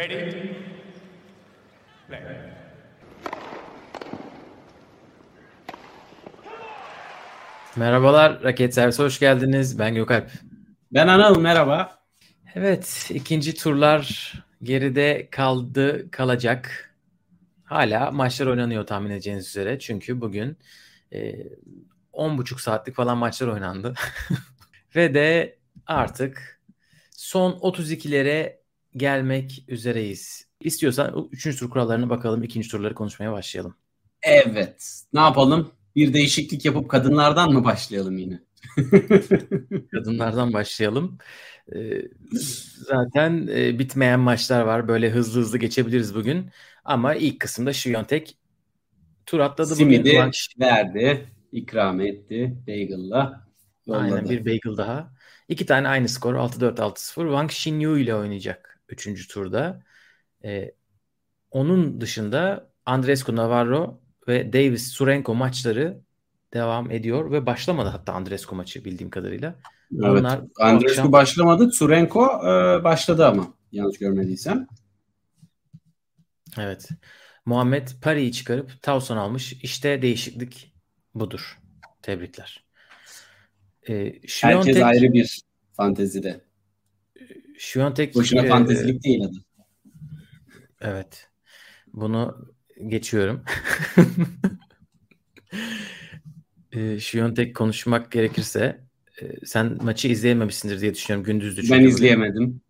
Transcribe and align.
Ready? 0.00 0.56
Play. 2.08 2.20
Merhabalar 7.76 8.42
Raket 8.42 8.74
Servisi 8.74 9.02
hoş 9.02 9.18
geldiniz. 9.18 9.78
Ben 9.78 9.94
Gökalp. 9.94 10.30
Ben 10.92 11.08
Anıl 11.08 11.40
merhaba. 11.40 12.02
Evet 12.54 13.10
ikinci 13.10 13.54
turlar 13.54 14.32
geride 14.62 15.28
kaldı 15.30 16.10
kalacak. 16.10 16.94
Hala 17.64 18.10
maçlar 18.10 18.46
oynanıyor 18.46 18.86
tahmin 18.86 19.10
edeceğiniz 19.10 19.48
üzere. 19.48 19.78
Çünkü 19.78 20.20
bugün 20.20 20.58
e, 21.12 21.32
10,5 22.12 22.62
saatlik 22.62 22.94
falan 22.94 23.18
maçlar 23.18 23.48
oynandı. 23.48 23.94
Ve 24.96 25.14
de 25.14 25.58
artık 25.86 26.60
son 27.10 27.52
32'lere 27.52 28.59
gelmek 28.96 29.64
üzereyiz. 29.68 30.46
İstiyorsan 30.60 31.28
3. 31.32 31.58
tur 31.58 31.70
kurallarına 31.70 32.10
bakalım. 32.10 32.42
ikinci 32.42 32.68
turları 32.68 32.94
konuşmaya 32.94 33.32
başlayalım. 33.32 33.74
Evet. 34.22 35.02
Ne 35.12 35.20
yapalım? 35.20 35.72
Bir 35.96 36.12
değişiklik 36.12 36.64
yapıp 36.64 36.90
kadınlardan 36.90 37.52
mı 37.52 37.64
başlayalım 37.64 38.18
yine? 38.18 38.40
Kadınlardan 39.92 40.52
başlayalım. 40.52 41.18
Ee, 41.74 42.02
zaten 42.86 43.48
e, 43.52 43.78
bitmeyen 43.78 44.20
maçlar 44.20 44.60
var. 44.60 44.88
Böyle 44.88 45.10
hızlı 45.10 45.40
hızlı 45.40 45.58
geçebiliriz 45.58 46.14
bugün. 46.14 46.50
Ama 46.84 47.14
ilk 47.14 47.40
kısımda 47.40 47.72
Şiyontek 47.72 48.38
tur 49.26 49.40
atladı 49.40 49.74
Simidi 49.74 50.08
bugün. 50.08 50.30
Verdi. 50.60 51.26
ikram 51.52 52.00
etti. 52.00 52.56
Bagel'la. 52.66 53.46
yolladı. 53.86 54.02
Aynen 54.04 54.30
bir 54.30 54.44
bagel 54.44 54.76
daha. 54.76 55.12
İki 55.48 55.66
tane 55.66 55.88
aynı 55.88 56.08
skor 56.08 56.34
6-4 56.34 56.74
6-0. 56.74 57.14
Wang 57.14 57.50
Xinyu 57.50 57.98
ile 57.98 58.14
oynayacak 58.14 58.69
3. 58.90 59.28
turda. 59.28 59.82
Ee, 60.44 60.74
onun 61.50 62.00
dışında 62.00 62.70
Andrescu 62.86 63.36
Navarro 63.36 64.00
ve 64.28 64.52
Davis 64.52 64.88
Surenko 64.88 65.34
maçları 65.34 66.00
devam 66.54 66.90
ediyor 66.90 67.32
ve 67.32 67.46
başlamadı 67.46 67.88
hatta 67.88 68.12
Andrescu 68.12 68.54
maçı 68.54 68.84
bildiğim 68.84 69.10
kadarıyla. 69.10 69.54
Evet. 69.92 70.04
Onlar 70.04 70.40
Andrescu 70.60 71.02
akşam- 71.02 71.12
başlamadı. 71.12 71.72
Surenko 71.72 72.24
e, 72.24 72.84
başladı 72.84 73.26
ama. 73.26 73.54
Yanlış 73.72 73.98
görmediysem. 73.98 74.66
Evet. 76.58 76.88
Muhammed 77.46 77.88
Pari'yi 78.02 78.32
çıkarıp 78.32 78.82
Towson 78.82 79.16
almış. 79.16 79.52
İşte 79.52 80.02
değişiklik 80.02 80.74
budur. 81.14 81.58
Tebrikler. 82.02 82.64
Ee, 83.88 84.14
Herkes 84.40 84.82
ayrı 84.82 85.12
bir 85.12 85.40
fantezide. 85.72 86.40
Şiyontek 87.60 88.14
Boşuna 88.14 88.46
e, 88.46 88.48
fantezilik 88.48 89.04
değil 89.04 89.24
adı. 89.24 89.36
Evet. 90.80 91.28
Bunu 91.92 92.48
geçiyorum. 92.86 93.44
e, 96.72 97.00
Şiyontek 97.00 97.56
konuşmak 97.56 98.12
gerekirse 98.12 98.80
e, 99.22 99.46
sen 99.46 99.78
maçı 99.82 100.08
izleyememişsindir 100.08 100.80
diye 100.80 100.94
düşünüyorum. 100.94 101.24
Gündüzdü 101.24 101.62
çünkü. 101.62 101.74
Ben 101.74 101.84
izleyemedim. 101.84 102.60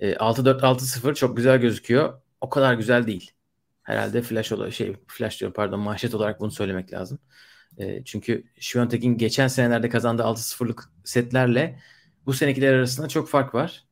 E, 0.00 0.12
6-4-6-0 0.12 1.14
çok 1.14 1.36
güzel 1.36 1.60
gözüküyor. 1.60 2.20
O 2.40 2.48
kadar 2.48 2.74
güzel 2.74 3.06
değil. 3.06 3.32
Herhalde 3.82 4.22
flash 4.22 4.52
olarak 4.52 4.72
şey 4.72 4.96
flash 5.06 5.40
diyorum 5.40 5.54
pardon 5.56 5.80
manşet 5.80 6.14
olarak 6.14 6.40
bunu 6.40 6.50
söylemek 6.50 6.92
lazım. 6.92 7.18
E, 7.78 8.04
çünkü 8.04 8.44
Şiyontek'in 8.58 9.18
geçen 9.18 9.48
senelerde 9.48 9.88
kazandığı 9.88 10.22
6-0'lık 10.22 10.90
setlerle 11.04 11.78
bu 12.26 12.32
senekiler 12.32 12.72
arasında 12.72 13.08
çok 13.08 13.28
fark 13.28 13.54
var. 13.54 13.84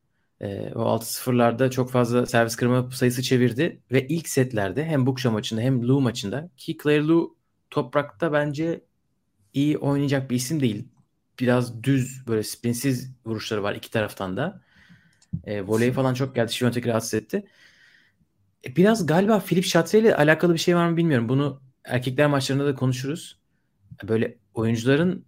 E, 0.43 0.71
o 0.75 0.81
6-0'larda 0.81 1.69
çok 1.69 1.91
fazla 1.91 2.25
servis 2.25 2.55
kırma 2.55 2.91
sayısı 2.91 3.23
çevirdi 3.23 3.81
ve 3.91 4.07
ilk 4.07 4.29
setlerde 4.29 4.85
hem 4.85 5.05
Bukşa 5.05 5.31
maçında 5.31 5.61
hem 5.61 5.87
Lu 5.87 6.01
maçında 6.01 6.49
ki 6.57 6.77
Claire 6.83 7.03
Lu 7.03 7.37
toprakta 7.69 8.33
bence 8.33 8.81
iyi 9.53 9.77
oynayacak 9.77 10.29
bir 10.29 10.35
isim 10.35 10.61
değil. 10.61 10.87
Biraz 11.39 11.83
düz 11.83 12.27
böyle 12.27 12.43
spinsiz 12.43 13.15
vuruşları 13.25 13.63
var 13.63 13.75
iki 13.75 13.91
taraftan 13.91 14.37
da. 14.37 14.61
E, 15.43 15.61
voley 15.67 15.91
falan 15.91 16.13
çok 16.13 16.35
geldi. 16.35 16.53
Şiyontek'i 16.53 16.89
rahatsız 16.89 17.13
etti. 17.13 17.45
E, 18.65 18.75
biraz 18.75 19.05
galiba 19.05 19.39
Filip 19.39 19.65
Şatre 19.65 19.99
ile 19.99 20.15
alakalı 20.15 20.53
bir 20.53 20.59
şey 20.59 20.75
var 20.75 20.89
mı 20.89 20.97
bilmiyorum. 20.97 21.29
Bunu 21.29 21.61
erkekler 21.83 22.27
maçlarında 22.27 22.65
da 22.65 22.75
konuşuruz. 22.75 23.39
Böyle 24.07 24.37
oyuncuların 24.53 25.25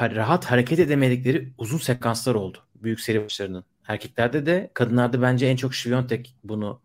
e, 0.00 0.14
rahat 0.16 0.44
hareket 0.44 0.78
edemedikleri 0.78 1.52
uzun 1.58 1.78
sekanslar 1.78 2.34
oldu. 2.34 2.58
Büyük 2.74 3.00
seri 3.00 3.20
maçlarının. 3.20 3.64
Erkeklerde 3.88 4.46
de 4.46 4.70
kadınlarda 4.74 5.22
bence 5.22 5.46
en 5.46 5.56
çok 5.56 5.74
Şiyontek 5.74 6.36
bunu 6.44 6.80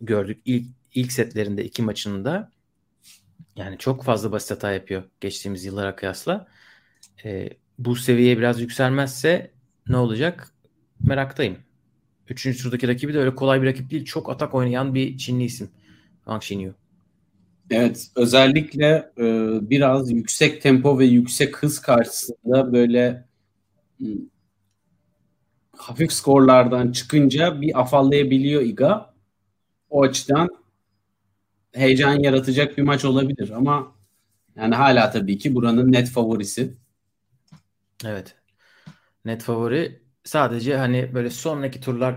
gördük. 0.00 0.42
İlk, 0.44 0.66
ilk 0.94 1.12
setlerinde 1.12 1.64
iki 1.64 1.82
maçında 1.82 2.50
yani 3.56 3.78
çok 3.78 4.04
fazla 4.04 4.32
basit 4.32 4.50
hata 4.50 4.72
yapıyor 4.72 5.02
geçtiğimiz 5.20 5.64
yıllara 5.64 5.96
kıyasla. 5.96 6.48
E, 7.24 7.50
bu 7.78 7.96
seviyeye 7.96 8.38
biraz 8.38 8.60
yükselmezse 8.60 9.50
ne 9.88 9.96
olacak? 9.96 10.54
Meraktayım. 11.00 11.56
Üçüncü 12.28 12.62
turdaki 12.62 12.88
rakibi 12.88 13.14
de 13.14 13.18
öyle 13.18 13.34
kolay 13.34 13.62
bir 13.62 13.66
rakip 13.66 13.90
değil. 13.90 14.04
Çok 14.04 14.30
atak 14.30 14.54
oynayan 14.54 14.94
bir 14.94 15.18
Çinli 15.18 15.44
isim. 15.44 15.70
Wang 16.24 16.42
Xinyu. 16.42 16.74
Evet, 17.70 18.10
özellikle 18.16 19.12
e, 19.18 19.24
biraz 19.70 20.10
yüksek 20.10 20.62
tempo 20.62 20.98
ve 20.98 21.04
yüksek 21.04 21.56
hız 21.62 21.80
karşısında 21.80 22.72
böyle 22.72 23.24
hmm, 23.98 24.16
hafif 25.78 26.12
skorlardan 26.12 26.92
çıkınca 26.92 27.60
bir 27.60 27.80
afallayabiliyor 27.80 28.62
Iga. 28.62 29.14
O 29.90 30.02
açıdan 30.02 30.48
heyecan 31.72 32.18
yaratacak 32.18 32.78
bir 32.78 32.82
maç 32.82 33.04
olabilir 33.04 33.50
ama 33.50 33.92
yani 34.56 34.74
hala 34.74 35.10
tabii 35.10 35.38
ki 35.38 35.54
buranın 35.54 35.92
net 35.92 36.10
favorisi. 36.10 36.74
Evet. 38.04 38.36
Net 39.24 39.42
favori. 39.42 40.02
Sadece 40.24 40.76
hani 40.76 41.14
böyle 41.14 41.30
sonraki 41.30 41.80
turlar 41.80 42.16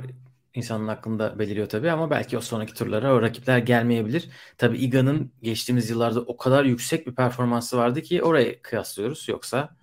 insanın 0.53 0.87
aklında 0.87 1.39
beliriyor 1.39 1.69
tabii 1.69 1.91
ama 1.91 2.09
belki 2.09 2.37
o 2.37 2.41
sonraki 2.41 2.73
turlara 2.73 3.13
o 3.13 3.21
rakipler 3.21 3.57
gelmeyebilir. 3.57 4.29
Tabii 4.57 4.77
Iga'nın 4.77 5.31
geçtiğimiz 5.41 5.89
yıllarda 5.89 6.21
o 6.21 6.37
kadar 6.37 6.65
yüksek 6.65 7.07
bir 7.07 7.15
performansı 7.15 7.77
vardı 7.77 8.01
ki 8.01 8.23
oraya 8.23 8.61
kıyaslıyoruz. 8.61 9.27
Yoksa 9.27 9.75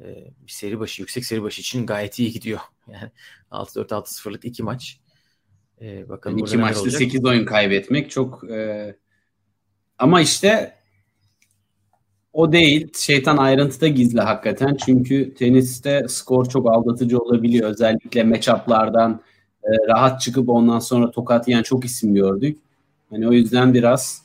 e, 0.00 0.04
bir 0.46 0.52
seri 0.52 0.80
başı, 0.80 1.02
yüksek 1.02 1.24
seri 1.24 1.42
başı 1.42 1.60
için 1.60 1.86
gayet 1.86 2.18
iyi 2.18 2.32
gidiyor. 2.32 2.60
Yani 2.92 3.10
6-4-6-0'lık 3.50 4.44
iki 4.44 4.62
maç. 4.62 5.00
E, 5.80 6.08
bakalım 6.08 6.38
iki 6.38 6.56
maçta 6.56 6.80
olacak. 6.80 6.98
8 6.98 7.24
oyun 7.24 7.44
kaybetmek 7.44 8.10
çok 8.10 8.50
e, 8.50 8.96
ama 9.98 10.20
işte 10.20 10.74
o 12.32 12.52
değil. 12.52 12.92
Şeytan 12.96 13.36
ayrıntıda 13.36 13.88
gizli 13.88 14.20
hakikaten. 14.20 14.76
Çünkü 14.86 15.34
teniste 15.34 16.06
skor 16.08 16.48
çok 16.48 16.70
aldatıcı 16.70 17.18
olabiliyor. 17.18 17.70
Özellikle 17.70 18.24
matchup'lardan 18.24 19.20
e, 19.64 19.68
rahat 19.88 20.20
çıkıp 20.20 20.48
ondan 20.48 20.78
sonra 20.78 21.10
tokat 21.10 21.48
yiyen 21.48 21.62
çok 21.62 21.84
isim 21.84 22.14
gördük. 22.14 22.58
Hani 23.10 23.28
o 23.28 23.32
yüzden 23.32 23.74
biraz 23.74 24.22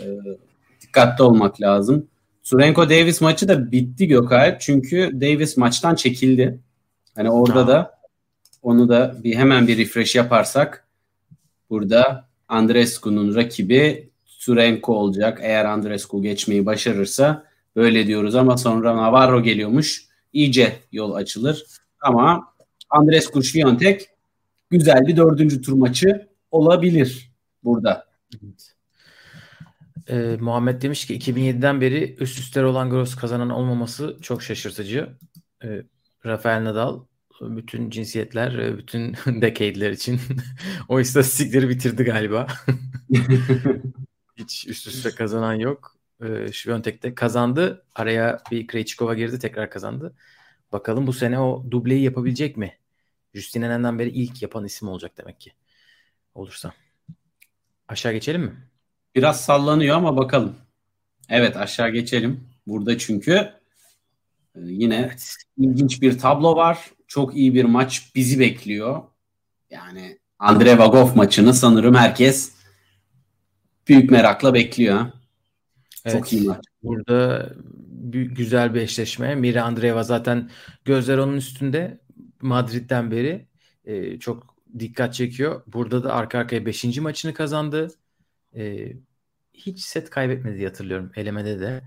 e, 0.00 0.04
dikkatli 0.80 1.24
olmak 1.24 1.60
lazım. 1.60 2.06
Surenko 2.42 2.90
Davis 2.90 3.20
maçı 3.20 3.48
da 3.48 3.72
bitti 3.72 4.08
Gökalp. 4.08 4.60
Çünkü 4.60 5.10
Davis 5.20 5.56
maçtan 5.56 5.94
çekildi. 5.94 6.58
Hani 7.14 7.30
orada 7.30 7.60
Aa. 7.64 7.68
da 7.68 7.97
onu 8.68 8.88
da 8.88 9.16
bir 9.24 9.34
hemen 9.36 9.66
bir 9.66 9.78
refresh 9.78 10.14
yaparsak 10.14 10.88
burada 11.70 12.28
Andrescu'nun 12.48 13.34
rakibi 13.34 14.10
Surenko 14.24 14.94
olacak. 14.94 15.38
Eğer 15.42 15.64
Andrescu 15.64 16.22
geçmeyi 16.22 16.66
başarırsa 16.66 17.44
böyle 17.76 18.06
diyoruz 18.06 18.34
ama 18.34 18.56
sonra 18.56 18.96
Navarro 18.96 19.42
geliyormuş. 19.42 20.04
İyice 20.32 20.78
yol 20.92 21.12
açılır. 21.14 21.64
Ama 22.00 22.54
Andrescu 22.90 23.42
Świątek 23.42 24.00
güzel 24.70 25.06
bir 25.06 25.16
dördüncü 25.16 25.62
tur 25.62 25.72
maçı 25.72 26.28
olabilir 26.50 27.32
burada. 27.64 28.06
Evet. 28.32 28.74
Ee, 30.08 30.36
Muhammed 30.40 30.82
demiş 30.82 31.06
ki 31.06 31.18
2007'den 31.18 31.80
beri 31.80 32.16
üst 32.20 32.38
üste 32.38 32.62
Roland 32.62 32.90
Garros 32.90 33.14
kazanan 33.14 33.50
olmaması 33.50 34.16
çok 34.22 34.42
şaşırtıcı. 34.42 35.08
Ee, 35.64 35.82
Rafael 36.26 36.64
Nadal 36.64 37.00
bütün 37.40 37.90
cinsiyetler, 37.90 38.54
e, 38.54 38.78
bütün 38.78 39.12
decade'ler 39.26 39.90
için 39.90 40.20
o 40.88 41.00
istatistikleri 41.00 41.68
bitirdi 41.68 42.04
galiba. 42.04 42.46
Hiç 44.36 44.66
üst 44.68 44.86
üste 44.86 45.10
kazanan 45.10 45.54
yok. 45.54 45.96
Ee, 46.22 46.52
Świątek 46.52 47.02
de 47.02 47.14
kazandı. 47.14 47.84
Araya 47.94 48.38
bir 48.50 48.66
Krejcikova 48.66 49.14
girdi 49.14 49.38
tekrar 49.38 49.70
kazandı. 49.70 50.14
Bakalım 50.72 51.06
bu 51.06 51.12
sene 51.12 51.40
o 51.40 51.66
dubleyi 51.70 52.02
yapabilecek 52.02 52.56
mi? 52.56 52.78
Justin 53.34 53.62
Henen'den 53.62 53.98
beri 53.98 54.10
ilk 54.10 54.42
yapan 54.42 54.64
isim 54.64 54.88
olacak 54.88 55.12
demek 55.18 55.40
ki. 55.40 55.52
Olursa. 56.34 56.72
Aşağı 57.88 58.12
geçelim 58.12 58.42
mi? 58.42 58.52
Biraz 59.14 59.44
sallanıyor 59.44 59.96
ama 59.96 60.16
bakalım. 60.16 60.56
Evet 61.28 61.56
aşağı 61.56 61.90
geçelim. 61.90 62.48
Burada 62.66 62.98
çünkü 62.98 63.32
e, 64.54 64.60
yine 64.60 65.16
ilginç 65.58 66.02
bir 66.02 66.18
tablo 66.18 66.56
var. 66.56 66.90
Çok 67.08 67.36
iyi 67.36 67.54
bir 67.54 67.64
maç 67.64 68.10
bizi 68.14 68.40
bekliyor. 68.40 69.02
Yani 69.70 70.18
Andrei 70.38 70.78
Vagov 70.78 71.16
maçını 71.16 71.54
sanırım 71.54 71.94
herkes 71.94 72.52
büyük 73.88 74.10
merakla 74.10 74.54
bekliyor. 74.54 75.06
Evet. 76.04 76.16
Çok 76.16 76.32
iyi 76.32 76.42
maç. 76.42 76.64
Burada 76.82 77.52
güzel 78.12 78.74
bir 78.74 78.80
eşleşme. 78.80 79.34
Mira 79.34 79.62
Andreeva 79.62 80.02
zaten 80.02 80.50
gözler 80.84 81.18
onun 81.18 81.36
üstünde. 81.36 82.00
Madrid'den 82.42 83.10
beri 83.10 83.46
e, 83.84 84.18
çok 84.18 84.56
dikkat 84.78 85.14
çekiyor. 85.14 85.62
Burada 85.66 86.04
da 86.04 86.14
arka 86.14 86.38
arkaya 86.38 86.66
5. 86.66 86.98
maçını 86.98 87.34
kazandı. 87.34 87.88
E, 88.56 88.92
hiç 89.52 89.80
set 89.80 90.10
kaybetmedi 90.10 90.64
hatırlıyorum 90.64 91.12
elemede 91.16 91.60
de. 91.60 91.82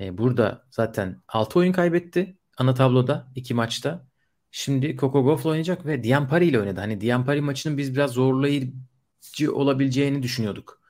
E, 0.00 0.18
burada 0.18 0.64
zaten 0.70 1.22
6 1.28 1.58
oyun 1.58 1.72
kaybetti 1.72 2.36
ana 2.58 2.74
tabloda 2.74 3.32
2 3.34 3.54
maçta. 3.54 4.06
Şimdi 4.54 4.96
Coco 4.96 5.24
Gauff'la 5.24 5.50
oynayacak 5.50 5.86
ve 5.86 6.04
Diampari 6.04 6.46
ile 6.46 6.60
oynadı. 6.60 6.80
Hani 6.80 7.00
Diampari 7.00 7.40
maçının 7.40 7.78
biz 7.78 7.94
biraz 7.94 8.10
zorlayıcı 8.10 9.54
olabileceğini 9.54 10.22
düşünüyorduk 10.22 10.80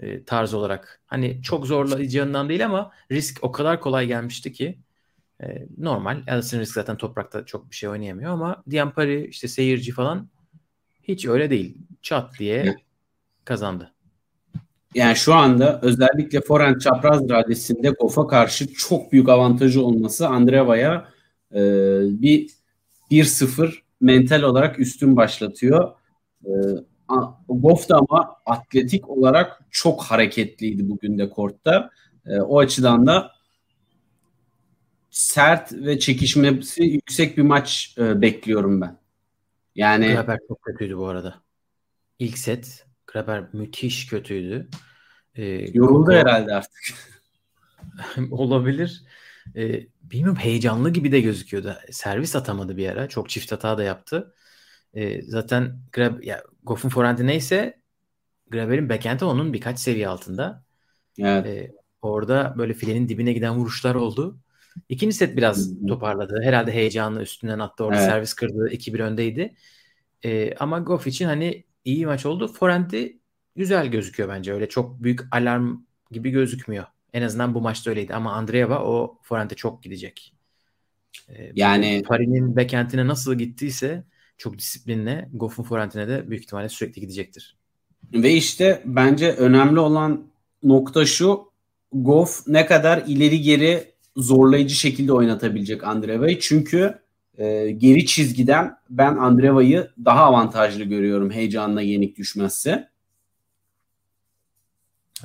e, 0.00 0.24
tarz 0.24 0.54
olarak. 0.54 1.00
Hani 1.06 1.42
çok 1.42 1.66
zorlayacağından 1.66 2.48
değil 2.48 2.66
ama 2.66 2.90
risk 3.12 3.38
o 3.42 3.52
kadar 3.52 3.80
kolay 3.80 4.06
gelmişti 4.06 4.52
ki 4.52 4.78
e, 5.42 5.66
normal. 5.78 6.22
Alison 6.28 6.58
Risk 6.58 6.74
zaten 6.74 6.96
toprakta 6.96 7.46
çok 7.46 7.70
bir 7.70 7.76
şey 7.76 7.88
oynayamıyor 7.88 8.30
ama 8.32 8.62
Diampari 8.70 9.26
işte 9.26 9.48
seyirci 9.48 9.92
falan 9.92 10.28
hiç 11.02 11.26
öyle 11.26 11.50
değil. 11.50 11.78
Çat 12.02 12.38
diye 12.38 12.76
kazandı. 13.44 13.92
Yani 14.94 15.16
şu 15.16 15.34
anda 15.34 15.80
özellikle 15.82 16.40
forehand 16.40 16.80
çapraz 16.80 17.30
radesinde 17.30 17.90
Goff'a 17.90 18.26
karşı 18.26 18.74
çok 18.74 19.12
büyük 19.12 19.28
avantajı 19.28 19.84
olması 19.84 20.28
Andreeva'ya 20.28 21.08
e, 21.54 21.60
bir 22.22 22.59
1-0 23.10 23.74
mental 24.00 24.42
olarak 24.42 24.78
üstün 24.78 25.16
başlatıyor. 25.16 25.92
E, 26.44 26.50
Goff 27.48 27.88
da 27.88 27.96
ama 27.96 28.36
atletik 28.46 29.08
olarak 29.08 29.60
çok 29.70 30.02
hareketliydi 30.02 30.90
bugün 30.90 31.18
de 31.18 31.30
kortta. 31.30 31.90
E, 32.26 32.40
o 32.40 32.58
açıdan 32.58 33.06
da 33.06 33.32
sert 35.10 35.72
ve 35.72 35.98
çekişmesi 35.98 36.82
yüksek 36.82 37.36
bir 37.36 37.42
maç 37.42 37.94
e, 37.98 38.22
bekliyorum 38.22 38.80
ben. 38.80 38.96
Yani 39.74 40.12
Graber 40.12 40.38
çok 40.48 40.62
kötüydü 40.62 40.96
bu 40.96 41.06
arada. 41.06 41.34
İlk 42.18 42.38
set 42.38 42.86
Graber 43.06 43.44
müthiş 43.52 44.06
kötüydü. 44.06 44.68
Ee, 45.34 45.44
Yoruldu 45.74 46.06
Coco, 46.06 46.18
herhalde 46.18 46.54
artık. 46.54 46.94
olabilir. 48.30 49.04
Ee, 49.56 49.86
bilmiyorum 50.02 50.38
heyecanlı 50.38 50.90
gibi 50.90 51.12
de 51.12 51.20
gözüküyordu. 51.20 51.76
Servis 51.90 52.36
atamadı 52.36 52.76
bir 52.76 52.88
ara. 52.88 53.08
Çok 53.08 53.28
çift 53.28 53.52
hata 53.52 53.78
da 53.78 53.82
yaptı. 53.82 54.34
Ee, 54.94 55.22
zaten 55.22 55.80
Grab, 55.92 56.22
ya, 56.22 56.42
Goff'un 56.62 56.88
forehand'i 56.88 57.26
neyse 57.26 57.80
Graber'in 58.50 58.88
backhand'i 58.88 59.24
onun 59.24 59.52
birkaç 59.52 59.78
seviye 59.78 60.08
altında. 60.08 60.64
Evet. 61.18 61.46
Ee, 61.46 61.72
orada 62.02 62.54
böyle 62.58 62.74
filenin 62.74 63.08
dibine 63.08 63.32
giden 63.32 63.56
vuruşlar 63.56 63.94
oldu. 63.94 64.40
İkinci 64.88 65.16
set 65.16 65.36
biraz 65.36 65.86
toparladı. 65.88 66.40
Herhalde 66.44 66.72
heyecanlı 66.72 67.22
üstünden 67.22 67.58
attı. 67.58 67.84
Orada 67.84 68.00
evet. 68.00 68.10
servis 68.10 68.34
kırdı. 68.34 68.68
2-1 68.70 69.00
öndeydi. 69.00 69.54
Ee, 70.24 70.54
ama 70.54 70.78
Goff 70.78 71.06
için 71.06 71.24
hani 71.26 71.64
iyi 71.84 72.06
maç 72.06 72.26
oldu. 72.26 72.48
Forehand'i 72.48 73.20
güzel 73.56 73.86
gözüküyor 73.86 74.28
bence. 74.28 74.52
Öyle 74.52 74.68
çok 74.68 75.02
büyük 75.02 75.20
alarm 75.30 75.76
gibi 76.10 76.30
gözükmüyor. 76.30 76.84
En 77.12 77.22
azından 77.22 77.54
bu 77.54 77.60
maçta 77.60 77.90
öyleydi. 77.90 78.14
Ama 78.14 78.32
Andreeva 78.32 78.84
o 78.84 79.18
forehand'e 79.22 79.54
çok 79.54 79.82
gidecek. 79.82 80.34
Ee, 81.28 81.52
yani 81.54 82.02
Paris'in 82.06 82.56
backhand'ine 82.56 83.06
nasıl 83.06 83.34
gittiyse 83.34 84.04
çok 84.38 84.58
disiplinle 84.58 85.28
Goff'un 85.32 85.62
forehand'ine 85.62 86.08
de 86.08 86.30
büyük 86.30 86.44
ihtimalle 86.44 86.68
sürekli 86.68 87.00
gidecektir. 87.00 87.56
Ve 88.12 88.32
işte 88.32 88.82
bence 88.84 89.32
önemli 89.32 89.80
olan 89.80 90.26
nokta 90.62 91.06
şu 91.06 91.50
Goff 91.92 92.46
ne 92.46 92.66
kadar 92.66 93.02
ileri 93.06 93.40
geri 93.40 93.94
zorlayıcı 94.16 94.74
şekilde 94.74 95.12
oynatabilecek 95.12 95.84
Andreeva'yı. 95.84 96.40
Çünkü 96.40 96.98
e, 97.38 97.70
geri 97.70 98.06
çizgiden 98.06 98.76
ben 98.90 99.16
Andreeva'yı 99.16 99.90
daha 100.04 100.24
avantajlı 100.24 100.84
görüyorum 100.84 101.30
heyecanla 101.30 101.80
yenik 101.80 102.16
düşmezse. 102.16 102.90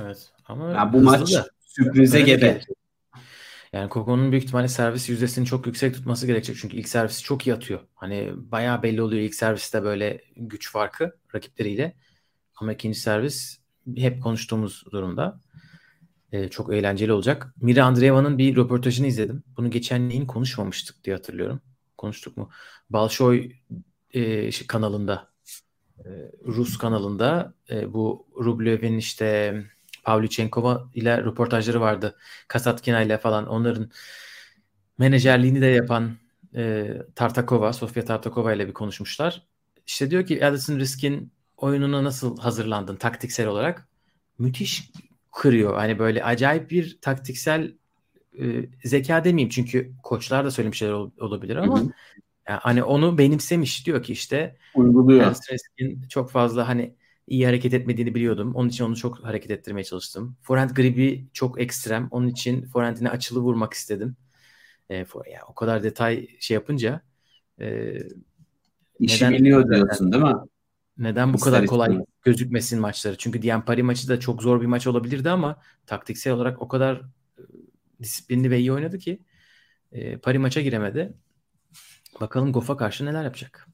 Evet. 0.01 0.31
Ama 0.45 0.71
yani 0.71 0.93
bu 0.93 1.01
maç 1.01 1.33
da. 1.33 1.47
Sürprize 1.75 2.21
gebe. 2.21 2.61
Yani 3.73 3.89
Koko'nun 3.89 4.31
büyük 4.31 4.43
ihtimalle 4.43 4.67
servis 4.67 5.09
yüzdesini 5.09 5.45
çok 5.45 5.67
yüksek 5.67 5.93
tutması 5.93 6.27
gerekecek. 6.27 6.57
Çünkü 6.61 6.77
ilk 6.77 6.89
servisi 6.89 7.23
çok 7.23 7.47
iyi 7.47 7.53
atıyor. 7.53 7.79
Hani 7.95 8.31
bayağı 8.35 8.83
belli 8.83 9.01
oluyor 9.01 9.21
ilk 9.21 9.35
serviste 9.35 9.83
böyle 9.83 10.21
güç 10.35 10.71
farkı 10.71 11.15
rakipleriyle. 11.35 11.95
Ama 12.55 12.73
ikinci 12.73 12.99
servis 12.99 13.59
hep 13.97 14.23
konuştuğumuz 14.23 14.85
durumda. 14.91 15.39
Ee, 16.31 16.49
çok 16.49 16.73
eğlenceli 16.73 17.13
olacak. 17.13 17.53
Mira 17.61 17.85
Andreeva'nın 17.85 18.37
bir 18.37 18.55
röportajını 18.55 19.07
izledim. 19.07 19.43
Bunu 19.57 19.69
geçen 19.69 20.09
neyin 20.09 20.25
konuşmamıştık 20.25 21.03
diye 21.03 21.15
hatırlıyorum. 21.15 21.61
Konuştuk 21.97 22.37
mu? 22.37 22.49
Balşoy 22.89 23.51
e, 24.13 24.49
kanalında 24.67 25.31
e, 25.99 26.09
Rus 26.45 26.77
kanalında 26.77 27.53
e, 27.69 27.93
bu 27.93 28.27
Rublev'in 28.43 28.97
işte 28.97 29.55
Pavlyuchenkova 30.05 30.89
ile 30.93 31.17
röportajları 31.17 31.81
vardı. 31.81 32.17
Kasatkina 32.47 33.01
ile 33.01 33.17
falan 33.17 33.47
onların 33.47 33.91
menajerliğini 34.97 35.61
de 35.61 35.65
yapan 35.65 36.11
e, 36.55 36.93
Tartakova, 37.15 37.73
Sofia 37.73 38.05
Tartakova 38.05 38.53
ile 38.53 38.67
bir 38.67 38.73
konuşmuşlar. 38.73 39.41
İşte 39.87 40.11
diyor 40.11 40.25
ki 40.25 40.45
Alison 40.45 40.79
Risk'in 40.79 41.31
oyununa 41.57 42.03
nasıl 42.03 42.37
hazırlandın 42.37 42.95
taktiksel 42.95 43.47
olarak? 43.47 43.87
Müthiş 44.39 44.91
kırıyor. 45.31 45.75
Hani 45.75 45.99
böyle 45.99 46.23
acayip 46.23 46.71
bir 46.71 46.97
taktiksel 47.01 47.73
e, 48.39 48.45
zeka 48.83 49.23
demeyeyim 49.23 49.49
çünkü 49.49 49.91
koçlar 50.03 50.45
da 50.45 50.51
söylemiş 50.51 50.77
şeyler 50.77 50.93
ol, 50.93 51.11
olabilir 51.19 51.55
ama 51.55 51.79
hı 51.79 51.83
hı. 51.83 51.89
Yani 52.49 52.59
hani 52.61 52.83
onu 52.83 53.17
benimsemiş 53.17 53.85
diyor 53.85 54.03
ki 54.03 54.13
işte 54.13 54.55
uyguluyor. 54.75 55.25
Alison 55.25 55.53
Risk'in 55.53 56.07
çok 56.09 56.31
fazla 56.31 56.67
hani 56.67 56.95
iyi 57.27 57.45
hareket 57.45 57.73
etmediğini 57.73 58.15
biliyordum. 58.15 58.55
Onun 58.55 58.69
için 58.69 58.83
onu 58.83 58.95
çok 58.95 59.23
hareket 59.23 59.51
ettirmeye 59.51 59.83
çalıştım. 59.83 60.37
Forehand 60.41 60.69
gribi 60.69 61.27
çok 61.33 61.61
ekstrem. 61.61 62.07
Onun 62.11 62.27
için 62.27 62.65
forehandine 62.65 63.09
açılı 63.09 63.39
vurmak 63.39 63.73
istedim. 63.73 64.15
E, 64.89 65.05
for, 65.05 65.25
yani 65.25 65.43
o 65.47 65.53
kadar 65.55 65.83
detay 65.83 66.27
şey 66.39 66.55
yapınca 66.55 67.01
e, 67.59 67.97
İşi 68.99 69.25
neden, 69.25 69.33
biliyor 69.33 69.69
diyorsun 69.69 70.11
değil 70.11 70.23
mi? 70.23 70.35
Neden 70.97 71.33
bu 71.33 71.37
İster 71.37 71.53
kadar 71.53 71.65
kolay 71.65 71.87
istemez. 71.87 72.07
gözükmesin 72.23 72.79
maçları? 72.79 73.17
Çünkü 73.17 73.41
Diampari 73.41 73.83
maçı 73.83 74.09
da 74.09 74.19
çok 74.19 74.43
zor 74.43 74.61
bir 74.61 74.65
maç 74.65 74.87
olabilirdi 74.87 75.29
ama 75.29 75.61
taktiksel 75.85 76.33
olarak 76.33 76.61
o 76.61 76.67
kadar 76.67 76.95
e, 77.37 77.41
disiplinli 78.01 78.51
ve 78.51 78.59
iyi 78.59 78.73
oynadı 78.73 78.97
ki 78.97 79.19
e, 79.91 80.17
Pari 80.17 80.39
maça 80.39 80.61
giremedi. 80.61 81.13
Bakalım 82.21 82.53
Goff'a 82.53 82.77
karşı 82.77 83.05
neler 83.05 83.23
yapacak. 83.23 83.67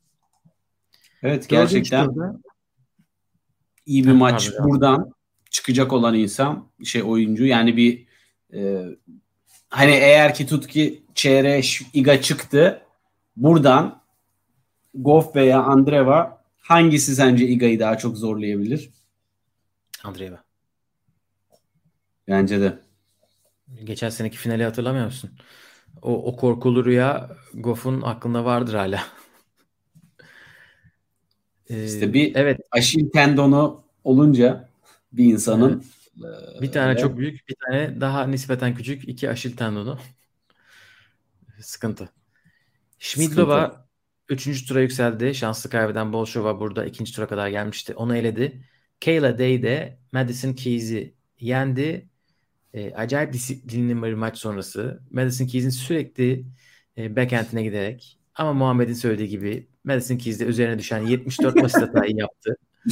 Evet 1.23 1.49
gerçekten 1.49 2.05
turda, 2.05 2.39
iyi 3.85 4.07
bir 4.07 4.11
maç 4.11 4.51
Pardon. 4.51 4.69
buradan 4.69 5.11
çıkacak 5.49 5.93
olan 5.93 6.15
insan 6.15 6.67
şey 6.83 7.03
oyuncu 7.03 7.45
yani 7.45 7.77
bir 7.77 8.05
e, 8.53 8.85
hani 9.69 9.91
eğer 9.91 10.33
ki 10.33 10.47
tut 10.47 10.67
ki 10.67 11.03
Çereş 11.15 11.81
Iga 11.93 12.21
çıktı 12.21 12.81
buradan 13.35 14.01
Goff 14.93 15.35
veya 15.35 15.63
Andreva 15.63 16.43
hangisi 16.61 17.15
sence 17.15 17.47
Iga'yı 17.47 17.79
daha 17.79 17.97
çok 17.97 18.17
zorlayabilir? 18.17 18.89
Andreva. 20.03 20.43
Bence 22.27 22.61
de. 22.61 22.79
Geçen 23.83 24.09
seneki 24.09 24.37
finali 24.37 24.63
hatırlamıyor 24.63 25.05
musun? 25.05 25.31
O, 26.01 26.25
o 26.25 26.35
korkulu 26.35 26.85
rüya 26.85 27.29
Goff'un 27.53 28.01
aklında 28.01 28.45
vardır 28.45 28.73
hala. 28.73 29.03
İşte 31.71 32.13
bir 32.13 32.35
evet. 32.35 32.59
Aşil 32.71 33.09
tendonu 33.09 33.83
olunca 34.03 34.69
bir 35.13 35.25
insanın 35.25 35.83
evet. 36.19 36.61
bir 36.61 36.71
tane 36.71 36.93
e, 36.93 36.97
çok 36.97 37.17
büyük, 37.17 37.49
bir 37.49 37.55
tane 37.65 38.01
daha 38.01 38.27
nispeten 38.27 38.75
küçük, 38.75 39.09
iki 39.09 39.29
aşil 39.29 39.55
tendonu. 39.55 39.99
Sıkıntı. 41.59 42.09
Schmidlova 42.99 43.85
üçüncü 44.29 44.65
tura 44.65 44.81
yükseldi. 44.81 45.35
Şanslı 45.35 45.69
kaybeden 45.69 46.13
Bolshova 46.13 46.59
burada 46.59 46.85
ikinci 46.85 47.15
tura 47.15 47.27
kadar 47.27 47.47
gelmişti. 47.47 47.95
Onu 47.95 48.17
eledi. 48.17 48.65
Kayla 49.05 49.39
Day 49.39 49.63
de 49.63 49.99
Madison 50.11 50.53
Keys'i 50.53 51.13
yendi. 51.39 52.09
E, 52.73 52.93
acayip 52.93 53.33
disiplinli 53.33 54.03
bir 54.03 54.13
maç 54.13 54.37
sonrası. 54.37 55.01
Madison 55.11 55.47
Keys'in 55.47 55.69
sürekli 55.69 56.45
e, 56.97 57.15
backhand'ine 57.15 57.63
giderek 57.63 58.19
ama 58.35 58.53
Muhammed'in 58.53 58.93
söylediği 58.93 59.29
gibi 59.29 59.67
Madison 59.83 60.17
Keys 60.17 60.39
de 60.39 60.45
üzerine 60.45 60.79
düşen 60.79 61.07
74 61.07 61.63
basit 61.63 61.81
hatayı 61.81 62.15
yaptı. 62.15 62.55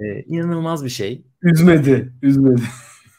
Ee, 0.00 0.22
inanılmaz 0.22 0.84
bir 0.84 0.90
şey. 0.90 1.22
Üzmedi. 1.42 2.12
Üzmedi. 2.22 2.62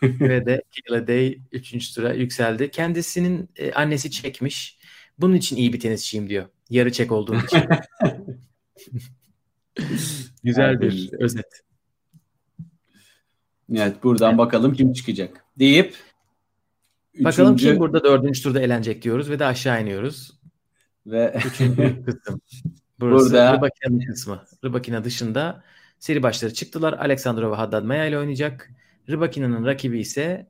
Ve 0.03 0.45
de 0.45 0.61
Kayla 0.87 1.07
Day 1.07 1.39
3. 1.51 1.93
tura 1.93 2.13
yükseldi. 2.13 2.71
Kendisinin 2.71 3.49
e, 3.55 3.71
annesi 3.71 4.11
çekmiş. 4.11 4.79
Bunun 5.17 5.35
için 5.35 5.55
iyi 5.55 5.73
bir 5.73 5.79
tenisçiyim 5.79 6.29
diyor. 6.29 6.45
Yarı 6.69 6.91
çek 6.91 7.11
olduğum 7.11 7.35
için. 7.35 7.63
Güzel 10.43 10.81
bir 10.81 11.09
özet. 11.19 11.61
Evet 13.75 14.03
buradan 14.03 14.37
bakalım 14.37 14.73
kim 14.73 14.93
çıkacak 14.93 15.45
deyip 15.59 15.95
Bakalım 17.19 17.55
kim 17.55 17.79
burada 17.79 18.03
dördüncü 18.03 18.43
turda 18.43 18.61
eğlenecek 18.61 19.01
diyoruz 19.01 19.29
ve 19.29 19.39
de 19.39 19.45
aşağı 19.45 19.81
iniyoruz. 19.81 20.39
Ve 21.05 21.39
Üçüncü 21.45 22.05
kısım. 22.05 22.41
Burası 22.99 23.25
Burada- 23.25 23.53
Rybakina 23.57 24.05
kısmı. 24.05 24.43
Rybakina 24.65 25.03
dışında 25.03 25.63
seri 25.99 26.23
başları 26.23 26.53
çıktılar. 26.53 26.93
Alexandrova 26.93 27.57
Haddad 27.57 27.83
Maya 27.83 28.05
ile 28.05 28.17
oynayacak. 28.17 28.69
Rybakina'nın 29.09 29.65
rakibi 29.65 29.99
ise 29.99 30.47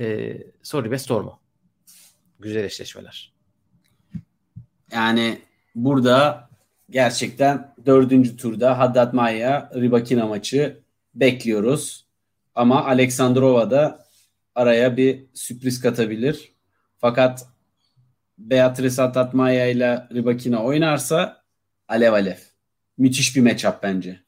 e, 0.00 0.36
Sorry 0.62 0.90
ve 0.90 0.98
Stormo. 0.98 1.38
Güzel 2.40 2.64
eşleşmeler. 2.64 3.32
yani 4.92 5.38
burada 5.74 6.48
gerçekten 6.90 7.74
dördüncü 7.86 8.36
turda 8.36 8.78
Haddad 8.78 9.12
Maya 9.12 9.70
Ribakina 9.74 10.26
maçı 10.26 10.80
bekliyoruz. 11.14 12.06
Ama 12.54 12.84
Aleksandrova 12.84 13.70
da 13.70 14.06
araya 14.54 14.96
bir 14.96 15.24
sürpriz 15.34 15.80
katabilir. 15.80 16.52
Fakat 16.98 17.46
Beatrice 18.38 19.02
Haddad 19.02 19.32
Maya 19.32 19.66
ile 19.66 20.08
Ribakina 20.14 20.62
oynarsa 20.62 21.39
alev 21.90 22.12
alev. 22.12 22.36
Müthiş 22.98 23.36
bir 23.36 23.40
matchup 23.40 23.82
bence. 23.82 24.20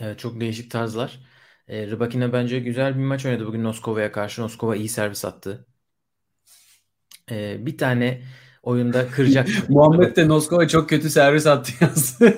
Evet, 0.00 0.18
çok 0.18 0.40
değişik 0.40 0.70
tarzlar. 0.70 1.20
E, 1.68 1.86
Rybakina 1.86 2.32
bence 2.32 2.60
güzel 2.60 2.98
bir 2.98 3.04
maç 3.04 3.26
oynadı 3.26 3.46
bugün 3.46 3.64
Noskova'ya 3.64 4.12
karşı. 4.12 4.42
Noskova 4.42 4.76
iyi 4.76 4.88
servis 4.88 5.24
attı. 5.24 5.66
E, 7.30 7.66
bir 7.66 7.78
tane 7.78 8.22
oyunda 8.62 9.08
kıracak. 9.08 9.48
Muhammed 9.68 10.16
de 10.16 10.28
Noskova 10.28 10.68
çok 10.68 10.88
kötü 10.88 11.10
servis 11.10 11.46
attı 11.46 11.72
yaz. 11.80 12.20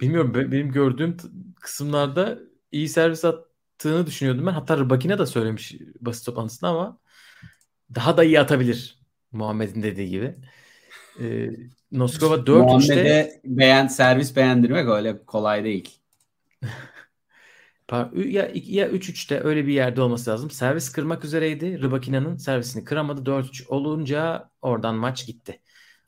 Bilmiyorum 0.00 0.34
be- 0.34 0.52
benim 0.52 0.72
gördüğüm 0.72 1.16
kısımlarda 1.60 2.38
iyi 2.72 2.88
servis 2.88 3.24
attığını 3.24 4.06
düşünüyordum 4.06 4.46
ben. 4.46 4.52
Hatta 4.52 4.78
Rybakina 4.78 5.18
da 5.18 5.26
söylemiş 5.26 5.74
basın 6.00 6.24
toplantısında 6.24 6.70
ama 6.70 6.98
daha 7.94 8.16
da 8.16 8.24
iyi 8.24 8.40
atabilir 8.40 8.98
Muhammed'in 9.32 9.82
dediği 9.82 10.10
gibi. 10.10 10.36
Ee, 11.20 11.50
Noskova 11.92 12.34
4-3'te 12.46 12.94
Muhammed'e 12.94 13.40
beğen, 13.44 13.86
servis 13.86 14.36
beğendirmek 14.36 14.88
öyle 14.88 15.24
kolay 15.24 15.64
değil. 15.64 16.00
ya, 18.14 18.50
ya 18.54 18.88
3-3'te 18.88 19.40
öyle 19.44 19.66
bir 19.66 19.72
yerde 19.72 20.02
olması 20.02 20.30
lazım. 20.30 20.50
Servis 20.50 20.92
kırmak 20.92 21.24
üzereydi. 21.24 21.82
Rybakina'nın 21.82 22.36
servisini 22.36 22.84
kıramadı. 22.84 23.26
4-3 23.26 23.66
olunca 23.68 24.50
oradan 24.62 24.94
maç 24.94 25.26
gitti. 25.26 25.60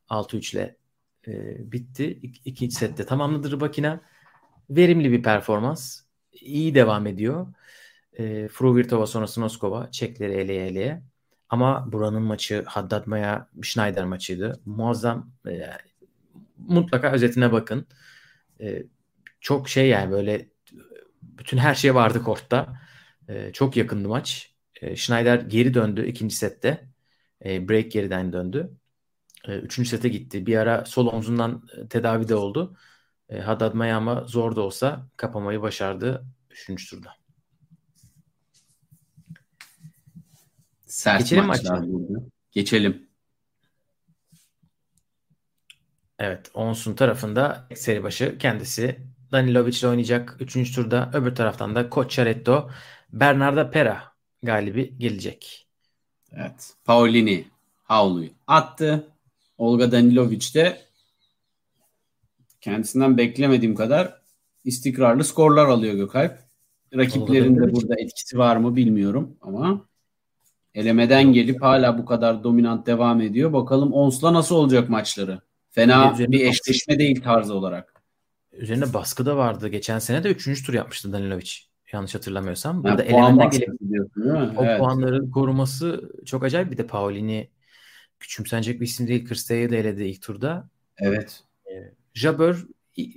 6-3 0.08 0.54
ile 0.54 0.76
e, 1.28 1.32
bitti. 1.72 2.18
İk, 2.22 2.42
ikinci 2.44 2.74
sette 2.74 3.06
tamamladı 3.06 3.50
Rybakina. 3.50 4.00
Verimli 4.70 5.12
bir 5.12 5.22
performans. 5.22 6.00
İyi 6.32 6.74
devam 6.74 7.06
ediyor. 7.06 7.46
E, 8.18 8.48
Fruvirtova 8.48 9.06
sonrası 9.06 9.40
Noskova. 9.40 9.90
Çekleri 9.90 10.32
eleye 10.32 10.66
eleye. 10.66 11.02
Ama 11.52 11.92
buranın 11.92 12.22
maçı 12.22 12.64
Haddad 12.66 13.06
Maya 13.06 13.48
Schneider 13.62 14.04
maçıydı. 14.04 14.60
Muazzam. 14.66 15.32
e, 15.48 15.70
mutlaka 16.58 17.12
özetine 17.12 17.52
bakın. 17.52 17.86
E, 18.60 18.82
çok 19.40 19.68
şey 19.68 19.88
yani 19.88 20.10
böyle 20.12 20.50
bütün 21.22 21.58
her 21.58 21.74
şey 21.74 21.94
vardı 21.94 22.22
kortta. 22.22 22.80
E, 23.28 23.52
çok 23.52 23.76
yakındı 23.76 24.08
maç. 24.08 24.54
E, 24.82 24.96
Schneider 24.96 25.40
geri 25.40 25.74
döndü 25.74 26.06
ikinci 26.06 26.36
sette. 26.36 26.88
E, 27.44 27.68
break 27.68 27.92
geriden 27.92 28.32
döndü. 28.32 28.70
E, 29.48 29.58
üçüncü 29.58 29.88
sete 29.90 30.08
gitti. 30.08 30.46
Bir 30.46 30.56
ara 30.56 30.84
sol 30.84 31.06
omzundan 31.06 31.68
e, 31.78 31.88
tedavi 31.88 32.28
de 32.28 32.34
oldu. 32.34 32.76
E, 33.28 33.40
Haddad 33.40 33.74
Maya 33.74 33.96
ama 33.96 34.24
zor 34.24 34.56
da 34.56 34.60
olsa 34.62 35.08
kapamayı 35.16 35.62
başardı 35.62 36.26
üçüncü 36.50 36.90
turda. 36.90 37.21
Sert 40.92 41.20
Geçelim 41.20 41.44
maçlar 41.44 41.92
burada. 41.92 42.24
Geçelim. 42.50 43.08
Evet, 46.18 46.50
Onsun 46.54 46.94
tarafında 46.94 47.68
seri 47.74 48.02
başı 48.02 48.38
kendisi 48.38 48.98
Danilovic 49.32 49.78
ile 49.78 49.88
oynayacak 49.88 50.36
3. 50.40 50.74
turda. 50.74 51.10
Öbür 51.14 51.34
taraftan 51.34 51.74
da 51.74 51.90
Cocciaretto, 51.90 52.70
Bernarda 53.12 53.70
Pera 53.70 54.02
galibi 54.42 54.98
gelecek. 54.98 55.68
Evet. 56.32 56.74
Paulini 56.84 57.44
havluyu 57.82 58.30
attı. 58.46 59.08
Olga 59.58 59.92
Danilovic 59.92 60.54
de 60.54 60.80
kendisinden 62.60 63.18
beklemediğim 63.18 63.74
kadar 63.74 64.22
istikrarlı 64.64 65.24
skorlar 65.24 65.66
alıyor 65.66 65.94
Gökalp. 65.94 66.38
Rakiplerinde 66.96 67.60
Danilovic- 67.60 67.72
burada 67.72 67.94
etkisi 68.00 68.38
var 68.38 68.56
mı 68.56 68.76
bilmiyorum 68.76 69.36
ama 69.40 69.91
elemeden 70.74 71.32
gelip 71.32 71.62
hala 71.62 71.98
bu 71.98 72.04
kadar 72.04 72.44
dominant 72.44 72.86
devam 72.86 73.20
ediyor. 73.20 73.52
Bakalım 73.52 73.92
Ons'la 73.92 74.34
nasıl 74.34 74.56
olacak 74.56 74.88
maçları? 74.88 75.40
Fena 75.70 76.18
bir 76.18 76.46
eşleşme 76.46 76.98
değil 76.98 77.22
tarzı 77.22 77.54
olarak. 77.54 78.02
Üzerine 78.52 78.94
baskı 78.94 79.26
da 79.26 79.36
vardı. 79.36 79.68
Geçen 79.68 79.98
sene 79.98 80.24
de 80.24 80.30
3. 80.30 80.66
tur 80.66 80.74
yapmıştı 80.74 81.12
Danilovic. 81.12 81.50
Yanlış 81.92 82.14
hatırlamıyorsam. 82.14 82.84
Burada 82.84 83.02
elemeden 83.02 83.50
gelip 83.50 83.70
o 84.56 84.64
Evet. 84.64 84.78
puanları 84.78 85.30
koruması 85.30 86.12
çok 86.26 86.44
acayip. 86.44 86.70
Bir 86.70 86.78
de 86.78 86.86
Paolini 86.86 87.50
küçümsenecek 88.20 88.80
bir 88.80 88.86
isim 88.86 89.08
değil. 89.08 89.24
Kırstay'ı 89.24 89.70
da 89.70 89.76
eledi 89.76 90.04
ilk 90.04 90.22
turda. 90.22 90.68
Evet. 90.98 91.44
Jabeur 92.14 92.66
y- 92.96 93.12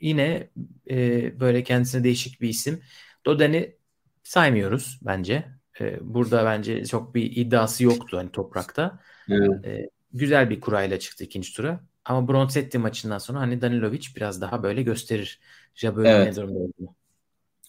yine 0.00 0.48
e, 0.90 1.40
böyle 1.40 1.62
kendisine 1.62 2.04
değişik 2.04 2.40
bir 2.40 2.48
isim. 2.48 2.80
Doden'i 3.26 3.74
saymıyoruz 4.22 4.98
bence. 5.02 5.48
E, 5.80 5.98
burada 6.00 6.44
bence 6.44 6.84
çok 6.84 7.14
bir 7.14 7.36
iddiası 7.36 7.84
yoktu 7.84 8.16
hani 8.16 8.30
toprakta. 8.30 8.98
evet. 9.30 9.64
E, 9.64 9.90
güzel 10.12 10.50
bir 10.50 10.60
kurayla 10.60 10.98
çıktı 10.98 11.24
ikinci 11.24 11.54
tura. 11.54 11.80
Ama 12.04 12.28
Bronzetti 12.28 12.78
maçından 12.78 13.18
sonra 13.18 13.40
hani 13.40 13.60
Danilovic 13.60 14.06
biraz 14.16 14.40
daha 14.40 14.62
böyle 14.62 14.82
gösterir 14.82 15.40
Jabeur'ün 15.74 16.08
Evet. 16.08 16.26
ne 16.26 16.36
durumda 16.36 16.58
olduğunu. 16.58 16.94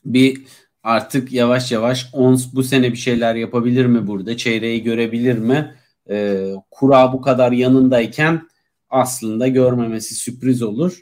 bir 0.05 0.41
artık 0.83 1.31
yavaş 1.31 1.71
yavaş 1.71 2.09
Ons 2.13 2.53
bu 2.53 2.63
sene 2.63 2.91
bir 2.91 2.97
şeyler 2.97 3.35
yapabilir 3.35 3.85
mi 3.85 4.07
burada? 4.07 4.37
Çeyreği 4.37 4.83
görebilir 4.83 5.37
mi? 5.37 5.75
Ee, 6.09 6.53
kura 6.71 7.13
bu 7.13 7.21
kadar 7.21 7.51
yanındayken 7.51 8.49
aslında 8.89 9.47
görmemesi 9.47 10.15
sürpriz 10.15 10.61
olur. 10.61 11.01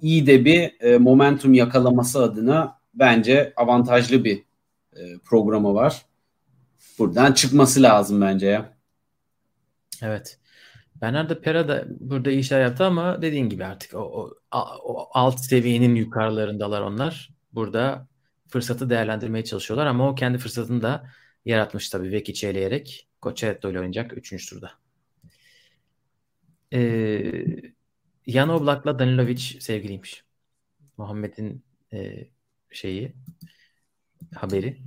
İyi 0.00 0.26
de 0.26 0.44
bir 0.44 0.80
e, 0.80 0.98
momentum 0.98 1.54
yakalaması 1.54 2.22
adına 2.22 2.78
bence 2.94 3.52
avantajlı 3.56 4.24
bir 4.24 4.42
e, 4.96 5.18
programı 5.24 5.74
var. 5.74 6.02
Buradan 6.98 7.32
çıkması 7.32 7.82
lazım 7.82 8.20
bence 8.20 8.46
ya. 8.46 8.78
Evet. 10.02 10.38
Bernardo 11.00 11.40
Pera 11.40 11.68
da 11.68 11.84
burada 11.88 12.30
iyi 12.30 12.40
işler 12.40 12.60
yaptı 12.62 12.84
ama 12.84 13.22
dediğin 13.22 13.48
gibi 13.48 13.64
artık 13.64 13.94
o, 13.94 13.98
o, 13.98 14.34
o 14.84 15.08
alt 15.12 15.40
seviyenin 15.40 15.94
yukarılarındalar 15.94 16.80
onlar. 16.80 17.30
Burada 17.52 18.08
fırsatı 18.48 18.90
değerlendirmeye 18.90 19.44
çalışıyorlar 19.44 19.86
ama 19.86 20.08
o 20.08 20.14
kendi 20.14 20.38
fırsatını 20.38 20.82
da 20.82 21.10
yaratmış 21.44 21.90
tabii 21.90 22.12
Vekic'i 22.12 22.46
eleyerek. 22.46 23.08
Cocchetto 23.22 23.70
ile 23.70 23.78
oynayacak 23.78 24.16
3. 24.16 24.50
turda. 24.50 24.70
Ee, 26.72 27.44
Jan 28.26 28.48
Oblak'la 28.48 28.98
Danilovic 28.98 29.40
sevgiliymiş. 29.60 30.24
Muhammed'in 30.96 31.64
e, 31.92 32.28
şeyi 32.70 33.14
haberi 34.34 34.82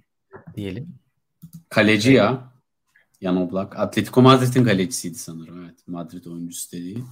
diyelim. 0.55 0.99
Kaleci 1.69 2.11
ya. 2.13 2.51
Jan 3.21 3.37
Oblak. 3.37 3.79
Atletico 3.79 4.21
Madrid'in 4.21 4.63
kalecisiydi 4.63 5.17
sanırım. 5.17 5.63
Evet. 5.63 5.87
Madrid 5.87 6.25
oyuncusu 6.25 6.71
dediği. 6.71 7.03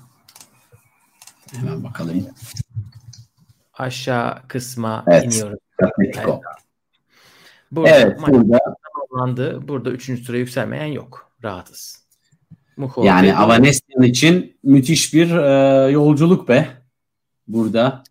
Hemen 1.51 1.84
bakalım. 1.84 2.27
Aşağı 3.74 4.48
kısma 4.48 5.03
Evet. 5.08 5.25
iniyoruz. 5.25 5.60
Atletico. 5.84 6.41
Burada 7.72 7.89
Evet. 7.89 8.20
Burada 8.27 8.60
tamamlandı. 9.12 9.67
Burada 9.67 9.91
3. 9.91 10.25
tura 10.25 10.38
yükselmeyen 10.38 10.86
yok. 10.86 11.32
Rahatız. 11.44 12.05
Muho, 12.77 13.03
Yani 13.03 13.36
Avanesyan 13.36 14.03
için 14.03 14.58
müthiş 14.63 15.13
bir 15.13 15.32
e, 15.32 15.91
yolculuk 15.91 16.48
be. 16.50 16.67
Burada. 17.48 18.03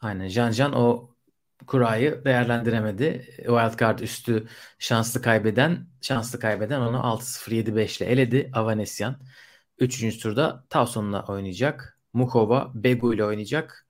Aynen. 0.00 0.28
Can 0.28 0.50
Can 0.52 0.72
o 0.72 1.07
kurayı 1.68 2.24
değerlendiremedi. 2.24 3.24
Wildcard 3.36 3.98
üstü 3.98 4.46
şanslı 4.78 5.22
kaybeden 5.22 5.86
şanslı 6.00 6.40
kaybeden 6.40 6.80
onu 6.80 6.96
6-0 6.96 7.50
7-5 7.50 8.02
ile 8.02 8.10
eledi. 8.10 8.50
Avanesyan. 8.54 9.16
3. 9.78 10.18
turda 10.22 10.64
Towson'la 10.70 11.22
oynayacak. 11.22 11.98
Mukova 12.12 12.70
Begu 12.74 13.14
ile 13.14 13.24
oynayacak. 13.24 13.86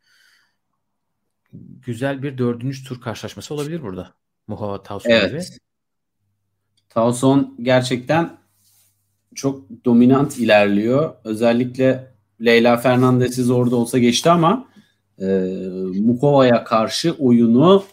Güzel 1.87 2.23
bir 2.23 2.39
dördüncü 2.39 2.85
tur 2.85 3.01
karşılaşması 3.01 3.55
olabilir 3.55 3.83
burada. 3.83 4.15
Mukova 4.47 4.83
gibi. 5.05 5.13
Evet. 5.13 5.59
Towson 6.91 7.57
gerçekten 7.63 8.39
çok 9.35 9.85
dominant 9.85 10.39
ilerliyor. 10.39 11.15
Özellikle 11.25 12.15
Leyla 12.45 12.77
Fernandez'i 12.77 13.43
zor 13.43 13.71
da 13.71 13.77
olsa 13.77 13.99
geçti 13.99 14.31
ama 14.31 14.68
e, 15.21 15.27
Mukova'ya 16.01 16.65
karşı 16.65 17.13
oyunu 17.13 17.85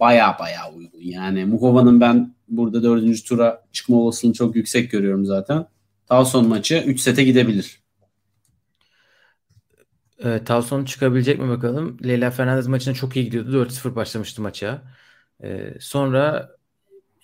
baya 0.00 0.36
baya 0.40 0.72
uygun. 0.72 1.00
Yani 1.00 1.44
Mukova'nın 1.44 2.00
ben 2.00 2.34
burada 2.48 2.82
dördüncü 2.82 3.24
tura 3.24 3.64
çıkma 3.72 3.96
olasılığını 3.96 4.34
çok 4.34 4.56
yüksek 4.56 4.90
görüyorum 4.90 5.26
zaten. 5.26 5.66
Tavson 6.06 6.48
maçı 6.48 6.84
3 6.86 7.00
sete 7.00 7.24
gidebilir. 7.24 7.82
E, 10.24 10.44
Tavson 10.44 10.84
çıkabilecek 10.84 11.38
mi 11.38 11.48
bakalım. 11.48 11.98
Leyla 12.04 12.30
Fernandez 12.30 12.66
maçına 12.66 12.94
çok 12.94 13.16
iyi 13.16 13.24
gidiyordu. 13.24 13.52
4-0 13.52 13.94
başlamıştı 13.94 14.42
maça. 14.42 14.82
E, 15.42 15.74
sonra 15.80 16.56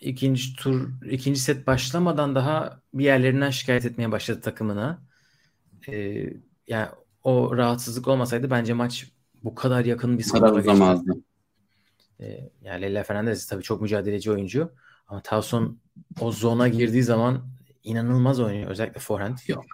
ikinci 0.00 0.57
tur 0.57 0.88
ikinci 1.11 1.40
set 1.40 1.67
başlamadan 1.67 2.35
daha 2.35 2.81
bir 2.95 3.05
yerlerinden 3.05 3.50
şikayet 3.50 3.85
etmeye 3.85 4.12
başladı 4.12 4.40
takımına. 4.40 5.02
E, 5.88 6.25
yani 6.69 6.88
o 7.25 7.57
rahatsızlık 7.57 8.09
olmasaydı 8.09 8.50
bence 8.50 8.73
maç 8.73 9.07
bu 9.45 9.54
kadar 9.54 9.85
yakın 9.85 10.18
bir 10.18 10.23
skora 10.23 10.54
uzamazdı. 10.54 11.12
E, 12.21 12.50
yani 12.62 12.83
Leyla 12.83 13.02
Fernandez 13.02 13.47
tabii 13.47 13.62
çok 13.62 13.83
mücadeleci 13.83 14.33
oyuncu. 14.33 14.73
Ama 15.09 15.21
Tavson 15.23 15.78
o 16.21 16.33
zona 16.33 16.68
girdiği 16.68 17.02
zaman 17.02 17.49
inanılmaz 17.85 18.40
oynuyor. 18.40 18.71
Özellikle 18.71 19.00
forehand. 19.00 19.38
Yok. 19.47 19.64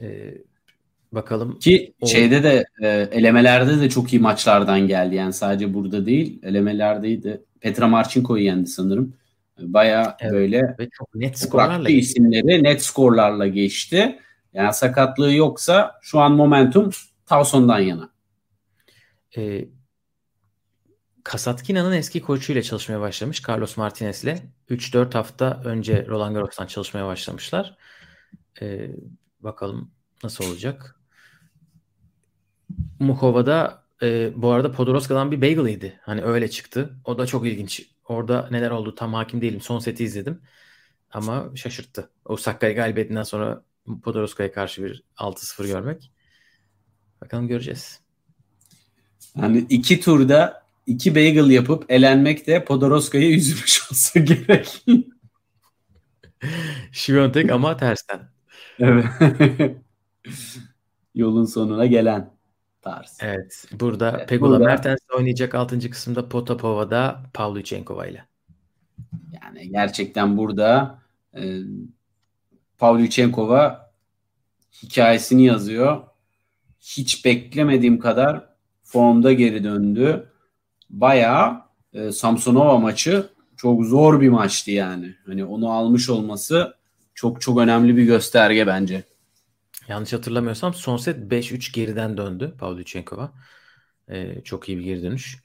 E, 0.00 0.34
bakalım. 1.12 1.58
Ki 1.58 1.94
o... 2.00 2.06
şeyde 2.06 2.42
de 2.42 2.64
e, 2.82 2.88
elemelerde 2.88 3.80
de 3.80 3.88
çok 3.88 4.12
iyi 4.12 4.20
maçlardan 4.20 4.80
geldi. 4.80 5.14
Yani 5.14 5.32
sadece 5.32 5.74
burada 5.74 6.06
değil. 6.06 6.40
Elemelerdeydi. 6.42 7.42
Petra 7.60 7.88
Marchenko'yu 7.88 8.44
yendi 8.44 8.66
sanırım. 8.66 9.14
Baya 9.58 10.16
evet. 10.20 10.32
böyle 10.32 10.76
ve 10.78 10.88
çok 10.98 11.14
net 11.14 11.38
skorlarla 11.38 11.88
isimleri 11.88 12.62
net 12.62 12.82
skorlarla 12.82 13.46
geçti. 13.46 14.18
Yani 14.52 14.74
sakatlığı 14.74 15.34
yoksa 15.34 15.98
şu 16.02 16.20
an 16.20 16.32
momentum 16.32 16.90
Tavson'dan 17.26 17.78
yana. 17.78 18.13
Ee, 19.36 19.68
Kasatkina'nın 21.24 21.92
eski 21.92 22.22
koçuyla 22.22 22.62
çalışmaya 22.62 23.00
başlamış. 23.00 23.48
Carlos 23.48 23.76
Martinez'le. 23.76 24.34
3-4 24.68 25.14
hafta 25.14 25.62
önce 25.64 26.06
Roland 26.06 26.34
Garros'tan 26.34 26.66
çalışmaya 26.66 27.06
başlamışlar. 27.06 27.76
Ee, 28.62 28.90
bakalım 29.40 29.90
nasıl 30.24 30.44
olacak. 30.50 31.00
Mukova'da 33.00 33.84
e, 34.02 34.32
bu 34.36 34.50
arada 34.50 34.72
Podoroska'dan 34.72 35.30
bir 35.30 35.42
bagel 35.42 35.68
yedi. 35.68 36.00
Hani 36.02 36.22
öyle 36.22 36.50
çıktı. 36.50 36.96
O 37.04 37.18
da 37.18 37.26
çok 37.26 37.46
ilginç. 37.46 37.90
Orada 38.04 38.48
neler 38.50 38.70
oldu 38.70 38.94
tam 38.94 39.14
hakim 39.14 39.40
değilim. 39.40 39.60
Son 39.60 39.78
seti 39.78 40.04
izledim. 40.04 40.42
Ama 41.10 41.50
şaşırttı. 41.54 42.10
O 42.24 42.36
Sakkari 42.36 42.74
galibiyetinden 42.74 43.22
sonra 43.22 43.64
Podoroska'ya 44.02 44.52
karşı 44.52 44.84
bir 44.84 45.04
6-0 45.16 45.66
görmek. 45.66 46.12
Bakalım 47.20 47.48
göreceğiz. 47.48 48.03
Yani 49.36 49.66
iki 49.68 50.00
turda 50.00 50.64
iki 50.86 51.14
bagel 51.14 51.50
yapıp 51.50 51.84
elenmek 51.88 52.46
de 52.46 52.64
Podoroska'ya 52.64 53.30
üzülmüş 53.30 53.92
olsa 53.92 54.20
gerek. 54.20 54.84
Şiviyontek 56.92 57.50
ama 57.50 57.76
tersten. 57.76 58.20
Evet. 58.78 59.04
Yolun 61.14 61.44
sonuna 61.44 61.86
gelen 61.86 62.30
tarz. 62.82 63.18
Evet. 63.22 63.64
Burada 63.72 64.14
evet, 64.16 64.28
Pegula 64.28 64.50
burada... 64.50 64.64
Mertens 64.64 64.98
oynayacak 65.16 65.54
6. 65.54 65.90
kısımda 65.90 66.28
Potapova'da 66.28 67.22
Pavlyuchenkova 67.34 68.06
ile. 68.06 68.24
Yani 69.32 69.70
gerçekten 69.70 70.36
burada 70.36 70.98
e, 71.36 71.58
Pavlyuchenkova 72.78 73.90
hikayesini 74.82 75.44
yazıyor. 75.44 76.02
Hiç 76.80 77.24
beklemediğim 77.24 77.98
kadar 77.98 78.53
formda 78.84 79.32
geri 79.32 79.64
döndü. 79.64 80.32
Bayağı 80.90 81.62
e, 81.92 82.12
Samsonova 82.12 82.78
maçı 82.78 83.26
çok 83.56 83.84
zor 83.84 84.20
bir 84.20 84.28
maçtı 84.28 84.70
yani. 84.70 85.14
Hani 85.26 85.44
onu 85.44 85.70
almış 85.70 86.10
olması 86.10 86.74
çok 87.14 87.40
çok 87.40 87.58
önemli 87.58 87.96
bir 87.96 88.04
gösterge 88.04 88.66
bence. 88.66 89.04
Yanlış 89.88 90.12
hatırlamıyorsam 90.12 90.74
son 90.74 90.96
set 90.96 91.32
5-3 91.32 91.72
geriden 91.72 92.16
döndü 92.16 92.54
Pavlyuchenkova. 92.58 93.32
Ee, 94.10 94.40
çok 94.44 94.68
iyi 94.68 94.78
bir 94.78 94.84
geri 94.84 95.02
dönüş. 95.02 95.44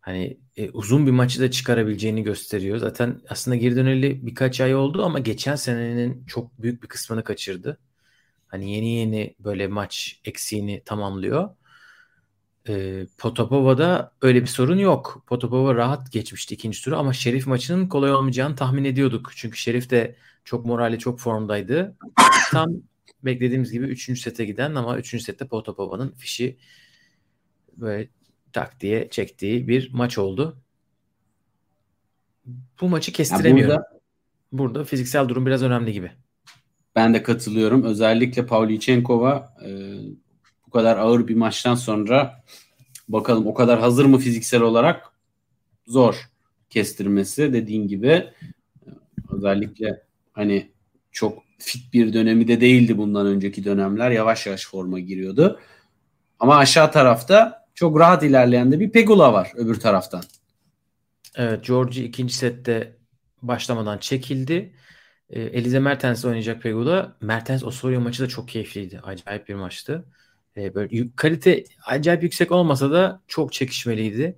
Hani 0.00 0.38
e, 0.56 0.70
uzun 0.70 1.06
bir 1.06 1.10
maçı 1.10 1.40
da 1.40 1.50
çıkarabileceğini 1.50 2.22
gösteriyor. 2.22 2.78
Zaten 2.78 3.20
aslında 3.28 3.56
geri 3.56 3.76
döneli 3.76 4.26
birkaç 4.26 4.60
ay 4.60 4.74
oldu 4.74 5.04
ama 5.04 5.18
geçen 5.18 5.56
senenin 5.56 6.26
çok 6.26 6.62
büyük 6.62 6.82
bir 6.82 6.88
kısmını 6.88 7.24
kaçırdı. 7.24 7.78
Hani 8.46 8.72
yeni 8.72 8.88
yeni 8.88 9.34
böyle 9.38 9.68
maç 9.68 10.20
eksiğini 10.24 10.82
tamamlıyor. 10.84 11.50
E, 12.68 13.06
Potapova'da 13.18 14.12
öyle 14.22 14.42
bir 14.42 14.46
sorun 14.46 14.78
yok. 14.78 15.22
Potapova 15.26 15.74
rahat 15.74 16.12
geçmişti 16.12 16.54
ikinci 16.54 16.84
turu 16.84 16.96
ama 16.96 17.12
Şerif 17.12 17.46
maçının 17.46 17.88
kolay 17.88 18.14
olmayacağını 18.14 18.56
tahmin 18.56 18.84
ediyorduk. 18.84 19.32
Çünkü 19.36 19.58
Şerif 19.58 19.90
de 19.90 20.16
çok 20.44 20.66
morali 20.66 20.98
çok 20.98 21.20
formdaydı. 21.20 21.96
Tam 22.50 22.72
beklediğimiz 23.22 23.72
gibi 23.72 23.86
3. 23.86 24.20
sete 24.20 24.44
giden 24.44 24.74
ama 24.74 24.98
3. 24.98 25.22
sette 25.22 25.46
Potapova'nın 25.46 26.10
fişi 26.10 26.56
böyle 27.76 28.08
tak 28.52 28.80
diye 28.80 29.08
çektiği 29.10 29.68
bir 29.68 29.90
maç 29.92 30.18
oldu. 30.18 30.56
Bu 32.80 32.88
maçı 32.88 33.12
kestiremiyorum. 33.12 33.76
Burada, 33.76 34.00
burada 34.52 34.84
fiziksel 34.84 35.28
durum 35.28 35.46
biraz 35.46 35.62
önemli 35.62 35.92
gibi. 35.92 36.10
Ben 36.96 37.14
de 37.14 37.22
katılıyorum. 37.22 37.82
Özellikle 37.82 38.46
Pavlyuchenkova 38.46 39.54
e, 39.64 39.70
bu 40.72 40.78
kadar 40.78 40.96
ağır 40.96 41.28
bir 41.28 41.34
maçtan 41.34 41.74
sonra 41.74 42.42
bakalım 43.08 43.46
o 43.46 43.54
kadar 43.54 43.80
hazır 43.80 44.04
mı 44.04 44.18
fiziksel 44.18 44.60
olarak 44.60 45.12
zor 45.86 46.30
kestirmesi 46.70 47.52
dediğin 47.52 47.88
gibi 47.88 48.24
özellikle 49.30 50.02
hani 50.32 50.70
çok 51.10 51.42
fit 51.58 51.92
bir 51.92 52.12
dönemi 52.12 52.48
de 52.48 52.60
değildi 52.60 52.98
bundan 52.98 53.26
önceki 53.26 53.64
dönemler. 53.64 54.10
Yavaş 54.10 54.46
yavaş 54.46 54.66
forma 54.66 54.98
giriyordu. 54.98 55.60
Ama 56.38 56.56
aşağı 56.56 56.92
tarafta 56.92 57.66
çok 57.74 58.00
rahat 58.00 58.22
ilerleyen 58.22 58.72
de 58.72 58.80
bir 58.80 58.90
Pegula 58.90 59.32
var 59.32 59.52
öbür 59.54 59.80
taraftan. 59.80 60.22
Evet 61.34 61.66
Georgie 61.66 62.04
ikinci 62.04 62.34
sette 62.34 62.96
başlamadan 63.42 63.98
çekildi. 63.98 64.74
E, 65.30 65.42
Elize 65.42 65.78
Mertens 65.78 66.24
oynayacak 66.24 66.62
Pegula. 66.62 67.16
Mertens 67.20 67.64
Osorio 67.64 68.00
maçı 68.00 68.22
da 68.22 68.28
çok 68.28 68.48
keyifliydi. 68.48 69.00
Acayip 69.02 69.48
bir 69.48 69.54
maçtı. 69.54 70.04
E, 70.56 70.74
böyle 70.74 71.08
kalite 71.16 71.64
acayip 71.86 72.22
yüksek 72.22 72.52
olmasa 72.52 72.90
da 72.90 73.22
çok 73.28 73.52
çekişmeliydi. 73.52 74.36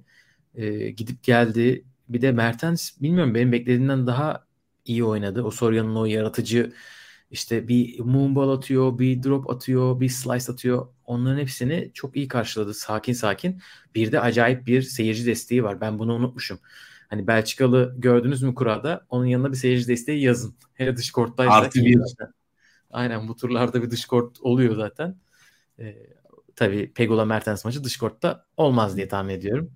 E, 0.54 0.90
gidip 0.90 1.22
geldi. 1.22 1.84
Bir 2.08 2.22
de 2.22 2.32
Mertens 2.32 2.90
bilmiyorum 3.00 3.34
benim 3.34 3.52
beklediğimden 3.52 4.06
daha 4.06 4.46
iyi 4.84 5.04
oynadı. 5.04 5.42
Osorio'nun 5.42 5.96
o 5.96 6.04
yaratıcı 6.04 6.72
işte 7.30 7.68
bir 7.68 8.00
moonball 8.00 8.48
atıyor, 8.48 8.98
bir 8.98 9.22
drop 9.22 9.50
atıyor, 9.50 10.00
bir 10.00 10.08
slice 10.08 10.52
atıyor. 10.52 10.88
Onların 11.06 11.38
hepsini 11.38 11.90
çok 11.94 12.16
iyi 12.16 12.28
karşıladı. 12.28 12.74
Sakin 12.74 13.12
sakin. 13.12 13.60
Bir 13.94 14.12
de 14.12 14.20
acayip 14.20 14.66
bir 14.66 14.82
seyirci 14.82 15.26
desteği 15.26 15.64
var. 15.64 15.80
Ben 15.80 15.98
bunu 15.98 16.14
unutmuşum. 16.14 16.58
Hani 17.08 17.26
Belçikalı 17.26 17.94
gördünüz 17.98 18.42
mü 18.42 18.54
kurada? 18.54 19.06
Onun 19.08 19.26
yanına 19.26 19.52
bir 19.52 19.56
seyirci 19.56 19.88
desteği 19.88 20.22
yazın. 20.22 20.54
Hele 20.74 20.96
dış 20.96 21.10
korttaysa. 21.10 21.52
Artı 21.52 21.84
bir. 21.84 22.00
Aynen 22.90 23.28
bu 23.28 23.36
turlarda 23.36 23.82
bir 23.82 23.90
dış 23.90 24.04
kort 24.04 24.40
oluyor 24.40 24.76
zaten. 24.76 25.16
Ee, 25.78 25.96
tabii 26.56 26.92
Pegula 26.92 27.24
Mertens 27.24 27.64
maçı 27.64 27.84
dış 27.84 27.96
kortta 27.96 28.46
olmaz 28.56 28.96
diye 28.96 29.08
tahmin 29.08 29.34
ediyorum. 29.34 29.70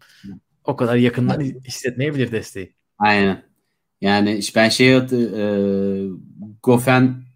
O 0.65 0.77
kadar 0.77 0.97
yakından 0.97 1.41
hissetmeyebilir 1.41 2.33
desteği. 2.33 2.75
Aynen. 2.99 3.43
Yani 4.01 4.41
ben 4.55 4.69
şey 4.69 4.97
e, 4.97 5.01
Gofen 6.63 7.29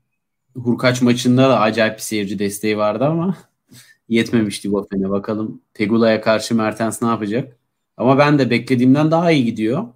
Hurkaç 0.54 1.02
maçında 1.02 1.48
da 1.48 1.60
acayip 1.60 1.94
bir 1.94 2.02
seyirci 2.02 2.38
desteği 2.38 2.78
vardı 2.78 3.04
ama 3.04 3.36
yetmemişti 4.08 4.68
Gofen'e. 4.68 5.10
Bakalım 5.10 5.62
Pegula'ya 5.74 6.20
karşı 6.20 6.54
Mertens 6.54 7.02
ne 7.02 7.08
yapacak? 7.08 7.56
Ama 7.96 8.18
ben 8.18 8.38
de 8.38 8.50
beklediğimden 8.50 9.10
daha 9.10 9.30
iyi 9.30 9.44
gidiyor. 9.44 9.88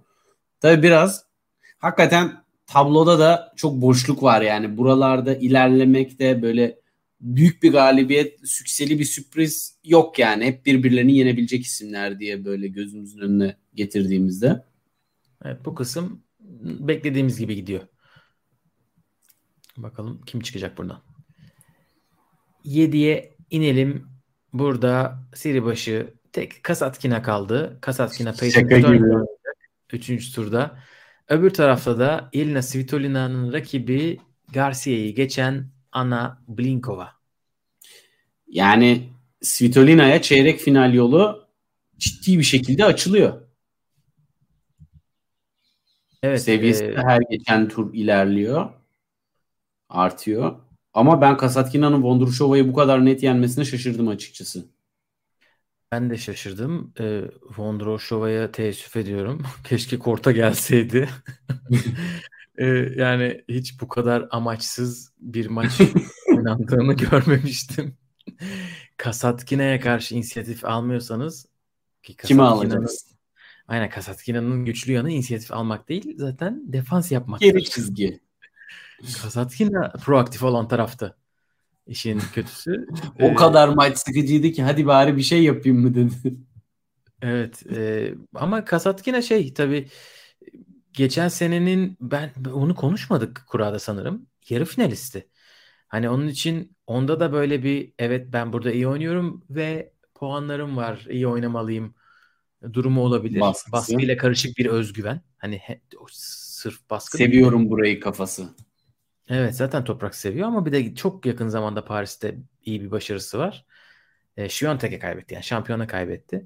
Tabii 0.59 0.83
biraz 0.83 1.25
hakikaten 1.77 2.31
tabloda 2.67 3.19
da 3.19 3.53
çok 3.55 3.81
boşluk 3.81 4.23
var 4.23 4.41
yani. 4.41 4.77
Buralarda 4.77 5.35
ilerlemekte 5.35 6.41
böyle 6.41 6.79
büyük 7.21 7.63
bir 7.63 7.71
galibiyet, 7.71 8.47
sükseli 8.47 8.99
bir 8.99 9.05
sürpriz 9.05 9.79
yok 9.83 10.19
yani. 10.19 10.45
Hep 10.45 10.65
birbirlerini 10.65 11.15
yenebilecek 11.15 11.65
isimler 11.65 12.19
diye 12.19 12.45
böyle 12.45 12.67
gözümüzün 12.67 13.19
önüne 13.19 13.57
getirdiğimizde. 13.73 14.63
Evet 15.45 15.65
bu 15.65 15.75
kısım 15.75 16.23
beklediğimiz 16.79 17.39
gibi 17.39 17.55
gidiyor. 17.55 17.81
Bakalım 19.77 20.21
kim 20.25 20.41
çıkacak 20.41 20.77
buradan. 20.77 21.01
7'ye 22.65 23.35
inelim. 23.49 24.07
Burada 24.53 25.23
seri 25.35 25.63
başı 25.63 26.13
tek 26.31 26.63
Kasatkina 26.63 27.21
kaldı. 27.21 27.77
Kasatkina 27.81 28.33
Peyton 28.33 29.25
Üçüncü 29.93 30.31
turda. 30.31 30.79
Öbür 31.29 31.49
tarafta 31.49 31.99
da 31.99 32.29
Elina 32.33 32.61
Svitolina'nın 32.61 33.53
rakibi 33.53 34.17
Garcia'yı 34.53 35.15
geçen 35.15 35.69
Ana 35.97 36.43
Blinkova. 36.47 37.13
Yani 38.47 39.09
Svitolina'ya 39.41 40.21
çeyrek 40.21 40.59
final 40.59 40.93
yolu 40.93 41.47
ciddi 41.97 42.37
bir 42.37 42.43
şekilde 42.43 42.85
açılıyor. 42.85 43.41
Evet, 46.23 46.41
Seviyesi 46.41 46.85
e... 46.85 46.95
her 46.95 47.19
geçen 47.29 47.67
tur 47.67 47.93
ilerliyor. 47.93 48.69
Artıyor. 49.89 50.59
Ama 50.93 51.21
ben 51.21 51.37
Kasatkina'nın 51.37 52.03
Vondrushova'yı 52.03 52.67
bu 52.67 52.73
kadar 52.73 53.05
net 53.05 53.23
yenmesine 53.23 53.65
şaşırdım 53.65 54.07
açıkçası. 54.07 54.65
Ben 55.91 56.09
de 56.09 56.17
şaşırdım. 56.17 56.93
E, 56.99 57.21
Vondroshova'ya 57.57 58.51
teessüf 58.51 58.95
ediyorum. 58.95 59.43
Keşke 59.63 59.99
korta 59.99 60.31
gelseydi. 60.31 61.09
e, 62.57 62.65
yani 62.95 63.43
hiç 63.49 63.81
bu 63.81 63.87
kadar 63.87 64.27
amaçsız 64.31 65.11
bir 65.19 65.47
maç 65.47 65.81
oynandığını 66.35 66.93
görmemiştim. 66.93 67.97
Kasatkina'ya 68.97 69.79
karşı 69.79 70.15
inisiyatif 70.15 70.65
almıyorsanız 70.65 71.45
ki 72.03 72.15
Kimi 72.15 72.41
alacaksın? 72.41 73.17
Aynen 73.67 73.89
Kasatkina'nın 73.89 74.65
güçlü 74.65 74.91
yanı 74.91 75.11
inisiyatif 75.11 75.51
almak 75.51 75.89
değil 75.89 76.13
zaten 76.17 76.61
defans 76.65 77.11
yapmak. 77.11 77.39
Geri 77.39 77.63
çizgi. 77.63 78.19
Kasatkina 79.21 79.93
proaktif 80.05 80.43
olan 80.43 80.67
taraftı. 80.67 81.17
İşin 81.87 82.21
kötüsü. 82.33 82.87
o 83.19 83.25
ee, 83.25 83.35
kadar 83.35 83.67
maç 83.67 83.97
sıkıcıydı 83.97 84.51
ki 84.51 84.63
hadi 84.63 84.87
bari 84.87 85.17
bir 85.17 85.21
şey 85.21 85.43
yapayım 85.43 85.79
mı 85.81 85.95
dedi. 85.95 86.35
Evet 87.21 87.63
e, 87.75 88.13
ama 88.35 88.65
Kasatkina 88.65 89.21
şey 89.21 89.53
tabii 89.53 89.87
geçen 90.97 91.27
senenin 91.27 91.97
ben 92.01 92.31
onu 92.53 92.75
konuşmadık 92.75 93.43
kurada 93.47 93.79
sanırım. 93.79 94.27
Yarı 94.49 94.65
finalisti. 94.65 95.27
Hani 95.87 96.09
onun 96.09 96.27
için 96.27 96.75
onda 96.87 97.19
da 97.19 97.33
böyle 97.33 97.63
bir 97.63 97.93
evet 97.99 98.27
ben 98.33 98.53
burada 98.53 98.71
iyi 98.71 98.87
oynuyorum 98.87 99.43
ve 99.49 99.93
puanlarım 100.15 100.77
var 100.77 101.05
iyi 101.09 101.27
oynamalıyım 101.27 101.95
durumu 102.73 103.01
olabilir. 103.01 103.39
Baskısı. 103.39 103.71
Baskıyla 103.71 104.17
karışık 104.17 104.57
bir 104.57 104.65
özgüven. 104.65 105.21
Hani 105.37 105.57
he, 105.57 105.81
sırf 106.11 106.89
baskı. 106.89 107.17
Seviyorum 107.17 107.59
değil. 107.59 107.71
burayı 107.71 107.99
kafası. 107.99 108.49
Evet 109.29 109.55
zaten 109.55 109.83
toprak 109.83 110.15
seviyor 110.15 110.47
ama 110.47 110.65
bir 110.65 110.71
de 110.71 110.95
çok 110.95 111.25
yakın 111.25 111.47
zamanda 111.47 111.85
Paris'te 111.85 112.35
iyi 112.65 112.81
bir 112.81 112.91
başarısı 112.91 113.37
var. 113.37 113.65
E, 114.37 114.49
Şiyontek'e 114.49 114.99
kaybetti 114.99 115.33
yani 115.33 115.43
şampiyona 115.43 115.87
kaybetti. 115.87 116.45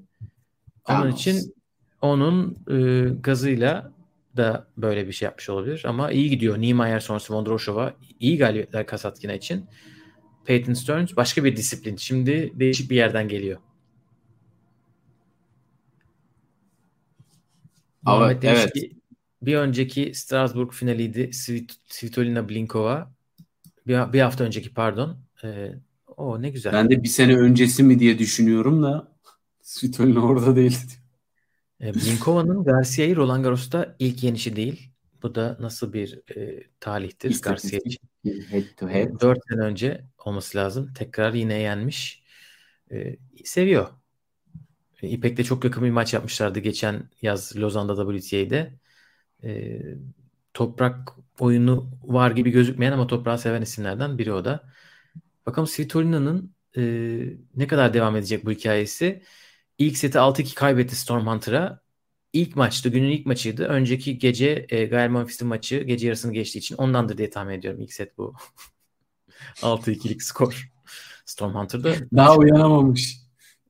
Onun 0.88 1.00
Thanos. 1.00 1.20
için 1.20 1.54
onun 2.00 2.56
e, 2.70 3.08
gazıyla 3.20 3.92
da 4.36 4.66
böyle 4.76 5.06
bir 5.06 5.12
şey 5.12 5.26
yapmış 5.26 5.50
olabilir 5.50 5.82
ama 5.86 6.10
iyi 6.10 6.30
gidiyor. 6.30 6.60
Niemeyer 6.60 7.00
sonrası 7.00 7.34
Vondroshova 7.34 7.94
iyi 8.20 8.38
galibiyetler 8.38 8.86
Kasatkina 8.86 9.32
için. 9.32 9.66
Peyton 10.44 10.72
Stearns 10.72 11.16
başka 11.16 11.44
bir 11.44 11.56
disiplin. 11.56 11.96
Şimdi 11.96 12.52
değişik 12.54 12.90
bir 12.90 12.96
yerden 12.96 13.28
geliyor. 13.28 13.58
Ama, 18.04 18.16
Muhammed 18.16 18.42
demiş 18.42 18.60
evet. 18.62 18.72
ki 18.72 18.96
bir 19.42 19.56
önceki 19.56 20.14
Strasbourg 20.14 20.72
finaliydi 20.72 21.32
Svit 21.32 21.74
Svitolina 21.86 22.48
Blinkova. 22.48 23.12
Bir, 23.86 24.12
bir 24.12 24.20
hafta 24.20 24.44
önceki 24.44 24.74
pardon. 24.74 25.18
Ee, 25.44 25.72
o 26.16 26.42
ne 26.42 26.50
güzel. 26.50 26.72
Ben 26.72 26.90
de 26.90 27.02
bir 27.02 27.08
sene 27.08 27.36
öncesi 27.36 27.82
mi 27.82 27.98
diye 27.98 28.18
düşünüyorum 28.18 28.82
da 28.82 29.12
Svitolina 29.62 30.20
orada 30.20 30.56
değildi. 30.56 31.01
E, 31.82 31.94
Blinkova'nın 31.94 32.64
Garcia'yı 32.64 33.16
Roland 33.16 33.44
Garros'ta 33.44 33.96
ilk 33.98 34.22
yenişi 34.22 34.56
değil. 34.56 34.90
Bu 35.22 35.34
da 35.34 35.56
nasıl 35.60 35.92
bir 35.92 36.36
e, 36.36 36.66
talihtir 36.80 37.42
Garcia 37.42 37.78
için. 37.84 38.08
Head 38.50 38.64
to 38.76 38.88
head. 38.88 39.20
4 39.20 39.38
sene 39.48 39.60
önce 39.60 40.04
olması 40.18 40.58
lazım. 40.58 40.92
Tekrar 40.94 41.34
yine 41.34 41.58
yenmiş. 41.58 42.22
E, 42.92 43.16
seviyor. 43.44 43.88
E, 45.02 45.08
İpek'te 45.08 45.44
çok 45.44 45.64
yakın 45.64 45.84
bir 45.84 45.90
maç 45.90 46.14
yapmışlardı 46.14 46.58
geçen 46.58 47.10
yaz 47.22 47.56
Lozan'da 47.56 48.18
WTA'de. 48.18 48.72
E, 49.44 49.80
toprak 50.54 51.08
oyunu 51.38 51.90
var 52.02 52.30
gibi 52.30 52.50
gözükmeyen 52.50 52.92
ama 52.92 53.06
toprağı 53.06 53.38
seven 53.38 53.62
isimlerden 53.62 54.18
biri 54.18 54.32
o 54.32 54.44
da. 54.44 54.64
Bakalım 55.46 55.66
Svitolina'nın 55.66 56.54
e, 56.76 56.82
ne 57.56 57.66
kadar 57.66 57.94
devam 57.94 58.16
edecek 58.16 58.44
bu 58.44 58.50
hikayesi. 58.50 59.22
İlk 59.78 59.96
seti 59.96 60.18
6-2 60.18 60.54
kaybetti 60.54 60.96
Storm 60.96 61.26
Hunter'a. 61.26 61.82
İlk 62.32 62.56
maçtı, 62.56 62.88
günün 62.88 63.10
ilk 63.10 63.26
maçıydı. 63.26 63.64
Önceki 63.64 64.18
gece 64.18 64.66
e, 64.68 64.84
Gael 64.84 65.10
Monfils'in 65.10 65.48
maçı 65.48 65.78
gece 65.78 66.06
yarısını 66.06 66.32
geçtiği 66.32 66.58
için 66.58 66.76
ondandır 66.76 67.18
diye 67.18 67.30
tahmin 67.30 67.54
ediyorum. 67.54 67.80
İlk 67.80 67.92
set 67.92 68.18
bu. 68.18 68.34
6-2'lik 69.62 70.22
skor. 70.22 70.72
Storm 71.24 71.54
Hunter'da. 71.54 71.94
Daha 72.16 72.36
uyanamamış. 72.36 73.18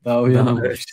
Daha 0.05 0.23
uyanamamış. 0.23 0.85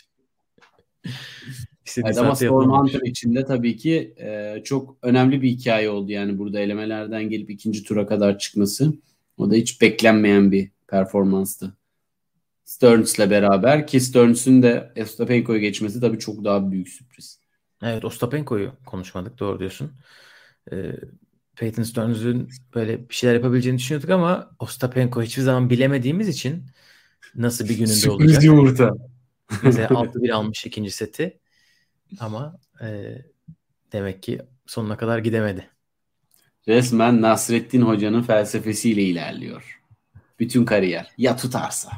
Evet, 1.97 2.17
ama 2.17 2.35
Storm 2.35 2.71
Hunter 2.71 3.01
için 3.01 3.35
de 3.35 3.45
tabii 3.45 3.77
ki 3.77 4.13
e, 4.17 4.61
çok 4.63 4.97
önemli 5.01 5.41
bir 5.41 5.49
hikaye 5.49 5.89
oldu. 5.89 6.11
Yani 6.11 6.37
burada 6.37 6.59
elemelerden 6.59 7.29
gelip 7.29 7.49
ikinci 7.49 7.83
tura 7.83 8.07
kadar 8.07 8.39
çıkması. 8.39 8.93
O 9.37 9.51
da 9.51 9.55
hiç 9.55 9.81
beklenmeyen 9.81 10.51
bir 10.51 10.71
performanstı. 10.87 11.73
Stearns'le 12.69 13.29
beraber 13.29 13.87
ki 13.87 13.99
Stearns'ün 13.99 14.61
de 14.61 14.93
Ostapenko'yu 15.01 15.59
geçmesi 15.59 16.01
tabii 16.01 16.19
çok 16.19 16.43
daha 16.43 16.71
büyük 16.71 16.89
sürpriz. 16.89 17.39
Evet 17.83 18.05
Ostapenko'yu 18.05 18.71
konuşmadık 18.85 19.39
doğru 19.39 19.59
diyorsun. 19.59 19.91
Ee, 20.71 20.91
Peyton 21.55 21.83
Stearns'ün 21.83 22.49
böyle 22.75 23.09
bir 23.09 23.13
şeyler 23.13 23.35
yapabileceğini 23.35 23.77
düşünüyorduk 23.77 24.09
ama 24.09 24.51
Ostapenko 24.59 25.21
hiçbir 25.21 25.41
zaman 25.41 25.69
bilemediğimiz 25.69 26.27
için 26.27 26.65
nasıl 27.35 27.65
bir 27.65 27.73
gününde 27.73 27.93
Sürpriz 27.93 28.09
olacak. 28.09 28.29
Sürpriz 28.29 28.43
yumurta. 28.43 28.93
Mesela 29.63 29.87
6-1 29.87 30.33
almış 30.33 30.65
ikinci 30.65 30.91
seti 30.91 31.39
ama 32.19 32.59
e, 32.81 33.17
demek 33.91 34.23
ki 34.23 34.41
sonuna 34.65 34.97
kadar 34.97 35.19
gidemedi. 35.19 35.69
Resmen 36.67 37.21
Nasrettin 37.21 37.81
Hoca'nın 37.81 38.21
felsefesiyle 38.21 39.03
ilerliyor. 39.03 39.78
Bütün 40.39 40.65
kariyer. 40.65 41.11
Ya 41.17 41.35
tutarsa. 41.35 41.91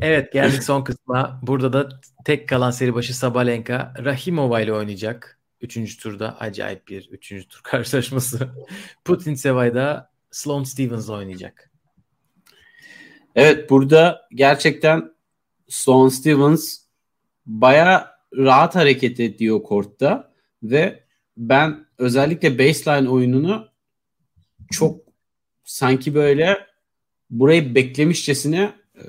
Evet 0.00 0.32
geldik 0.32 0.62
son 0.62 0.84
kısma. 0.84 1.40
Burada 1.42 1.72
da 1.72 1.88
tek 2.24 2.48
kalan 2.48 2.70
seri 2.70 2.94
başı 2.94 3.16
Sabalenka 3.16 3.94
Rahimova 4.04 4.60
ile 4.60 4.72
oynayacak. 4.72 5.38
Üçüncü 5.60 5.98
turda 5.98 6.38
acayip 6.40 6.88
bir 6.88 7.08
üçüncü 7.10 7.48
tur 7.48 7.60
karşılaşması. 7.64 8.48
Putin 9.04 9.34
Sevay'da 9.34 10.10
Sloane 10.30 10.64
Stevens 10.64 11.10
oynayacak. 11.10 11.70
Evet 13.34 13.70
burada 13.70 14.28
gerçekten 14.34 15.12
Sloane 15.68 16.10
Stevens 16.10 16.78
baya 17.46 18.10
rahat 18.36 18.74
hareket 18.74 19.20
ediyor 19.20 19.62
kortta 19.62 20.32
ve 20.62 21.04
ben 21.36 21.86
özellikle 21.98 22.58
baseline 22.58 23.08
oyununu 23.08 23.68
çok 24.70 25.09
sanki 25.70 26.14
böyle 26.14 26.66
burayı 27.30 27.74
beklemişçesine 27.74 28.72
e, 28.96 29.02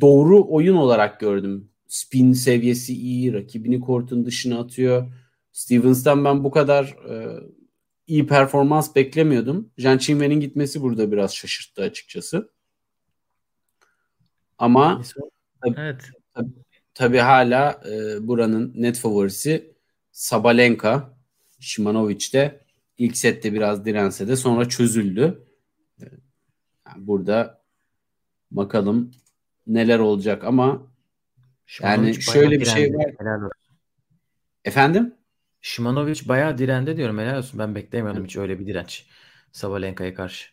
doğru 0.00 0.46
oyun 0.48 0.76
olarak 0.76 1.20
gördüm. 1.20 1.70
Spin 1.86 2.32
seviyesi 2.32 2.94
iyi, 2.94 3.32
rakibini 3.32 3.80
kortun 3.80 4.26
dışına 4.26 4.60
atıyor. 4.60 5.12
Stevens'tan 5.52 6.24
ben 6.24 6.44
bu 6.44 6.50
kadar 6.50 6.84
e, 6.84 7.40
iyi 8.06 8.26
performans 8.26 8.96
beklemiyordum. 8.96 9.70
Jean 9.78 9.98
Chinwen'in 9.98 10.40
gitmesi 10.40 10.82
burada 10.82 11.12
biraz 11.12 11.34
şaşırttı 11.34 11.82
açıkçası. 11.82 12.50
Ama 14.58 15.02
evet. 15.76 16.02
tabii, 16.34 16.50
tabii 16.94 17.18
hala 17.18 17.80
e, 17.90 18.28
buranın 18.28 18.72
net 18.76 18.98
favorisi 18.98 19.74
Sabalenka. 20.12 21.14
Şimanovic 21.60 22.32
de 22.32 22.63
ilk 22.98 23.16
sette 23.16 23.52
biraz 23.52 23.84
dirense 23.84 24.28
de 24.28 24.36
sonra 24.36 24.68
çözüldü. 24.68 25.46
Yani 26.86 27.06
burada 27.06 27.62
bakalım 28.50 29.10
neler 29.66 29.98
olacak 29.98 30.44
ama 30.44 30.86
yani 31.80 32.22
şöyle 32.22 32.60
bir 32.60 32.64
şey 32.64 32.94
var. 32.94 33.14
Efendim? 34.64 35.14
Şimanovic 35.60 36.28
bayağı 36.28 36.58
direndi 36.58 36.96
diyorum 36.96 37.18
helal 37.18 37.38
olsun. 37.38 37.58
Ben 37.58 37.74
beklemiyordum 37.74 38.20
evet. 38.20 38.30
hiç 38.30 38.36
öyle 38.36 38.58
bir 38.58 38.66
direnç. 38.66 39.06
Sabalenka'ya 39.52 40.14
karşı. 40.14 40.48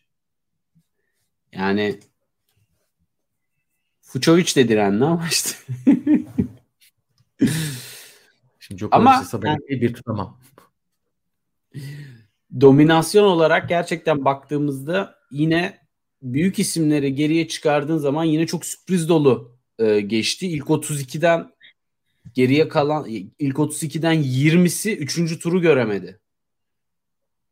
Yani 1.52 2.00
Fucovic 4.00 4.54
de 4.56 4.68
direndi 4.68 5.04
ama 5.04 5.28
işte. 5.30 5.58
Şimdi 8.58 8.78
Djokovic 8.78 9.00
ama 9.00 9.24
Sabalenka'yı 9.24 9.80
bir 9.80 9.94
tutamam. 9.94 10.40
Dominasyon 12.60 13.24
olarak 13.24 13.68
gerçekten 13.68 14.24
baktığımızda 14.24 15.14
yine 15.30 15.78
büyük 16.22 16.58
isimleri 16.58 17.14
geriye 17.14 17.48
çıkardığın 17.48 17.98
zaman 17.98 18.24
yine 18.24 18.46
çok 18.46 18.66
sürpriz 18.66 19.08
dolu 19.08 19.58
e, 19.78 20.00
geçti. 20.00 20.48
İlk 20.48 20.64
32'den 20.66 21.52
geriye 22.34 22.68
kalan 22.68 23.06
ilk 23.38 23.56
32'den 23.56 24.22
20'si 24.22 24.96
3. 24.96 25.38
turu 25.38 25.60
göremedi. 25.60 26.20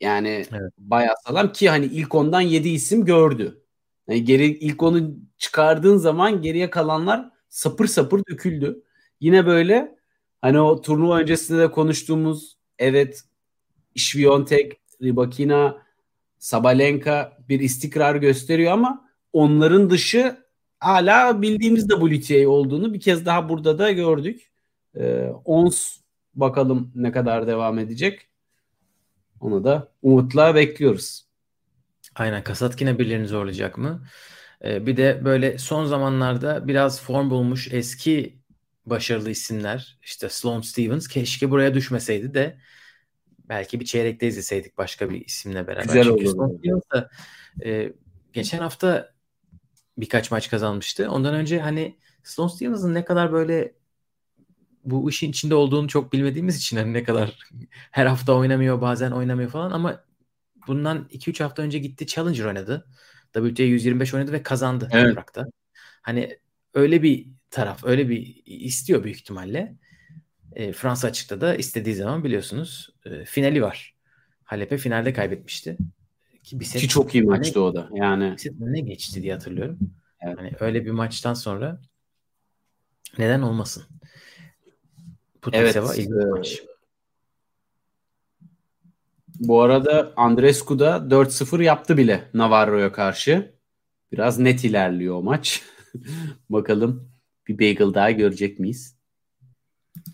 Yani 0.00 0.28
evet. 0.28 0.72
bayağı 0.78 1.14
sağlam 1.26 1.52
ki 1.52 1.68
hani 1.68 1.86
ilk 1.86 2.14
ondan 2.14 2.40
7 2.40 2.68
isim 2.68 3.04
gördü. 3.04 3.62
Yani 4.08 4.24
geri 4.24 4.44
ilk 4.46 4.82
onu 4.82 5.16
çıkardığın 5.38 5.96
zaman 5.96 6.42
geriye 6.42 6.70
kalanlar 6.70 7.30
sapır 7.48 7.86
sapır 7.86 8.22
döküldü. 8.30 8.82
Yine 9.20 9.46
böyle 9.46 9.96
hani 10.42 10.60
o 10.60 10.80
turnuva 10.80 11.18
öncesinde 11.18 11.58
de 11.58 11.70
konuştuğumuz 11.70 12.58
evet 12.78 13.24
Şviyontek, 13.96 14.79
Ribakina, 15.02 15.82
Sabalenka 16.38 17.38
bir 17.48 17.60
istikrar 17.60 18.14
gösteriyor 18.14 18.72
ama 18.72 19.08
onların 19.32 19.90
dışı 19.90 20.36
hala 20.78 21.42
bildiğimiz 21.42 21.88
WTA 21.88 22.48
olduğunu 22.48 22.94
bir 22.94 23.00
kez 23.00 23.26
daha 23.26 23.48
burada 23.48 23.78
da 23.78 23.92
gördük. 23.92 24.50
Ee, 24.96 25.32
ons 25.44 25.96
bakalım 26.34 26.92
ne 26.94 27.12
kadar 27.12 27.46
devam 27.46 27.78
edecek. 27.78 28.28
Onu 29.40 29.64
da 29.64 29.92
umutla 30.02 30.54
bekliyoruz. 30.54 31.26
Aynen 32.14 32.44
Kasatkine 32.44 32.98
birilerini 32.98 33.26
zorlayacak 33.26 33.78
mı? 33.78 34.06
Ee, 34.64 34.86
bir 34.86 34.96
de 34.96 35.20
böyle 35.24 35.58
son 35.58 35.84
zamanlarda 35.84 36.68
biraz 36.68 37.02
form 37.02 37.30
bulmuş 37.30 37.68
eski 37.72 38.38
başarılı 38.86 39.30
isimler 39.30 39.98
işte 40.02 40.28
Sloane 40.28 40.62
Stevens 40.62 41.08
keşke 41.08 41.50
buraya 41.50 41.74
düşmeseydi 41.74 42.34
de 42.34 42.58
belki 43.50 43.80
bir 43.80 43.84
çeyrekte 43.84 44.26
izleseydik 44.26 44.78
başka 44.78 45.10
bir 45.10 45.26
isimle 45.26 45.66
beraber. 45.66 45.82
Güzel 45.82 46.04
Çünkü 46.04 46.28
olurdu. 46.28 47.10
E, 47.64 47.92
geçen 48.32 48.58
hafta 48.58 49.12
birkaç 49.98 50.30
maç 50.30 50.50
kazanmıştı. 50.50 51.10
Ondan 51.10 51.34
önce 51.34 51.60
hani 51.60 51.98
Sloane 52.22 52.52
Stevens'ın 52.52 52.94
ne 52.94 53.04
kadar 53.04 53.32
böyle 53.32 53.74
bu 54.84 55.10
işin 55.10 55.30
içinde 55.30 55.54
olduğunu 55.54 55.88
çok 55.88 56.12
bilmediğimiz 56.12 56.56
için 56.56 56.76
hani 56.76 56.92
ne 56.92 57.04
kadar 57.04 57.38
her 57.90 58.06
hafta 58.06 58.32
oynamıyor 58.32 58.80
bazen 58.80 59.10
oynamıyor 59.10 59.50
falan 59.50 59.70
ama 59.70 60.04
bundan 60.66 61.08
2-3 61.10 61.42
hafta 61.42 61.62
önce 61.62 61.78
gitti 61.78 62.06
Challenger 62.06 62.44
oynadı. 62.44 62.86
WTA 63.34 63.62
125 63.62 64.14
oynadı 64.14 64.32
ve 64.32 64.42
kazandı 64.42 64.88
Evet. 64.92 65.08
toprakta. 65.08 65.46
Hani 66.02 66.38
öyle 66.74 67.02
bir 67.02 67.26
taraf, 67.50 67.84
öyle 67.84 68.08
bir 68.08 68.42
istiyor 68.46 69.04
büyük 69.04 69.16
ihtimalle. 69.16 69.76
E, 70.52 70.72
Fransa 70.72 71.08
açıkta 71.08 71.40
da 71.40 71.54
istediği 71.54 71.94
zaman 71.94 72.24
biliyorsunuz 72.24 72.90
e, 73.04 73.24
finali 73.24 73.62
var. 73.62 73.94
Halep'e 74.44 74.78
finalde 74.78 75.12
kaybetmişti. 75.12 75.76
Ki 76.42 76.60
bir 76.60 76.64
set 76.64 76.80
Ki 76.80 76.88
çok 76.88 77.14
iyi 77.14 77.24
maçtı 77.24 77.62
o 77.62 77.74
da. 77.74 77.88
Yani 77.92 78.36
ne 78.58 78.80
geçti 78.80 79.22
diye 79.22 79.32
hatırlıyorum. 79.32 79.78
Evet. 80.20 80.38
Hani 80.38 80.52
öyle 80.60 80.84
bir 80.84 80.90
maçtan 80.90 81.34
sonra 81.34 81.80
neden 83.18 83.42
olmasın? 83.42 83.84
Evet, 85.52 85.74
Putiseva 85.74 85.94
ilginç 85.94 86.24
e, 86.24 86.26
maç. 86.26 86.62
bu 89.34 89.62
arada 89.62 90.12
Andrescu 90.16 90.78
da 90.78 90.96
4-0 90.96 91.62
yaptı 91.62 91.96
bile 91.96 92.30
Navarro'ya 92.34 92.92
karşı. 92.92 93.54
Biraz 94.12 94.38
net 94.38 94.64
ilerliyor 94.64 95.14
o 95.14 95.22
maç. 95.22 95.62
Bakalım 96.50 97.12
bir 97.48 97.58
bagel 97.58 97.94
daha 97.94 98.10
görecek 98.10 98.58
miyiz? 98.58 98.96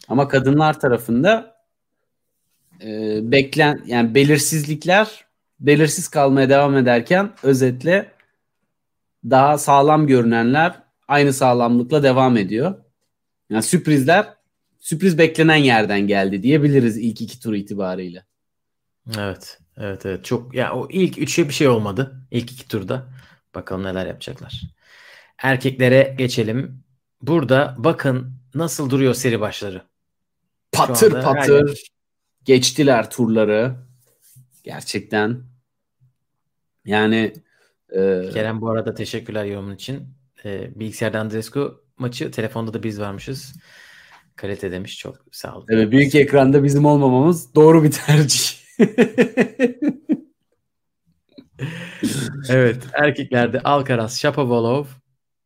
Ama 0.09 0.29
kadınlar 0.29 0.81
tarafında 0.81 1.56
e, 2.83 3.19
beklen 3.23 3.83
yani 3.87 4.15
belirsizlikler 4.15 5.25
belirsiz 5.61 6.09
kalmaya 6.09 6.49
devam 6.49 6.77
ederken 6.77 7.33
özetle 7.43 8.13
daha 9.25 9.59
sağlam 9.59 10.07
görünenler 10.07 10.83
aynı 11.09 11.33
sağlamlıkla 11.33 12.03
devam 12.03 12.37
ediyor. 12.37 12.75
Yani 13.51 13.63
sürprizler 13.63 14.35
sürpriz 14.81 15.19
beklenen 15.19 15.57
yerden 15.57 16.07
geldi 16.07 16.43
diyebiliriz 16.43 16.99
ilk 16.99 17.21
iki 17.21 17.41
tur 17.41 17.55
itibariyle. 17.55 18.25
Evet. 19.19 19.59
Evet 19.77 20.07
evet. 20.07 20.25
Çok 20.25 20.55
ya 20.55 20.75
o 20.75 20.89
ilk 20.91 21.19
üçe 21.19 21.49
bir 21.49 21.55
şey 21.55 21.69
olmadı. 21.69 22.21
İlk 22.31 22.53
iki 22.53 22.69
turda. 22.69 23.07
Bakalım 23.55 23.85
neler 23.85 24.07
yapacaklar. 24.07 24.63
Erkeklere 25.43 26.15
geçelim. 26.19 26.85
Burada 27.23 27.75
bakın 27.79 28.33
nasıl 28.55 28.91
duruyor 28.91 29.15
seri 29.15 29.41
başları. 29.41 29.83
Patır 30.73 31.23
patır 31.23 31.87
geçtiler 32.47 33.11
turları. 33.11 33.77
Gerçekten. 34.65 35.43
Yani 36.85 37.33
e, 37.91 38.31
Kerem 38.33 38.61
bu 38.61 38.71
arada 38.71 38.95
teşekkürler 38.95 39.45
yorumun 39.45 39.75
için. 39.75 40.09
Ee, 40.45 40.71
bilgisayarda 40.81 41.21
Andrescu 41.21 41.85
maçı 41.99 42.31
telefonda 42.31 42.75
da 42.75 42.83
biz 42.83 43.01
varmışız. 43.01 43.55
Kalite 44.37 44.73
demiş 44.73 44.99
çok 44.99 45.17
sağ 45.33 45.57
olun. 45.57 45.67
evet, 45.69 45.91
büyük 45.93 46.15
ekranda 46.15 46.65
bizim 46.65 46.85
olmamamız 46.85 47.55
doğru 47.55 47.85
bir 47.85 47.91
tercih. 47.91 48.57
Evet 52.49 52.87
erkeklerde 52.93 53.61
Alcaraz, 53.61 54.21
Shapovalov 54.21 54.85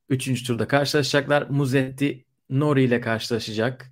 3. 0.08 0.46
turda 0.46 0.68
karşılaşacaklar. 0.68 1.46
Muzetti 1.50 2.24
Nori 2.50 2.82
ile 2.82 3.00
karşılaşacak. 3.00 3.89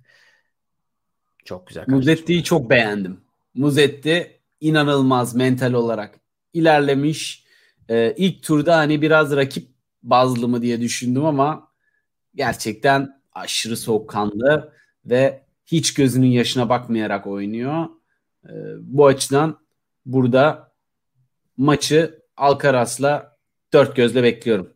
Çok 1.49 1.67
güzel. 1.67 1.83
Muzetti'yi 1.87 2.43
çok 2.43 2.69
beğendim. 2.69 3.21
Muzetti 3.53 4.39
inanılmaz 4.59 5.35
mental 5.35 5.73
olarak 5.73 6.19
ilerlemiş. 6.53 7.45
Ee, 7.89 8.13
ilk 8.17 8.43
turda 8.43 8.77
hani 8.77 9.01
biraz 9.01 9.35
rakip 9.35 9.67
bazlı 10.03 10.47
mı 10.47 10.61
diye 10.61 10.81
düşündüm 10.81 11.25
ama 11.25 11.71
gerçekten 12.35 13.21
aşırı 13.33 13.77
soğukkanlı 13.77 14.73
ve 15.05 15.43
hiç 15.65 15.93
gözünün 15.93 16.27
yaşına 16.27 16.69
bakmayarak 16.69 17.27
oynuyor. 17.27 17.85
Ee, 18.45 18.49
bu 18.79 19.05
açıdan 19.05 19.59
burada 20.05 20.71
maçı 21.57 22.23
Alcaraz'la 22.37 23.37
dört 23.73 23.95
gözle 23.95 24.23
bekliyorum. 24.23 24.73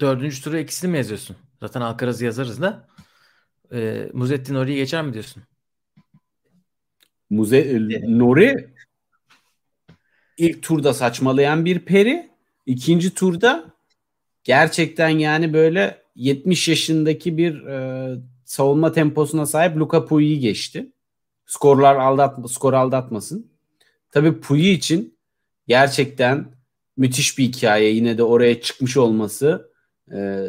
Dördüncü 0.00 0.42
tura 0.42 0.58
ikisini 0.58 0.90
mi 0.90 0.96
yazıyorsun? 0.96 1.36
Zaten 1.60 1.80
Alcaraz'ı 1.80 2.24
yazarız 2.24 2.62
da. 2.62 2.91
Ee, 3.72 4.10
Muzetti 4.12 4.54
Nori'yi 4.54 4.76
geçer 4.76 5.02
mi 5.02 5.12
diyorsun? 5.12 5.42
Muze 7.30 7.78
Nori 8.02 8.72
ilk 10.38 10.62
turda 10.62 10.94
saçmalayan 10.94 11.64
bir 11.64 11.78
peri. 11.78 12.30
ikinci 12.66 13.14
turda 13.14 13.64
gerçekten 14.44 15.08
yani 15.08 15.52
böyle 15.52 16.02
70 16.16 16.68
yaşındaki 16.68 17.36
bir 17.36 17.66
e, 17.66 18.08
savunma 18.44 18.92
temposuna 18.92 19.46
sahip 19.46 19.76
Luka 19.76 20.04
Puyi'yi 20.04 20.40
geçti. 20.40 20.92
Skorlar 21.46 21.96
aldatma, 21.96 22.48
skor 22.48 22.72
aldatmasın. 22.72 23.52
Tabii 24.10 24.40
Puyi 24.40 24.76
için 24.76 25.18
gerçekten 25.68 26.46
müthiş 26.96 27.38
bir 27.38 27.44
hikaye. 27.44 27.90
Yine 27.90 28.18
de 28.18 28.22
oraya 28.22 28.60
çıkmış 28.60 28.96
olması. 28.96 29.72
E, 30.12 30.46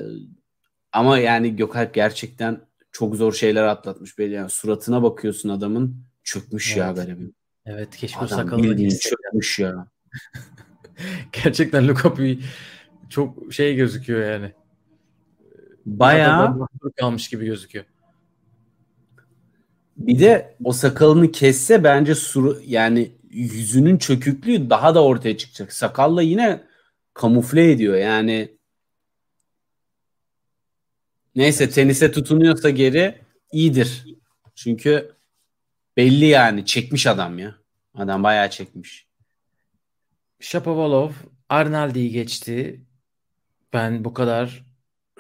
ama 0.92 1.18
yani 1.20 1.56
Gökalp 1.56 1.94
gerçekten 1.94 2.62
çok 2.94 3.16
zor 3.16 3.34
şeyler 3.34 3.64
atlatmış. 3.64 4.18
Böyle 4.18 4.36
yani 4.36 4.50
suratına 4.50 5.04
bakıyorsun 5.04 5.50
adamın 5.50 6.06
çökmüş 6.24 6.78
ya 6.78 6.86
Evet. 6.88 6.98
böyle 6.98 7.20
bir. 7.20 7.32
Evet 7.66 7.96
keşke 7.96 8.28
sakalını 8.28 8.64
bildiğin 8.64 8.90
ya. 8.90 8.98
çökmüş 8.98 9.60
ya. 9.60 9.88
Gerçekten 11.44 11.88
Luka 11.88 12.14
çok 13.10 13.54
şey 13.54 13.76
gözüküyor 13.76 14.32
yani. 14.32 14.52
Bayağı 15.86 16.68
kalmış 17.00 17.30
gibi 17.30 17.46
gözüküyor. 17.46 17.86
bir 19.98 20.20
de 20.20 20.56
o 20.64 20.74
sakalını 20.74 21.32
kesse 21.32 21.84
bence 21.84 22.16
suru, 22.16 22.62
yani 22.66 23.12
yüzünün 23.30 23.98
çöküklüğü 23.98 24.70
daha 24.70 24.96
da 24.96 25.04
ortaya 25.04 25.38
çıkacak. 25.38 25.74
Sakalla 25.74 26.22
yine 26.22 26.64
kamufle 27.14 27.72
ediyor 27.72 27.96
yani. 27.96 28.58
Neyse 31.36 31.70
tenise 31.70 32.12
tutunuyorsa 32.12 32.70
geri 32.70 33.22
iyidir. 33.52 34.06
Çünkü 34.56 35.16
belli 35.98 36.26
yani 36.26 36.66
çekmiş 36.66 37.08
adam 37.08 37.40
ya. 37.40 37.56
Adam 37.96 38.24
bayağı 38.24 38.50
çekmiş. 38.50 39.08
Shapovalov 40.40 41.12
Arnaldi'yi 41.50 42.12
geçti. 42.12 42.82
Ben 43.74 44.06
bu 44.06 44.14
kadar 44.14 44.66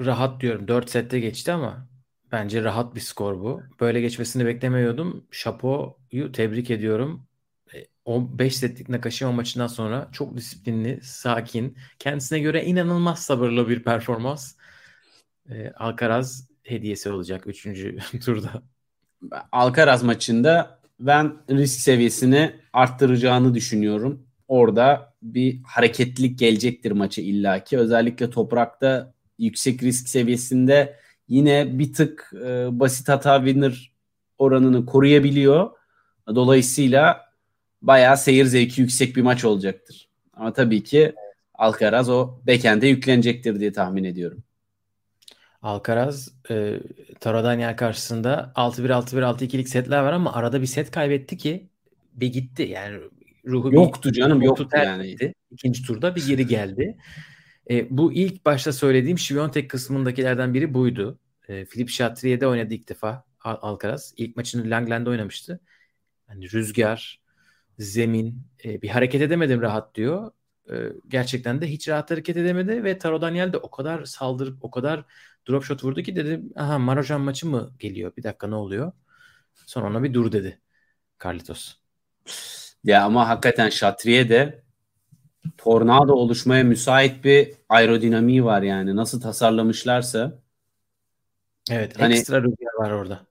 rahat 0.01 0.41
diyorum. 0.41 0.67
4 0.67 0.89
sette 0.89 1.19
geçti 1.19 1.51
ama 1.51 1.89
bence 2.31 2.63
rahat 2.63 2.95
bir 2.95 2.99
skor 2.99 3.39
bu. 3.39 3.61
Böyle 3.79 4.01
geçmesini 4.01 4.45
beklemiyordum. 4.45 5.27
Shapo'yu 5.31 6.31
tebrik 6.31 6.71
ediyorum. 6.71 7.27
E, 7.73 7.85
O 8.05 8.39
5 8.39 8.57
setlik 8.57 8.89
Nakashima 8.89 9.31
maçından 9.31 9.67
sonra 9.67 10.09
çok 10.11 10.37
disiplinli, 10.37 10.99
sakin, 11.03 11.77
kendisine 11.99 12.39
göre 12.39 12.65
inanılmaz 12.65 13.23
sabırlı 13.23 13.69
bir 13.69 13.83
performans. 13.83 14.55
E, 15.49 15.71
Alcaraz 15.71 16.47
hediyesi 16.63 17.09
olacak 17.09 17.47
3. 17.47 17.67
turda. 18.25 18.63
Alcaraz 19.51 20.03
maçında 20.03 20.79
ben 20.99 21.33
risk 21.49 21.79
seviyesini 21.79 22.55
arttıracağını 22.73 23.53
düşünüyorum. 23.53 24.27
Orada 24.47 25.13
bir 25.21 25.63
hareketlilik 25.63 26.39
gelecektir 26.39 26.91
maçı 26.91 27.21
illaki. 27.21 27.77
Özellikle 27.77 28.29
toprakta 28.29 29.13
yüksek 29.39 29.83
risk 29.83 30.09
seviyesinde 30.09 30.99
yine 31.27 31.79
bir 31.79 31.93
tık 31.93 32.31
e, 32.45 32.79
basit 32.79 33.09
hata 33.09 33.37
winner 33.37 33.93
oranını 34.37 34.85
koruyabiliyor. 34.85 35.71
Dolayısıyla 36.27 37.21
bayağı 37.81 38.17
seyir 38.17 38.45
zevki 38.45 38.81
yüksek 38.81 39.15
bir 39.15 39.21
maç 39.21 39.45
olacaktır. 39.45 40.09
Ama 40.33 40.53
tabii 40.53 40.83
ki 40.83 41.15
Alcaraz 41.53 42.09
o 42.09 42.39
backend'e 42.47 42.87
yüklenecektir 42.87 43.59
diye 43.59 43.71
tahmin 43.71 44.03
ediyorum. 44.03 44.43
Alcaraz 45.63 46.33
e, 46.49 46.79
Taro 47.19 47.43
Daniel 47.43 47.77
karşısında 47.77 48.51
6-1 48.55 48.89
6-1 48.89 49.23
6-2'lik 49.23 49.69
setler 49.69 50.03
var 50.03 50.13
ama 50.13 50.33
arada 50.33 50.61
bir 50.61 50.67
set 50.67 50.91
kaybetti 50.91 51.37
ki 51.37 51.67
bir 52.13 52.27
gitti. 52.27 52.63
Yani 52.63 52.99
ruhu 53.45 53.73
yoktu 53.73 54.09
bir, 54.09 54.13
canım 54.13 54.41
yoktu 54.41 54.67
yani. 54.73 55.11
Etti. 55.11 55.33
İkinci 55.51 55.83
turda 55.83 56.15
bir 56.15 56.27
geri 56.27 56.47
geldi. 56.47 56.97
E, 57.69 57.97
bu 57.97 58.13
ilk 58.13 58.45
başta 58.45 58.73
söylediğim 58.73 59.17
Şiviyontek 59.19 59.69
kısmındakilerden 59.69 60.53
biri 60.53 60.73
buydu. 60.73 61.19
E, 61.47 61.65
Filip 61.65 61.89
Chatrier'de 61.89 62.47
oynadı 62.47 62.73
ilk 62.73 62.89
defa 62.89 63.25
Al 63.41 63.57
Alcaraz. 63.61 64.13
İlk 64.17 64.37
maçını 64.37 64.69
Langland'da 64.69 65.09
oynamıştı. 65.09 65.59
Yani 66.29 66.51
rüzgar, 66.51 67.21
zemin, 67.79 68.47
e, 68.65 68.81
bir 68.81 68.89
hareket 68.89 69.21
edemedim 69.21 69.61
rahat 69.61 69.95
diyor. 69.95 70.31
E, 70.71 70.75
gerçekten 71.07 71.61
de 71.61 71.67
hiç 71.67 71.89
rahat 71.89 72.11
hareket 72.11 72.37
edemedi 72.37 72.83
ve 72.83 72.97
Taro 72.97 73.21
Daniel 73.21 73.53
de 73.53 73.57
o 73.57 73.71
kadar 73.71 74.05
saldırıp 74.05 74.63
o 74.65 74.71
kadar 74.71 75.05
drop 75.49 75.63
shot 75.63 75.83
vurdu 75.83 76.01
ki 76.01 76.15
dedi 76.15 76.41
aha 76.55 76.79
Marojan 76.79 77.21
maçı 77.21 77.47
mı 77.47 77.73
geliyor? 77.79 78.11
Bir 78.17 78.23
dakika 78.23 78.47
ne 78.47 78.55
oluyor? 78.55 78.91
Sonra 79.65 79.87
ona 79.87 80.03
bir 80.03 80.13
dur 80.13 80.31
dedi 80.31 80.61
Carlitos. 81.23 81.75
Ya 82.83 83.03
ama 83.03 83.29
hakikaten 83.29 83.69
Şatriye 83.69 84.29
de 84.29 84.63
tornado 85.57 86.13
oluşmaya 86.13 86.63
müsait 86.63 87.23
bir 87.23 87.53
aerodinamiği 87.69 88.45
var 88.45 88.61
yani. 88.61 88.95
Nasıl 88.95 89.21
tasarlamışlarsa. 89.21 90.39
Evet 91.71 91.99
hani, 91.99 92.13
ekstra 92.13 92.41
rüzgar 92.41 92.73
var 92.79 92.91
orada. 92.91 93.25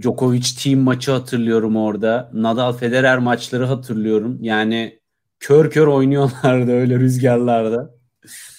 Djokovic 0.00 0.44
team 0.62 0.80
maçı 0.80 1.12
hatırlıyorum 1.12 1.76
orada. 1.76 2.30
Nadal 2.32 2.72
Federer 2.72 3.18
maçları 3.18 3.64
hatırlıyorum. 3.64 4.38
Yani 4.40 5.00
kör 5.40 5.70
kör 5.70 5.86
oynuyorlardı 5.86 6.72
öyle 6.72 6.98
rüzgarlarda. 6.98 7.97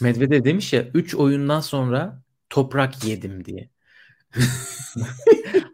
Medvedev 0.02 0.44
demiş 0.44 0.74
ya 0.74 0.88
3 0.94 1.16
oyundan 1.16 1.60
sonra 1.60 2.24
toprak 2.50 3.06
yedim 3.06 3.46
diye. 3.46 3.70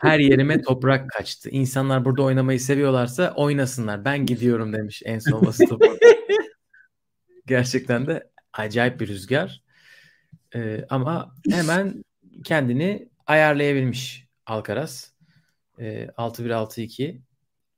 Her 0.01 0.19
yerime 0.19 0.61
toprak 0.61 1.09
kaçtı. 1.09 1.49
İnsanlar 1.49 2.05
burada 2.05 2.23
oynamayı 2.23 2.59
seviyorlarsa 2.59 3.33
oynasınlar. 3.35 4.05
Ben 4.05 4.25
gidiyorum 4.25 4.73
demiş 4.73 5.01
en 5.05 5.19
son 5.19 5.45
basın 5.45 5.67
Gerçekten 7.45 8.07
de 8.07 8.29
acayip 8.53 8.99
bir 8.99 9.07
rüzgar. 9.07 9.61
Ee, 10.55 10.85
ama 10.89 11.35
hemen 11.51 12.03
kendini 12.43 13.09
ayarlayabilmiş 13.27 14.27
Alcaraz. 14.45 15.13
Ee, 15.79 16.07
6-1-6-2 16.17 17.21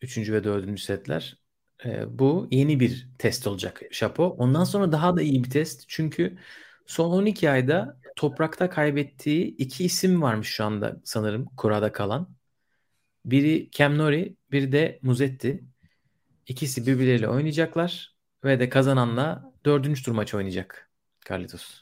3. 0.01 0.17
ve 0.17 0.43
4. 0.43 0.79
setler. 0.79 1.37
Ee, 1.85 2.19
bu 2.19 2.47
yeni 2.51 2.79
bir 2.79 3.07
test 3.17 3.47
olacak 3.47 3.81
Şapo. 3.91 4.23
Ondan 4.23 4.63
sonra 4.63 4.91
daha 4.91 5.17
da 5.17 5.21
iyi 5.21 5.43
bir 5.43 5.49
test. 5.49 5.83
Çünkü 5.87 6.37
son 6.85 7.11
12 7.11 7.49
ayda 7.49 7.97
toprakta 8.15 8.69
kaybettiği 8.69 9.45
iki 9.45 9.85
isim 9.85 10.21
varmış 10.21 10.47
şu 10.47 10.65
anda 10.65 11.01
sanırım 11.03 11.45
kurada 11.45 11.91
kalan. 11.91 12.29
Biri 13.25 13.69
Cam 13.71 13.97
Nori, 13.97 14.35
biri 14.51 14.71
de 14.71 14.99
Muzetti. 15.01 15.63
İkisi 16.47 16.87
birbirleriyle 16.87 17.29
oynayacaklar 17.29 18.15
ve 18.43 18.59
de 18.59 18.69
kazananla 18.69 19.53
dördüncü 19.65 20.03
tur 20.03 20.11
maçı 20.11 20.37
oynayacak 20.37 20.89
Carlitos. 21.29 21.81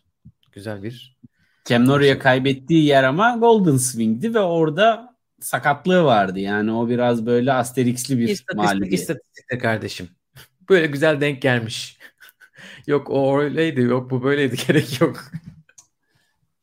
Güzel 0.51 0.83
bir 0.83 1.17
Cam 1.65 1.87
Nori'ye 1.87 2.19
kaybettiği 2.19 2.85
yer 2.85 3.03
ama 3.03 3.37
Golden 3.37 3.77
Swing'di 3.77 4.33
ve 4.33 4.39
orada 4.39 5.14
sakatlığı 5.39 6.03
vardı. 6.03 6.39
Yani 6.39 6.71
o 6.71 6.89
biraz 6.89 7.25
böyle 7.25 7.53
asterixli 7.53 8.17
bir 8.17 8.27
İstatistik, 8.29 8.55
mağlubiyet. 8.55 8.93
İstatistik 8.93 9.61
kardeşim. 9.61 10.09
Böyle 10.69 10.87
güzel 10.87 11.21
denk 11.21 11.41
gelmiş. 11.41 11.97
yok 12.87 13.09
o 13.09 13.39
öyleydi, 13.39 13.81
yok 13.81 14.11
bu 14.11 14.23
böyleydi 14.23 14.55
gerek 14.67 15.01
yok. 15.01 15.31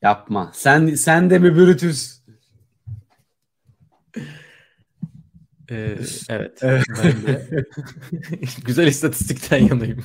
Yapma. 0.03 0.51
Sen 0.55 0.95
sen 0.95 1.31
de 1.31 1.39
mi 1.39 1.57
Brutus? 1.57 2.23
Ee, 5.71 5.97
evet. 6.29 6.59
evet. 6.63 6.85
Güzel 8.65 8.87
istatistikten 8.87 9.59
yanayım. 9.59 10.05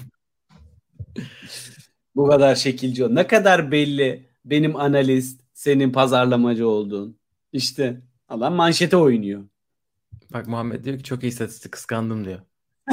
Bu 2.15 2.27
kadar 2.27 2.55
şekilci. 2.55 3.15
Ne 3.15 3.27
kadar 3.27 3.71
belli 3.71 4.29
benim 4.45 4.75
analist, 4.75 5.41
senin 5.53 5.91
pazarlamacı 5.91 6.67
olduğun. 6.67 7.19
İşte 7.53 8.01
adam 8.27 8.53
manşete 8.53 8.97
oynuyor. 8.97 9.43
Bak 10.33 10.47
Muhammed 10.47 10.83
diyor 10.83 10.97
ki 10.97 11.03
çok 11.03 11.23
iyi 11.23 11.27
istatistik 11.27 11.71
kıskandım 11.71 12.25
diyor. 12.25 12.41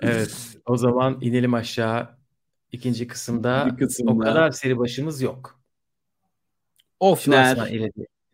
evet. 0.00 0.56
O 0.66 0.76
zaman 0.76 1.18
inelim 1.20 1.54
aşağı. 1.54 2.18
İkinci 2.72 3.06
kısımda, 3.06 3.76
kısımda. 3.78 4.12
o 4.12 4.18
kadar 4.18 4.50
seri 4.50 4.78
başımız 4.78 5.22
yok. 5.22 5.60
Ofner 7.00 7.72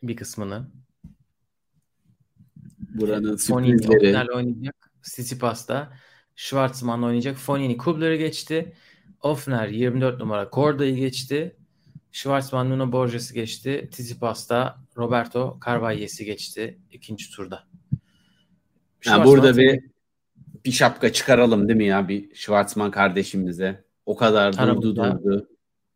bir 0.03 0.17
kısmını. 0.17 0.71
Buranın 2.79 3.37
sürprizleri. 3.37 3.97
Ofner 3.97 4.29
oynayacak. 4.29 4.91
Tsitsipas'ta. 5.03 5.93
Schwartzman 6.37 7.03
oynayacak. 7.03 7.37
Fonini 7.37 7.77
Kubler'ı 7.77 8.17
geçti. 8.17 8.77
Ofner 9.21 9.69
24 9.69 10.21
numara 10.21 10.51
Korda'yı 10.51 10.97
geçti. 10.97 11.57
Schwartzman 12.15 12.71
Nuno 12.71 12.93
Borges'i 12.93 13.35
geçti. 13.35 13.89
Tsitsipas'ta 13.91 14.79
Roberto 14.97 15.59
Carvalho'si 15.67 16.25
geçti 16.25 16.79
ikinci 16.91 17.31
turda. 17.31 17.65
Yani 19.07 19.25
burada 19.25 19.57
bir 19.57 19.85
bir 20.65 20.73
şapka 20.73 21.13
çıkaralım 21.13 21.69
değil 21.69 21.77
mi 21.77 21.87
ya 21.87 22.09
bir 22.09 22.35
Schwartzman 22.35 22.91
kardeşimize. 22.91 23.85
O 24.07 24.17
kadar 24.17 24.53
durdu 24.59 24.97
durdu. 24.97 25.49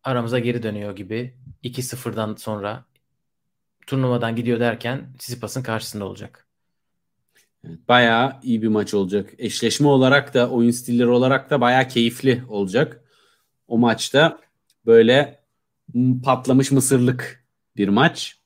Aramıza 0.04 0.38
geri 0.38 0.62
dönüyor 0.62 0.96
gibi. 0.96 1.34
2-0'dan 1.64 2.34
sonra 2.34 2.84
turnuvadan 3.86 4.36
gidiyor 4.36 4.60
derken 4.60 5.12
Tsitsipas'ın 5.18 5.62
karşısında 5.62 6.04
olacak. 6.04 6.46
bayağı 7.88 8.36
iyi 8.42 8.62
bir 8.62 8.68
maç 8.68 8.94
olacak. 8.94 9.34
Eşleşme 9.38 9.88
olarak 9.88 10.34
da 10.34 10.50
oyun 10.50 10.70
stilleri 10.70 11.08
olarak 11.08 11.50
da 11.50 11.60
bayağı 11.60 11.88
keyifli 11.88 12.42
olacak. 12.48 13.04
O 13.68 13.78
maçta 13.78 14.40
böyle 14.86 15.37
patlamış 16.24 16.72
mısırlık 16.72 17.44
bir 17.76 17.88
maç. 17.88 18.38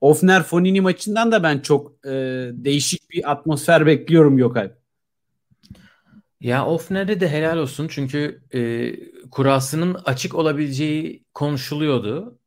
Ofner 0.00 0.42
Fonini 0.42 0.80
maçından 0.80 1.32
da 1.32 1.42
ben 1.42 1.58
çok 1.58 2.06
e, 2.06 2.10
değişik 2.52 3.10
bir 3.10 3.30
atmosfer 3.30 3.86
bekliyorum 3.86 4.36
Gökalp. 4.36 4.78
Ya 6.40 6.66
Ofner'e 6.66 7.20
de 7.20 7.28
helal 7.28 7.58
olsun 7.58 7.88
çünkü 7.90 8.42
e, 8.54 8.92
kurasının 9.30 9.94
açık 10.04 10.34
olabileceği 10.34 11.24
konuşuluyordu. 11.34 12.38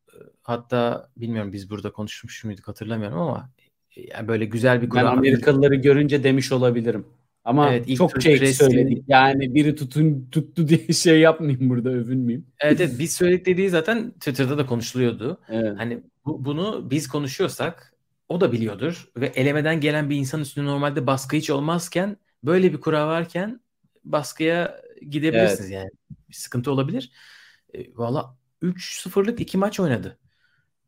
Hatta 0.42 1.08
bilmiyorum 1.16 1.52
biz 1.52 1.70
burada 1.70 1.92
konuşmuş 1.92 2.44
muyduk 2.44 2.68
hatırlamıyorum 2.68 3.18
ama 3.18 3.50
yani 3.96 4.28
böyle 4.28 4.44
güzel 4.44 4.82
bir 4.82 4.88
kura. 4.88 5.02
Ben 5.04 5.06
Amerikalıları 5.06 5.74
görünce 5.74 6.24
demiş 6.24 6.52
olabilirim. 6.52 7.06
Ama 7.44 7.72
evet, 7.72 7.96
çok 7.96 8.22
şey 8.22 8.54
söyledik. 8.54 9.04
Yani 9.08 9.54
biri 9.54 9.74
tutun 9.74 10.28
tuttu 10.30 10.68
diye 10.68 10.86
şey 10.92 11.20
yapmayayım 11.20 11.70
burada 11.70 11.90
övünmeyeyim. 11.90 12.46
Evet, 12.60 12.80
evet 12.80 12.98
biz 12.98 13.12
söyledik 13.12 13.46
dediği 13.46 13.70
zaten 13.70 14.10
Twitter'da 14.10 14.58
da 14.58 14.66
konuşuluyordu. 14.66 15.40
Evet. 15.48 15.78
Hani 15.78 16.02
bu, 16.24 16.44
bunu 16.44 16.90
biz 16.90 17.08
konuşuyorsak 17.08 17.94
o 18.28 18.40
da 18.40 18.52
biliyordur 18.52 19.10
ve 19.16 19.26
elemeden 19.26 19.80
gelen 19.80 20.10
bir 20.10 20.16
insan 20.16 20.40
üstünde 20.40 20.66
normalde 20.66 21.06
baskı 21.06 21.36
hiç 21.36 21.50
olmazken 21.50 22.16
böyle 22.44 22.72
bir 22.72 22.80
kura 22.80 23.06
varken 23.06 23.60
baskıya 24.04 24.80
gidebilirsiniz 25.10 25.60
evet. 25.60 25.72
yani. 25.72 25.90
Bir 26.28 26.34
sıkıntı 26.34 26.72
olabilir. 26.72 27.12
E, 27.74 27.96
Valla 27.96 28.36
3-0'lık 28.62 29.40
iki 29.40 29.58
maç 29.58 29.80
oynadı. 29.80 30.18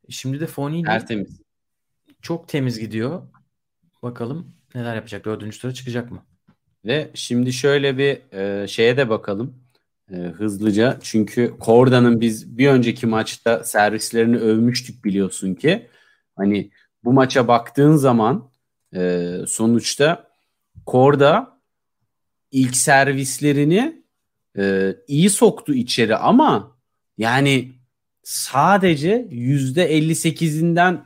Şimdi 0.08 0.40
de 0.40 0.46
Foni 0.46 0.82
Tertemiz. 0.82 1.40
Çok 2.22 2.48
temiz 2.48 2.78
gidiyor. 2.78 3.22
Bakalım 4.02 4.56
neler 4.74 4.94
yapacak. 4.94 5.24
Dördüncü 5.24 5.60
tura 5.60 5.74
çıkacak 5.74 6.10
mı? 6.10 6.26
Ve 6.84 7.10
şimdi 7.14 7.52
şöyle 7.52 7.98
bir 7.98 8.38
e, 8.38 8.68
şeye 8.68 8.96
de 8.96 9.08
bakalım 9.08 9.54
e, 10.10 10.16
hızlıca. 10.16 10.98
Çünkü 11.02 11.54
Korda'nın 11.60 12.20
biz 12.20 12.58
bir 12.58 12.68
önceki 12.68 13.06
maçta 13.06 13.64
servislerini 13.64 14.36
övmüştük 14.36 15.04
biliyorsun 15.04 15.54
ki. 15.54 15.88
Hani 16.36 16.70
bu 17.04 17.12
maça 17.12 17.48
baktığın 17.48 17.96
zaman 17.96 18.50
e, 18.94 19.30
sonuçta 19.46 20.28
Korda 20.86 21.60
ilk 22.50 22.76
servislerini 22.76 24.02
e, 24.58 24.96
iyi 25.06 25.30
soktu 25.30 25.74
içeri 25.74 26.16
ama 26.16 26.76
yani 27.18 27.72
sadece 28.22 29.28
yüzde 29.30 29.98
58'inden 29.98 31.04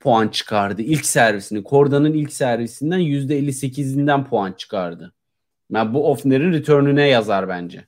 puan 0.00 0.28
çıkardı. 0.28 0.82
ilk 0.82 1.06
servisini. 1.06 1.64
Korda'nın 1.64 2.12
ilk 2.12 2.32
servisinden 2.32 3.00
%58'inden 3.00 4.24
puan 4.24 4.52
çıkardı. 4.52 5.14
Yani 5.72 5.94
bu 5.94 6.10
Offner'in 6.10 6.52
return'üne 6.52 7.08
yazar 7.08 7.48
bence. 7.48 7.84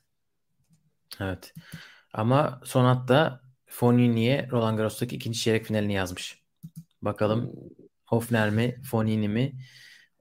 Evet. 1.20 1.54
Ama 2.12 2.60
Sonat 2.64 3.10
Fonini'ye 3.66 4.48
Roland 4.50 4.78
Garros'taki 4.78 5.16
ikinci 5.16 5.40
çeyrek 5.40 5.64
finalini 5.64 5.92
yazmış. 5.92 6.42
Bakalım 7.02 7.52
Hofner 8.06 8.50
mi, 8.50 8.82
Fonini 8.82 9.28
mi 9.28 9.52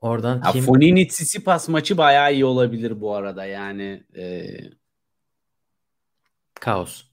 Oradan 0.05 0.41
Ya 0.45 0.51
kim 0.51 0.65
Fonini 0.65 1.07
Tsitsipas 1.07 1.69
maçı 1.69 1.97
bayağı 1.97 2.33
iyi 2.33 2.45
olabilir 2.45 3.01
bu 3.01 3.15
arada. 3.15 3.45
Yani 3.45 4.03
e, 4.17 4.45
kaos. 6.53 7.03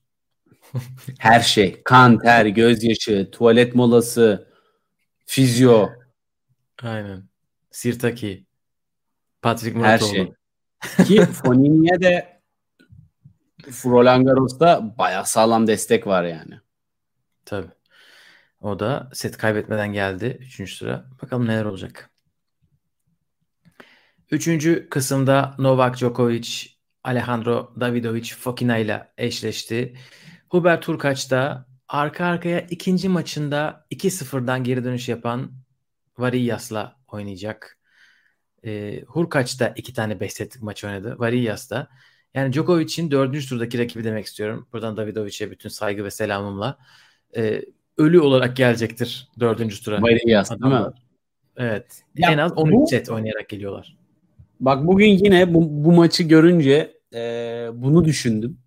her 1.18 1.41
şey. 1.41 1.83
Kan, 1.83 2.18
ter, 2.18 2.47
gözyaşı, 2.47 3.29
tuvalet 3.33 3.75
molası, 3.75 4.51
fizyo, 5.25 5.89
Aynen. 6.83 7.29
Sirtaki. 7.70 8.47
Patrick 9.43 9.79
her 9.79 10.01
Muratoğlu. 10.01 10.11
şey. 10.14 10.33
Ki 11.07 11.25
Fonini'ye 11.27 12.01
de 12.01 12.41
Roland 13.85 14.27
Garros'ta 14.27 14.99
bayağı 14.99 15.27
sağlam 15.27 15.66
destek 15.66 16.07
var 16.07 16.25
yani. 16.25 16.61
Tabii. 17.45 17.70
O 18.61 18.79
da 18.79 19.11
set 19.12 19.37
kaybetmeden 19.37 19.93
geldi. 19.93 20.39
Üçüncü 20.41 20.75
sıra. 20.75 21.07
Bakalım 21.23 21.47
neler 21.49 21.64
olacak. 21.64 22.11
Üçüncü 24.31 24.89
kısımda 24.89 25.55
Novak 25.59 25.97
Djokovic, 25.99 26.49
Alejandro 27.05 27.75
Davidovic 27.81 28.35
Fokina 28.35 28.79
ile 28.79 29.12
eşleşti. 29.18 29.97
Hubert 30.49 30.89
Hurkacz 30.89 31.31
da 31.31 31.66
arka 31.93 32.24
arkaya 32.26 32.61
ikinci 32.61 33.09
maçında 33.09 33.86
2-0'dan 33.90 34.64
geri 34.64 34.84
dönüş 34.84 35.09
yapan 35.09 35.53
Variyas'la 36.18 36.97
oynayacak. 37.12 37.78
Ee, 38.64 39.03
Hurkacz 39.07 39.61
da 39.61 39.72
iki 39.76 39.95
tane 39.95 40.20
5 40.20 40.32
setlik 40.32 40.62
maç 40.62 40.84
oynadı. 40.84 41.16
Variyas 41.18 41.70
da. 41.70 41.88
Yani 42.34 42.53
Djokovic'in 42.53 43.11
dördüncü 43.11 43.49
turdaki 43.49 43.78
rakibi 43.78 44.05
demek 44.05 44.26
istiyorum. 44.26 44.68
Buradan 44.72 44.97
Davidovic'e 44.97 45.51
bütün 45.51 45.68
saygı 45.68 46.05
ve 46.05 46.11
selamımla. 46.11 46.78
Ee, 47.36 47.62
ölü 47.99 48.20
olarak 48.20 48.57
gelecektir 48.57 49.28
dördüncü 49.40 49.82
tura. 49.84 50.03
Variyas 50.03 50.51
değil 50.51 50.74
mi? 50.74 50.80
Evet. 51.57 52.03
Ya 52.16 52.30
en 52.30 52.38
az 52.38 52.53
13 52.57 52.74
bu- 52.74 52.86
set 52.86 53.11
oynayarak 53.11 53.49
geliyorlar. 53.49 53.97
Bak 54.61 54.86
bugün 54.86 55.09
yine 55.09 55.55
bu, 55.55 55.84
bu 55.84 55.93
maçı 55.93 56.22
görünce 56.22 56.95
e, 57.14 57.20
bunu 57.72 58.05
düşündüm. 58.05 58.59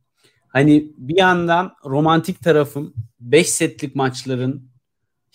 Hani 0.55 0.91
bir 0.97 1.17
yandan 1.17 1.75
romantik 1.85 2.43
tarafım 2.43 2.93
5 3.19 3.49
setlik 3.49 3.95
maçların 3.95 4.71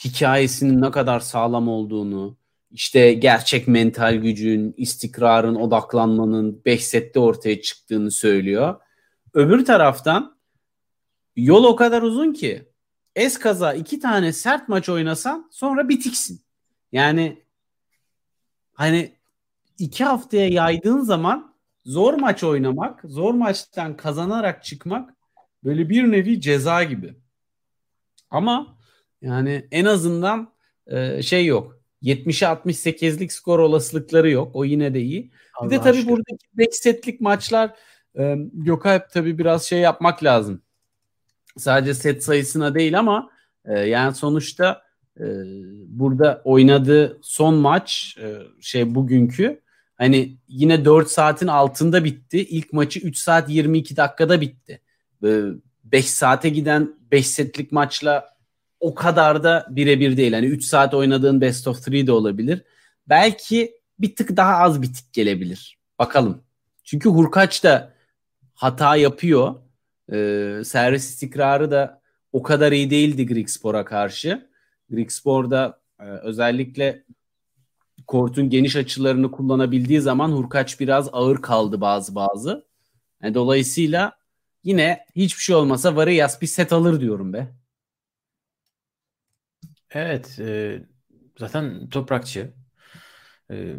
hikayesinin 0.05 0.83
ne 0.83 0.91
kadar 0.91 1.21
sağlam 1.21 1.69
olduğunu, 1.69 2.37
işte 2.71 3.13
gerçek 3.13 3.69
mental 3.69 4.15
gücün, 4.15 4.75
istikrarın, 4.77 5.55
odaklanmanın 5.55 6.63
5 6.65 6.87
sette 6.87 7.21
ortaya 7.21 7.63
çıktığını 7.63 8.11
söylüyor. 8.11 8.81
Öbür 9.35 9.65
taraftan 9.65 10.37
yol 11.37 11.65
o 11.65 11.77
kadar 11.77 12.03
uzun 12.03 12.33
ki 12.33 12.69
eskaza 13.17 13.75
iki 13.75 14.01
tane 14.01 14.33
sert 14.33 14.69
maç 14.69 14.89
oynasan 14.89 15.49
sonra 15.53 15.89
bitiksin. 15.89 16.41
Yani 16.93 17.43
hani 18.73 19.17
iki 19.79 20.05
haftaya 20.05 20.49
yaydığın 20.49 21.01
zaman 21.01 21.50
zor 21.91 22.15
maç 22.15 22.45
oynamak, 22.45 23.01
zor 23.05 23.35
maçtan 23.35 23.97
kazanarak 23.97 24.65
çıkmak 24.65 25.15
böyle 25.65 25.89
bir 25.89 26.11
nevi 26.13 26.41
ceza 26.41 26.85
gibi. 26.85 27.15
Ama 28.31 28.77
yani 29.23 29.69
en 29.71 29.85
azından 29.85 30.53
e, 30.87 31.23
şey 31.23 31.47
yok. 31.47 31.81
70'e 32.03 32.49
68'lik 32.49 33.33
skor 33.33 33.59
olasılıkları 33.59 34.31
yok. 34.31 34.57
O 34.57 34.65
yine 34.65 34.95
de 34.95 35.01
iyi. 35.01 35.31
Bir 35.63 35.71
de 35.71 35.81
tabii 35.81 35.97
şükür. 35.97 36.11
buradaki 36.11 36.47
5 36.55 36.69
setlik 36.75 37.21
maçlar 37.21 37.75
e, 38.19 38.37
Gökalp 38.53 39.11
tabii 39.11 39.39
biraz 39.39 39.65
şey 39.65 39.81
yapmak 39.81 40.25
lazım. 40.25 40.63
Sadece 41.57 41.95
set 41.95 42.25
sayısına 42.25 42.75
değil 42.75 42.99
ama 42.99 43.31
e, 43.65 43.79
yani 43.79 44.15
sonuçta 44.15 44.83
e, 45.21 45.25
burada 45.89 46.43
oynadığı 46.45 47.19
son 47.23 47.55
maç 47.55 48.19
e, 48.23 48.39
şey 48.61 48.95
bugünkü 48.95 49.61
hani 50.01 50.37
yine 50.49 50.85
4 50.85 51.09
saatin 51.09 51.47
altında 51.47 52.05
bitti. 52.05 52.39
İlk 52.39 52.73
maçı 52.73 53.01
3 53.01 53.19
saat 53.19 53.49
22 53.49 53.97
dakikada 53.97 54.41
bitti. 54.41 54.81
5 55.85 56.11
saate 56.11 56.49
giden 56.49 56.95
5 57.13 57.27
setlik 57.27 57.73
maçla 57.73 58.37
o 58.81 58.95
kadar 58.95 59.45
da 59.45 59.67
birebir 59.71 60.17
değil. 60.17 60.33
Hani 60.33 60.47
3 60.47 60.65
saat 60.65 60.95
oynadığın 60.95 61.41
best 61.41 61.69
of 61.69 61.89
3 61.89 62.07
de 62.07 62.13
olabilir. 62.13 62.63
Belki 63.09 63.75
bir 63.99 64.17
tık 64.17 64.37
daha 64.37 64.57
az 64.57 64.83
bitik 64.83 65.13
gelebilir. 65.13 65.79
Bakalım. 65.99 66.43
Çünkü 66.85 67.09
Hurkaç 67.09 67.65
da 67.65 67.93
hata 68.55 68.97
yapıyor. 68.97 69.55
Ee, 70.13 70.63
servis 70.65 71.05
istikrarı 71.05 71.71
da 71.71 72.01
o 72.33 72.43
kadar 72.43 72.73
iyi 72.73 72.91
değildi 72.91 73.27
Grigspor'a 73.27 73.85
karşı. 73.85 74.49
Grigspor'da 74.91 75.81
e, 76.01 76.05
özellikle 76.05 77.05
kortun 78.11 78.51
geniş 78.51 78.77
açılarını 78.77 79.31
kullanabildiği 79.31 80.01
zaman 80.01 80.33
Hurkaç 80.33 80.81
biraz 80.81 81.09
ağır 81.13 81.43
kaldı 81.43 81.81
bazı 81.81 82.15
bazı. 82.15 82.67
Yani 83.23 83.35
dolayısıyla 83.35 84.13
yine 84.65 85.07
hiçbir 85.17 85.43
şey 85.43 85.57
olmasa 85.57 85.97
Vareyas 85.97 86.43
bir 86.43 86.47
set 86.47 86.73
alır 86.73 87.01
diyorum 87.01 87.33
be. 87.33 87.55
Evet. 89.91 90.39
e, 90.41 90.79
zaten 91.39 91.89
toprakçı. 91.89 92.55
E, 93.51 93.77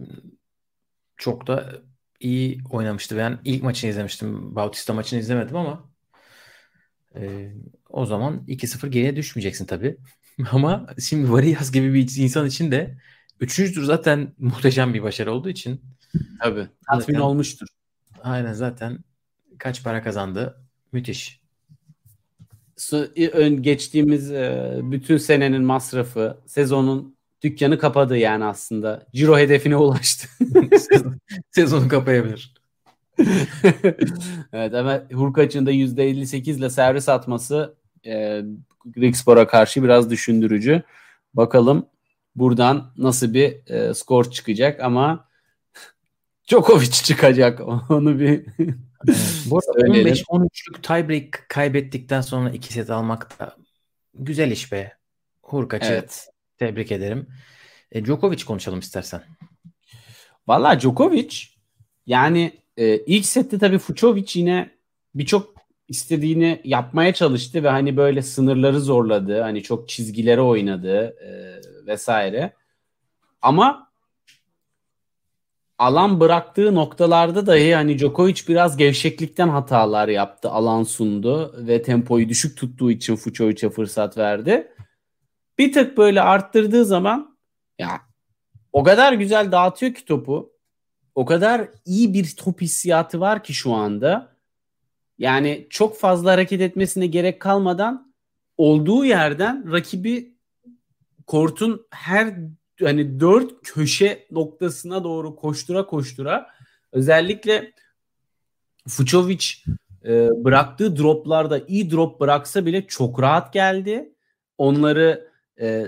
çok 1.18 1.48
da 1.48 1.82
iyi 2.20 2.62
oynamıştı. 2.70 3.18
Ben 3.18 3.40
ilk 3.46 3.64
maçını 3.64 3.90
izlemiştim. 3.90 4.56
Bautista 4.56 4.94
maçını 4.94 5.20
izlemedim 5.20 5.56
ama 5.56 5.90
e, 7.16 7.52
o 7.90 8.06
zaman 8.06 8.44
2-0 8.48 8.88
geriye 8.88 9.16
düşmeyeceksin 9.16 9.66
tabii. 9.66 9.98
Ama 10.52 10.88
şimdi 11.00 11.32
Variyas 11.32 11.72
gibi 11.72 11.94
bir 11.94 12.18
insan 12.18 12.48
için 12.48 12.72
de 12.72 12.98
üçüncü 13.42 13.74
tur 13.74 13.84
zaten 13.84 14.28
muhteşem 14.40 14.94
bir 14.94 15.04
başarı 15.04 15.32
olduğu 15.34 15.50
için 15.50 15.82
Tabii. 16.42 16.68
Tatmin 16.88 17.14
Zaten- 17.14 17.20
olmuştur. 17.20 17.68
aynen 18.24 18.54
zaten 18.54 19.00
kaç 19.58 19.84
para 19.84 20.04
kazandı. 20.04 20.58
Müthiş. 20.92 21.42
Su- 22.78 23.12
ön 23.34 23.62
geçtiğimiz 23.64 24.32
e, 24.32 24.80
bütün 24.84 25.18
senenin 25.18 25.64
masrafı, 25.64 26.38
sezonun 26.46 27.16
dükkanı 27.44 27.80
kapadı 27.80 28.18
yani 28.18 28.46
aslında. 28.46 29.08
Ciro 29.16 29.38
hedefine 29.38 29.76
ulaştı. 29.76 30.28
Sezon- 30.72 31.18
Sezonu 31.52 31.88
kapayabilir. 31.88 32.54
evet 34.54 34.74
ama 34.74 35.02
Hurkaç'ın 35.14 35.66
da 35.66 35.72
%58 35.72 36.50
ile 36.58 36.70
servis 36.70 37.10
atması 37.10 37.76
e, 38.06 38.42
Grigspor'a 38.86 39.48
karşı 39.48 39.84
biraz 39.84 40.10
düşündürücü. 40.10 40.84
Bakalım 41.34 41.86
buradan 42.36 42.94
nasıl 42.98 43.34
bir 43.34 43.70
e, 43.70 43.94
skor 43.94 44.32
çıkacak 44.32 44.80
ama 44.80 45.28
Djokovic 46.48 46.92
çıkacak. 46.92 47.60
Onu 47.90 48.20
bir 48.20 48.46
Evet. 49.08 49.18
Bu 49.46 49.58
arada 49.58 49.80
Söyleyelim. 49.80 50.14
15-13'lük 50.14 50.82
tiebreak 50.82 51.46
kaybettikten 51.50 52.22
sonra 52.22 52.50
iki 52.50 52.74
set 52.74 52.90
almak 52.90 53.40
da 53.40 53.56
güzel 54.14 54.52
iş 54.52 54.72
be. 54.72 54.94
Hurkaç'ı 55.44 55.94
evet. 55.94 56.28
tebrik 56.58 56.92
ederim. 56.92 57.28
E, 57.92 58.06
Djokovic 58.06 58.46
konuşalım 58.46 58.80
istersen. 58.80 59.24
Valla 60.48 60.80
Djokovic 60.80 61.36
yani 62.06 62.52
e, 62.78 62.98
ilk 62.98 63.26
sette 63.26 63.60
tabii 63.60 63.78
Fucovic 63.78 64.32
yine 64.34 64.72
birçok 65.16 65.56
istediğini 65.88 66.62
yapmaya 66.64 67.14
çalıştı 67.14 67.64
ve 67.64 67.70
hani 67.70 67.98
böyle 67.98 68.22
sınırları 68.22 68.80
zorladı. 68.80 69.42
Hani 69.42 69.64
çok 69.64 69.90
çizgilere 69.90 70.42
oynadı 70.42 71.16
e, 71.26 71.32
vesaire. 71.92 72.54
Ama 73.42 73.92
alan 75.78 76.20
bıraktığı 76.20 76.76
noktalarda 76.76 77.48
dahi 77.48 77.76
hani 77.76 78.00
Djokovic 78.00 78.42
biraz 78.48 78.78
gevşeklikten 78.78 79.50
hatalar 79.50 80.08
yaptı. 80.08 80.50
Alan 80.50 80.84
sundu 80.84 81.56
ve 81.68 81.82
tempoyu 81.82 82.30
düşük 82.30 82.58
tuttuğu 82.58 82.92
için 82.92 83.16
Fucovic'e 83.16 83.70
fırsat 83.70 84.18
verdi. 84.18 84.74
Bir 85.58 85.74
tık 85.74 85.98
böyle 85.98 86.22
arttırdığı 86.22 86.86
zaman 86.86 87.38
ya 87.80 88.02
o 88.74 88.84
kadar 88.84 89.14
güzel 89.14 89.52
dağıtıyor 89.52 89.94
ki 89.94 90.06
topu. 90.06 90.52
O 91.16 91.26
kadar 91.26 91.70
iyi 91.86 92.14
bir 92.14 92.36
top 92.38 92.62
hissiyatı 92.62 93.20
var 93.20 93.44
ki 93.44 93.54
şu 93.54 93.74
anda. 93.74 94.36
Yani 95.18 95.68
çok 95.70 95.98
fazla 95.98 96.32
hareket 96.32 96.62
etmesine 96.62 97.08
gerek 97.08 97.40
kalmadan 97.40 98.14
olduğu 98.58 99.06
yerden 99.06 99.72
rakibi 99.72 100.31
kortun 101.28 101.86
her 101.92 102.38
hani 102.82 103.20
dört 103.20 103.52
köşe 103.64 104.28
noktasına 104.32 105.04
doğru 105.04 105.36
koştura 105.36 105.86
koştura 105.86 106.48
özellikle 106.92 107.74
Fucovic 108.88 109.46
e, 110.06 110.30
bıraktığı 110.44 110.98
droplarda 110.98 111.60
iyi 111.68 111.92
drop 111.92 112.20
bıraksa 112.20 112.66
bile 112.66 112.88
çok 112.88 113.22
rahat 113.22 113.54
geldi. 113.54 114.14
Onları 114.58 115.32
e, 115.60 115.86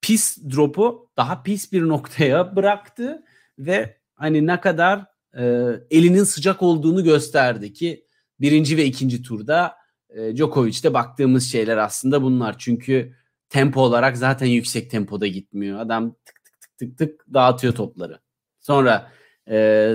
pis 0.00 0.38
drop'u 0.50 1.10
daha 1.16 1.42
pis 1.42 1.72
bir 1.72 1.82
noktaya 1.82 2.56
bıraktı 2.56 3.22
ve 3.58 3.96
hani 4.14 4.46
ne 4.46 4.60
kadar 4.60 5.04
e, 5.36 5.44
elinin 5.90 6.24
sıcak 6.24 6.62
olduğunu 6.62 7.04
gösterdi 7.04 7.72
ki 7.72 8.06
birinci 8.40 8.76
ve 8.76 8.84
ikinci 8.84 9.22
turda 9.22 9.74
e, 10.10 10.36
Djokovic'te 10.36 10.94
baktığımız 10.94 11.52
şeyler 11.52 11.76
aslında 11.76 12.22
bunlar. 12.22 12.56
Çünkü 12.58 13.14
tempo 13.52 13.80
olarak 13.80 14.16
zaten 14.16 14.46
yüksek 14.46 14.90
tempoda 14.90 15.26
gitmiyor. 15.26 15.80
Adam 15.80 16.14
tık 16.24 16.44
tık 16.44 16.60
tık 16.60 16.78
tık 16.78 16.98
tık 16.98 17.34
dağıtıyor 17.34 17.74
topları. 17.74 18.20
Sonra 18.60 19.12
e, 19.48 19.94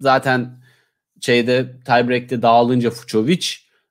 zaten 0.00 0.62
şeyde 1.20 1.80
tiebreak'te 1.80 2.42
dağılınca 2.42 2.90
Fucovic 2.90 3.46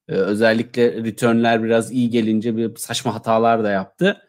e, 0.08 0.14
özellikle 0.14 1.04
returnler 1.04 1.64
biraz 1.64 1.92
iyi 1.92 2.10
gelince 2.10 2.58
bir 2.58 2.76
saçma 2.76 3.16
hatalar 3.16 3.64
da 3.64 3.72
yaptı. 3.72 4.22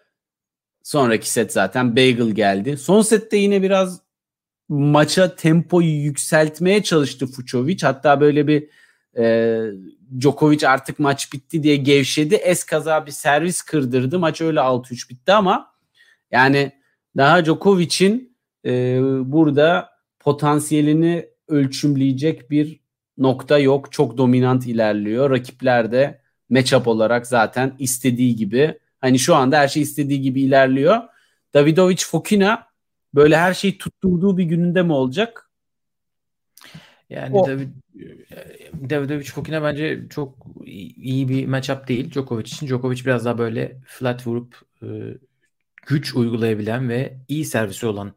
Sonraki 0.82 1.30
set 1.30 1.52
zaten 1.52 1.96
Bagel 1.96 2.30
geldi. 2.30 2.76
Son 2.76 3.02
sette 3.02 3.36
yine 3.36 3.62
biraz 3.62 4.00
maça 4.68 5.36
tempoyu 5.36 5.88
yükseltmeye 5.88 6.82
çalıştı 6.82 7.26
Fucovic. 7.26 7.78
Hatta 7.82 8.20
böyle 8.20 8.46
bir 8.46 8.68
e, 9.18 9.56
Djokovic 10.20 10.68
artık 10.68 10.98
maç 10.98 11.32
bitti 11.32 11.62
diye 11.62 11.76
gevşedi. 11.76 12.34
Es 12.34 12.64
kaza 12.64 13.06
bir 13.06 13.10
servis 13.10 13.62
kırdırdı. 13.62 14.18
Maç 14.18 14.40
öyle 14.40 14.60
6-3 14.60 15.10
bitti 15.10 15.32
ama 15.32 15.72
yani 16.30 16.72
daha 17.16 17.44
Djokovic'in 17.44 18.36
e, 18.66 19.00
burada 19.24 19.90
potansiyelini 20.20 21.28
ölçümleyecek 21.48 22.50
bir 22.50 22.80
nokta 23.18 23.58
yok. 23.58 23.92
Çok 23.92 24.18
dominant 24.18 24.66
ilerliyor. 24.66 25.30
Rakipler 25.30 25.92
de 25.92 26.20
matchup 26.50 26.88
olarak 26.88 27.26
zaten 27.26 27.74
istediği 27.78 28.36
gibi 28.36 28.78
hani 29.00 29.18
şu 29.18 29.34
anda 29.34 29.58
her 29.58 29.68
şey 29.68 29.82
istediği 29.82 30.20
gibi 30.20 30.42
ilerliyor. 30.42 30.96
Davidovic 31.54 32.04
Fokina 32.06 32.66
böyle 33.14 33.36
her 33.36 33.54
şeyi 33.54 33.78
tutturduğu 33.78 34.38
bir 34.38 34.44
gününde 34.44 34.82
mi 34.82 34.92
olacak? 34.92 35.45
Yani 37.10 37.38
o. 37.38 37.46
David, 37.46 37.68
Davidovic 38.90 39.62
bence 39.62 40.02
çok 40.10 40.46
iyi 40.64 41.28
bir 41.28 41.46
matchup 41.46 41.88
değil 41.88 42.10
Djokovic 42.10 42.42
için. 42.42 42.66
Djokovic 42.66 43.04
biraz 43.04 43.24
daha 43.24 43.38
böyle 43.38 43.76
flat 43.86 44.26
vurup 44.26 44.60
e, 44.82 44.86
güç 45.86 46.14
uygulayabilen 46.14 46.88
ve 46.88 47.16
iyi 47.28 47.44
servisi 47.44 47.86
olan 47.86 48.14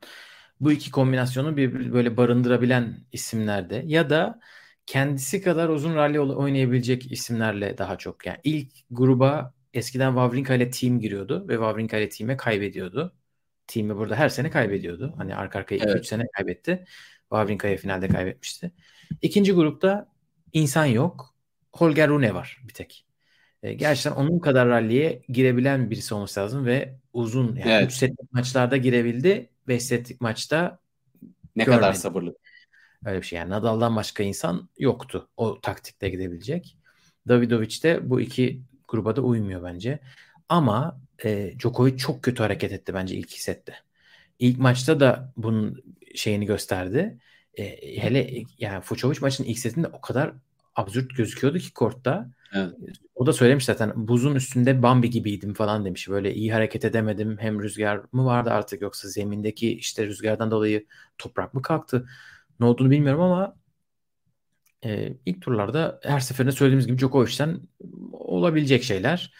bu 0.59 0.71
iki 0.71 0.91
kombinasyonu 0.91 1.57
bir 1.57 1.93
böyle 1.93 2.17
barındırabilen 2.17 2.97
isimlerde 3.11 3.83
ya 3.85 4.09
da 4.09 4.39
kendisi 4.85 5.41
kadar 5.41 5.69
uzun 5.69 5.95
rally 5.95 6.19
oynayabilecek 6.19 7.11
isimlerle 7.11 7.77
daha 7.77 7.97
çok. 7.97 8.25
Yani 8.25 8.37
ilk 8.43 8.71
gruba 8.91 9.53
eskiden 9.73 10.09
Wawrinka 10.09 10.55
ile 10.55 10.69
team 10.69 10.99
giriyordu 10.99 11.47
ve 11.47 11.53
Wawrinka 11.53 11.97
ile 11.97 12.09
team'e 12.09 12.37
kaybediyordu. 12.37 13.15
Team'i 13.67 13.95
burada 13.95 14.15
her 14.15 14.29
sene 14.29 14.49
kaybediyordu. 14.49 15.13
Hani 15.17 15.35
arka 15.35 15.59
arkaya 15.59 15.77
2-3 15.77 15.91
evet. 15.91 16.05
sene 16.05 16.23
kaybetti. 16.33 16.85
Wawrinka'ya 17.29 17.77
finalde 17.77 18.07
kaybetmişti. 18.07 18.71
İkinci 19.21 19.51
grupta 19.51 20.07
insan 20.53 20.85
yok. 20.85 21.35
Holger 21.73 22.09
Rune 22.09 22.33
var 22.33 22.61
bir 22.67 22.73
tek. 22.73 23.05
E, 23.63 23.73
gerçekten 23.73 24.11
onun 24.11 24.39
kadar 24.39 24.67
ralliye 24.67 25.21
girebilen 25.29 25.89
birisi 25.89 26.13
olması 26.13 26.39
lazım 26.39 26.65
ve 26.65 26.95
uzun 27.13 27.55
yani 27.55 27.71
evet. 27.71 27.91
3 27.91 27.93
setlik 27.93 28.33
maçlarda 28.33 28.77
girebildi. 28.77 29.49
5 29.67 29.83
setlik 29.83 30.21
maçta 30.21 30.79
ne 31.55 31.63
görmedi. 31.63 31.81
kadar 31.81 31.93
sabırlı. 31.93 32.35
Öyle 33.05 33.21
bir 33.21 33.25
şey 33.25 33.39
yani 33.39 33.49
Nadal'dan 33.49 33.95
başka 33.95 34.23
insan 34.23 34.69
yoktu 34.77 35.29
o 35.37 35.61
taktikte 35.61 36.09
gidebilecek. 36.09 36.77
Davidovic 37.27 37.83
de 37.83 38.09
bu 38.09 38.21
iki 38.21 38.61
gruba 38.87 39.15
da 39.15 39.21
uymuyor 39.21 39.63
bence. 39.63 39.99
Ama 40.49 41.01
e, 41.23 41.53
Djokovic 41.59 41.97
çok 41.97 42.23
kötü 42.23 42.43
hareket 42.43 42.71
etti 42.71 42.93
bence 42.93 43.15
ilk 43.15 43.31
sette. 43.31 43.73
İlk 44.39 44.59
maçta 44.59 44.99
da 44.99 45.33
bunun 45.37 45.83
şeyini 46.15 46.45
gösterdi. 46.45 47.17
E, 47.53 47.97
hele 48.01 48.43
yani 48.57 48.81
Fucovic 48.81 49.17
maçın 49.21 49.43
ilk 49.43 49.59
setinde 49.59 49.87
o 49.87 50.01
kadar 50.01 50.33
absürt 50.75 51.15
gözüküyordu 51.15 51.59
ki 51.59 51.73
kortta. 51.73 52.29
Evet. 52.53 52.73
O 53.15 53.25
da 53.25 53.33
söylemiş 53.33 53.65
zaten 53.65 53.91
buzun 53.95 54.35
üstünde 54.35 54.83
Bambi 54.83 55.09
gibiydim 55.09 55.53
falan 55.53 55.85
demiş. 55.85 56.09
Böyle 56.09 56.33
iyi 56.33 56.53
hareket 56.53 56.85
edemedim. 56.85 57.37
Hem 57.39 57.63
rüzgar 57.63 58.01
mı 58.11 58.25
vardı 58.25 58.49
artık 58.51 58.81
yoksa 58.81 59.07
zemindeki 59.07 59.73
işte 59.77 60.07
rüzgardan 60.07 60.51
dolayı 60.51 60.85
toprak 61.17 61.53
mı 61.53 61.61
kalktı? 61.61 62.07
Ne 62.59 62.65
olduğunu 62.65 62.89
bilmiyorum 62.89 63.21
ama 63.21 63.55
e, 64.85 65.13
ilk 65.25 65.41
turlarda 65.41 65.99
her 66.03 66.19
seferinde 66.19 66.51
söylediğimiz 66.51 66.87
gibi 66.87 66.97
Djokovic'ten 66.97 67.59
olabilecek 68.11 68.83
şeyler. 68.83 69.33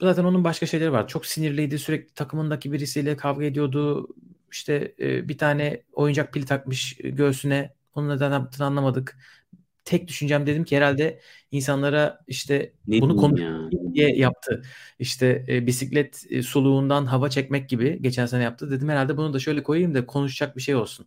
Zaten 0.00 0.24
onun 0.24 0.44
başka 0.44 0.66
şeyleri 0.66 0.92
var. 0.92 1.08
Çok 1.08 1.26
sinirliydi. 1.26 1.78
Sürekli 1.78 2.14
takımındaki 2.14 2.72
birisiyle 2.72 3.16
kavga 3.16 3.44
ediyordu. 3.44 4.08
İşte 4.52 4.94
bir 4.98 5.38
tane 5.38 5.82
oyuncak 5.92 6.32
pili 6.32 6.44
takmış 6.44 6.96
göğsüne. 6.96 7.74
Onun 7.94 8.08
neden 8.08 8.32
yaptığını 8.32 8.66
anlamadık. 8.66 9.18
Tek 9.84 10.08
düşüncem 10.08 10.46
dedim 10.46 10.64
ki 10.64 10.76
herhalde 10.76 11.20
insanlara 11.50 12.20
işte 12.26 12.72
ne 12.86 13.00
bunu 13.00 13.16
konu 13.16 13.36
diye 13.94 14.16
yaptı. 14.16 14.62
İşte 14.98 15.44
e, 15.48 15.66
bisiklet 15.66 16.24
e, 16.30 16.42
soluğundan 16.42 17.06
hava 17.06 17.30
çekmek 17.30 17.68
gibi 17.68 18.02
geçen 18.02 18.26
sene 18.26 18.42
yaptı. 18.42 18.70
Dedim 18.70 18.88
herhalde 18.88 19.16
bunu 19.16 19.34
da 19.34 19.38
şöyle 19.38 19.62
koyayım 19.62 19.94
da 19.94 20.06
konuşacak 20.06 20.56
bir 20.56 20.62
şey 20.62 20.74
olsun. 20.74 21.06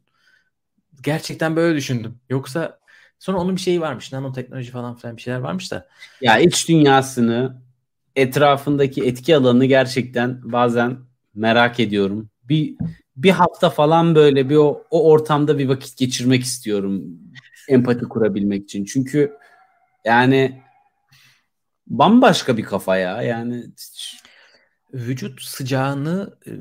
Gerçekten 1.04 1.56
böyle 1.56 1.78
düşündüm. 1.78 2.20
Yoksa 2.30 2.80
sonra 3.20 3.38
onun 3.38 3.56
bir 3.56 3.62
şeyi 3.62 3.82
varmış. 3.82 4.14
Nanoteknoloji 4.14 4.72
falan 4.72 4.96
filan 4.96 5.18
bir 5.18 5.22
şeyler 5.22 5.40
varmış 5.40 5.72
da. 5.72 5.88
Ya 6.22 6.40
iç 6.40 6.70
dünyasını 6.70 7.62
etrafındaki 8.18 9.04
etki 9.04 9.36
alanını 9.36 9.66
gerçekten 9.66 10.52
bazen 10.52 10.98
merak 11.36 11.80
ediyorum. 11.80 12.30
Bir 12.44 12.76
bir 13.16 13.32
hafta 13.32 13.70
falan 13.70 14.16
böyle 14.16 14.50
bir 14.50 14.56
o, 14.56 14.84
o 14.92 15.10
ortamda 15.10 15.58
bir 15.58 15.70
vakit 15.70 15.98
geçirmek 15.98 16.44
istiyorum 16.44 17.04
empati 17.68 18.06
kurabilmek 18.06 18.64
için. 18.64 18.86
Çünkü 18.86 19.38
yani 20.06 20.62
bambaşka 21.88 22.58
bir 22.58 22.64
kafa 22.64 22.98
ya. 22.98 23.22
Yani 23.22 23.66
vücut 24.94 25.42
sıcağını 25.42 26.38
e, 26.48 26.52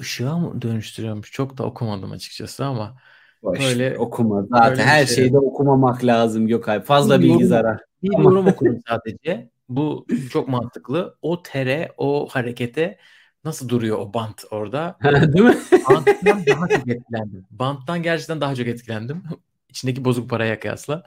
ışığa 0.00 0.38
mı 0.38 0.62
dönüştürüyormuş? 0.62 1.32
Çok 1.32 1.58
da 1.58 1.64
okumadım 1.64 2.12
açıkçası 2.12 2.64
ama 2.64 2.96
Boş, 3.42 3.60
böyle 3.60 3.98
okuma. 3.98 4.46
Zaten 4.50 4.84
her 4.84 5.06
şey. 5.06 5.16
şeyde 5.16 5.38
okumamak 5.38 6.04
lazım 6.04 6.46
Gökay. 6.46 6.80
Fazla 6.80 7.18
bir 7.18 7.22
bilgi 7.22 7.32
yorum, 7.32 7.46
zarar. 7.46 7.80
Bir 8.02 8.18
yorum 8.18 8.46
okudum 8.46 8.80
sadece. 8.88 9.51
Bu 9.76 10.06
çok 10.30 10.48
mantıklı. 10.48 11.16
O 11.22 11.42
tere, 11.42 11.92
o 11.96 12.28
harekete 12.28 12.98
nasıl 13.44 13.68
duruyor 13.68 13.98
o 13.98 14.14
bant 14.14 14.44
orada? 14.50 14.98
Değil 15.32 15.44
mi? 15.44 15.58
Banttan 15.88 16.46
daha 16.46 16.68
çok 16.68 16.88
etkilendim. 16.88 17.46
Banttan 17.50 18.02
gerçekten 18.02 18.40
daha 18.40 18.54
çok 18.54 18.66
etkilendim. 18.66 19.22
İçindeki 19.68 20.04
bozuk 20.04 20.30
paraya 20.30 20.60
kıyasla. 20.60 21.02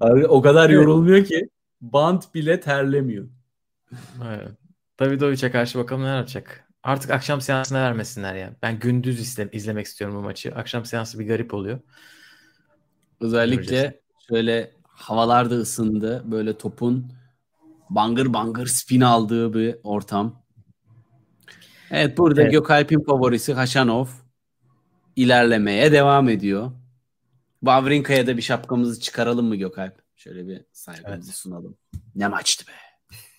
Abi, 0.00 0.26
o 0.26 0.42
kadar 0.42 0.70
yorulmuyor 0.70 1.24
ki 1.24 1.48
bant 1.80 2.34
bile 2.34 2.60
terlemiyor. 2.60 3.28
Evet. 4.26 4.48
Davidovic'e 5.00 5.50
karşı 5.50 5.78
bakalım 5.78 6.02
neler 6.02 6.16
yapacak. 6.16 6.64
Artık 6.82 7.10
akşam 7.10 7.40
seansına 7.40 7.82
vermesinler 7.82 8.34
ya. 8.34 8.56
Ben 8.62 8.78
gündüz 8.78 9.20
izle, 9.20 9.48
izlemek 9.52 9.86
istiyorum 9.86 10.16
bu 10.16 10.22
maçı. 10.22 10.54
Akşam 10.54 10.84
seansı 10.84 11.18
bir 11.18 11.26
garip 11.26 11.54
oluyor. 11.54 11.80
Özellikle 13.20 13.62
Göreceğiz. 13.62 13.94
şöyle 14.28 14.72
havalarda 14.88 15.54
ısındı. 15.54 16.22
Böyle 16.26 16.58
topun 16.58 17.12
bangır 17.90 18.32
bangır 18.32 18.66
spin 18.66 19.00
aldığı 19.00 19.54
bir 19.54 19.76
ortam. 19.82 20.42
Evet 21.90 22.18
burada 22.18 22.42
evet. 22.42 22.52
Gökalp'in 22.52 23.04
favorisi 23.04 23.52
Haşanov 23.52 24.06
ilerlemeye 25.16 25.92
devam 25.92 26.28
ediyor. 26.28 26.72
Wawrinka'ya 27.60 28.26
da 28.26 28.36
bir 28.36 28.42
şapkamızı 28.42 29.00
çıkaralım 29.00 29.46
mı 29.46 29.56
Gökalp? 29.56 30.02
Şöyle 30.16 30.46
bir 30.46 30.64
saygımızı 30.72 31.30
evet. 31.30 31.36
sunalım. 31.36 31.76
Ne 32.14 32.28
maçtı 32.28 32.66
be. 32.66 32.72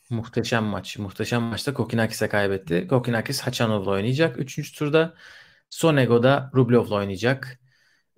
Muhteşem 0.10 0.64
maç. 0.64 0.98
Muhteşem 0.98 1.42
maçta 1.42 1.74
Kokinakis'e 1.74 2.30
kaybetti. 2.30 2.88
Kokinakis 2.90 3.42
Haçanov'la 3.42 3.92
oynayacak. 3.92 4.40
Üçüncü 4.40 4.74
turda 4.74 5.14
Sonego'da 5.70 6.52
Rublev'la 6.56 6.96
oynayacak. 6.96 7.60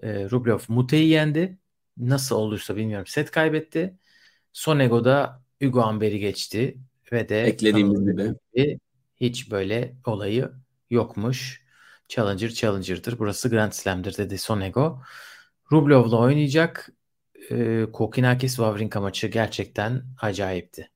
E, 0.02 0.30
Rublev 0.30 0.60
Mute'yi 0.68 1.08
yendi. 1.08 1.58
Nasıl 1.98 2.36
olduysa 2.36 2.76
bilmiyorum. 2.76 3.08
Set 3.08 3.32
kaybetti. 3.32 3.98
Sonego'da 4.54 5.44
Hugo 5.62 5.82
Amber'i 5.82 6.20
geçti. 6.20 6.78
Ve 7.12 7.30
de 7.30 7.44
eklediğimiz 7.44 8.00
gibi 8.02 8.80
hiç 9.16 9.52
böyle 9.52 9.96
olayı 10.06 10.52
yokmuş. 10.90 11.62
Challenger 12.08 12.50
Challenger'dır. 12.50 13.20
Burası 13.20 13.50
Grand 13.50 13.72
Slam'dır 13.72 14.18
dedi 14.18 14.38
Sonego. 14.38 15.02
Rublev'la 15.72 16.18
oynayacak. 16.18 16.90
E, 17.52 17.86
Kokinakis 17.94 18.56
Wawrinka 18.56 19.02
maçı 19.02 19.28
gerçekten 19.28 20.04
acayipti. 20.22 20.90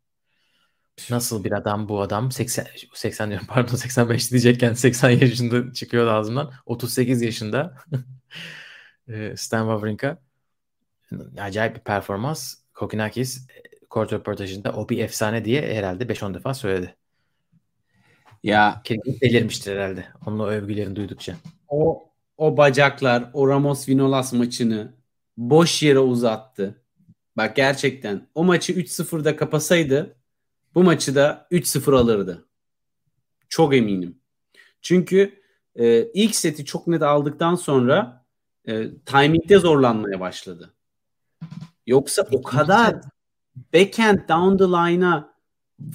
Nasıl 1.10 1.44
bir 1.44 1.52
adam 1.52 1.90
bu 1.90 2.02
adam? 2.02 2.32
80 2.32 2.68
80 2.94 3.30
diyorum 3.30 3.48
pardon 3.50 3.76
85 3.76 4.32
diyecekken 4.32 4.74
80 4.74 5.10
yaşında 5.10 5.74
çıkıyor 5.74 6.08
ağzımdan. 6.08 6.52
38 6.66 7.22
yaşında 7.22 7.78
Stan 9.36 9.68
Wawrinka. 9.68 10.18
Acayip 11.38 11.76
bir 11.76 11.82
performans. 11.82 12.56
Kokinakis 12.74 13.48
kort 13.90 14.14
röportajında 14.14 14.72
o 14.72 14.90
bir 14.90 14.98
efsane 14.98 15.46
diye 15.46 15.76
herhalde 15.76 16.04
5-10 16.04 16.34
defa 16.34 16.54
söyledi. 16.54 16.96
Ya 18.44 18.82
Kesinlikle 18.84 19.30
delirmiştir 19.30 19.76
herhalde. 19.76 20.06
Onun 20.26 20.48
övgülerini 20.48 20.96
duydukça. 20.96 21.36
O 21.68 22.10
o 22.38 22.58
bacaklar, 22.58 23.30
o 23.34 23.48
Ramos 23.48 23.90
Vinolas 23.90 24.34
maçını 24.34 24.94
boş 25.38 25.84
yere 25.84 26.00
uzattı. 26.00 26.82
Bak 27.38 27.56
gerçekten 27.56 28.28
o 28.36 28.44
maçı 28.44 28.74
3-0'da 28.74 29.36
kapasaydı 29.36 30.16
bu 30.76 30.84
maçı 30.84 31.16
da 31.16 31.48
3-0 31.52 31.96
alırdı. 31.96 32.48
Çok 33.50 33.76
eminim. 33.76 34.20
Çünkü 34.82 35.42
e, 35.76 36.12
ilk 36.12 36.36
seti 36.36 36.66
çok 36.66 36.88
net 36.88 37.02
aldıktan 37.02 37.56
sonra 37.56 38.25
e, 38.68 38.90
timingde 39.06 39.60
zorlanmaya 39.60 40.20
başladı. 40.20 40.74
Yoksa 41.88 42.28
o 42.32 42.44
kadar 42.44 42.96
backhand 43.74 44.20
down 44.30 44.58
the 44.58 44.64
line'a 44.64 45.36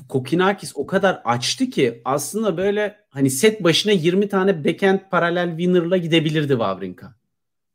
Kokinakis 0.09 0.73
o 0.75 0.87
kadar 0.87 1.23
açtı 1.25 1.66
ki 1.71 2.03
aslında 2.05 2.57
böyle 2.57 2.97
hani 3.11 3.31
set 3.31 3.64
başına 3.64 3.93
20 3.93 4.29
tane 4.29 4.64
backhand 4.64 5.01
paralel 5.11 5.49
winner'la 5.51 5.97
gidebilirdi 5.97 6.49
Wawrinka. 6.49 7.14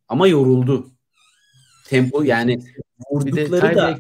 Ama 0.08 0.28
yoruldu. 0.28 0.92
Tempo 1.88 2.24
yani 2.24 2.60
vurdukları 3.12 3.76
da 3.76 3.98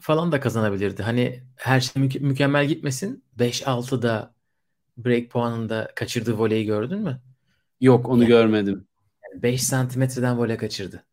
falan 0.00 0.32
da 0.32 0.40
kazanabilirdi. 0.40 1.02
Hani 1.02 1.42
her 1.56 1.80
şey 1.80 2.02
mü- 2.02 2.20
mükemmel 2.20 2.66
gitmesin. 2.66 3.24
5-6'da 3.38 4.34
break 4.96 5.30
puanında 5.30 5.92
kaçırdığı 5.94 6.38
voleyi 6.38 6.66
gördün 6.66 6.98
mü? 6.98 7.20
Yok 7.80 8.08
onu 8.08 8.22
yani, 8.22 8.28
görmedim. 8.28 8.86
Yani 9.36 9.42
5 9.42 9.62
santimetreden 9.62 10.38
voley 10.38 10.56
kaçırdı. 10.56 11.04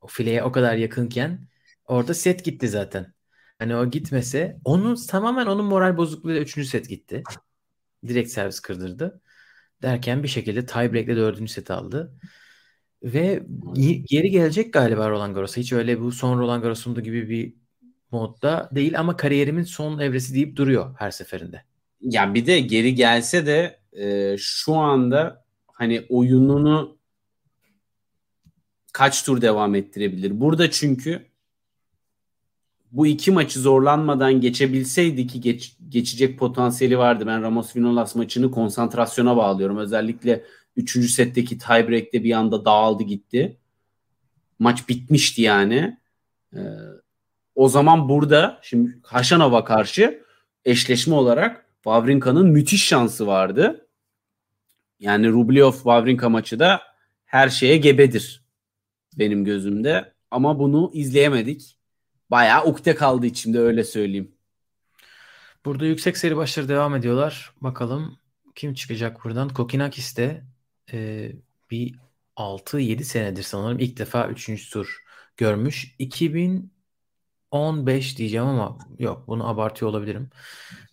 O 0.00 0.06
fileye 0.06 0.42
o 0.44 0.52
kadar 0.52 0.74
yakınken 0.74 1.48
orada 1.86 2.14
set 2.14 2.44
gitti 2.44 2.68
zaten. 2.68 3.12
Hani 3.58 3.76
o 3.76 3.90
gitmese 3.90 4.60
onun 4.64 4.96
tamamen 5.08 5.46
onun 5.46 5.64
moral 5.64 5.96
bozukluğuyla 5.96 6.40
3. 6.42 6.68
set 6.68 6.88
gitti. 6.88 7.22
Direkt 8.06 8.30
servis 8.30 8.60
kırdırdı. 8.60 9.20
Derken 9.82 10.22
bir 10.22 10.28
şekilde 10.28 10.66
tiebreak'le 10.66 11.16
4. 11.16 11.50
set 11.50 11.70
aldı. 11.70 12.12
Ve 13.02 13.42
geri 14.10 14.30
gelecek 14.30 14.72
galiba 14.72 15.10
Roland 15.10 15.34
Garros'a. 15.34 15.60
Hiç 15.60 15.72
öyle 15.72 16.00
bu 16.00 16.12
son 16.12 16.38
Roland 16.38 16.62
Garros'unda 16.62 17.00
gibi 17.00 17.28
bir 17.28 17.54
modda 18.10 18.68
değil 18.72 18.98
ama 18.98 19.16
kariyerimin 19.16 19.62
son 19.62 19.98
evresi 19.98 20.34
deyip 20.34 20.56
duruyor 20.56 20.94
her 20.98 21.10
seferinde. 21.10 21.62
Ya 22.00 22.34
bir 22.34 22.46
de 22.46 22.60
geri 22.60 22.94
gelse 22.94 23.46
de 23.46 23.80
e, 23.92 24.36
şu 24.38 24.74
anda 24.74 25.44
hani 25.72 26.06
oyununu 26.08 27.01
kaç 28.92 29.24
tur 29.24 29.40
devam 29.40 29.74
ettirebilir? 29.74 30.40
Burada 30.40 30.70
çünkü 30.70 31.26
bu 32.92 33.06
iki 33.06 33.30
maçı 33.30 33.60
zorlanmadan 33.60 34.40
geçebilseydi 34.40 35.26
ki 35.26 35.40
geç, 35.40 35.76
geçecek 35.88 36.38
potansiyeli 36.38 36.98
vardı. 36.98 37.24
Ben 37.26 37.42
Ramos 37.42 37.76
Vinolas 37.76 38.14
maçını 38.14 38.50
konsantrasyona 38.50 39.36
bağlıyorum. 39.36 39.76
Özellikle 39.76 40.44
3. 40.76 41.10
setteki 41.10 41.58
tiebreak'te 41.58 42.24
bir 42.24 42.32
anda 42.32 42.64
dağıldı 42.64 43.02
gitti. 43.02 43.56
Maç 44.58 44.88
bitmişti 44.88 45.42
yani. 45.42 45.98
Ee, 46.54 46.58
o 47.54 47.68
zaman 47.68 48.08
burada 48.08 48.58
şimdi 48.62 48.98
Haşanova 49.02 49.64
karşı 49.64 50.22
eşleşme 50.64 51.14
olarak 51.14 51.66
Wawrinka'nın 51.74 52.46
müthiş 52.46 52.84
şansı 52.84 53.26
vardı. 53.26 53.86
Yani 55.00 55.28
Rublev 55.28 55.72
Wawrinka 55.72 56.28
maçı 56.28 56.58
da 56.58 56.80
her 57.24 57.48
şeye 57.48 57.76
gebedir 57.76 58.41
benim 59.18 59.44
gözümde. 59.44 60.14
Ama 60.30 60.58
bunu 60.58 60.90
izleyemedik. 60.94 61.78
Bayağı 62.30 62.64
ukde 62.64 62.94
kaldı 62.94 63.26
içimde 63.26 63.58
öyle 63.58 63.84
söyleyeyim. 63.84 64.34
Burada 65.64 65.86
yüksek 65.86 66.16
seri 66.16 66.36
başları 66.36 66.68
devam 66.68 66.96
ediyorlar. 66.96 67.52
Bakalım 67.60 68.18
kim 68.54 68.74
çıkacak 68.74 69.24
buradan? 69.24 69.48
Kokinakis 69.48 70.16
de 70.16 70.44
e, 70.92 71.32
bir 71.70 71.94
6-7 72.36 73.04
senedir 73.04 73.42
sanırım 73.42 73.78
ilk 73.78 73.98
defa 73.98 74.28
3. 74.28 74.70
tur 74.70 75.02
görmüş. 75.36 75.94
2015 75.98 78.18
diyeceğim 78.18 78.46
ama 78.46 78.78
yok 78.98 79.28
bunu 79.28 79.48
abartıyor 79.48 79.90
olabilirim. 79.90 80.30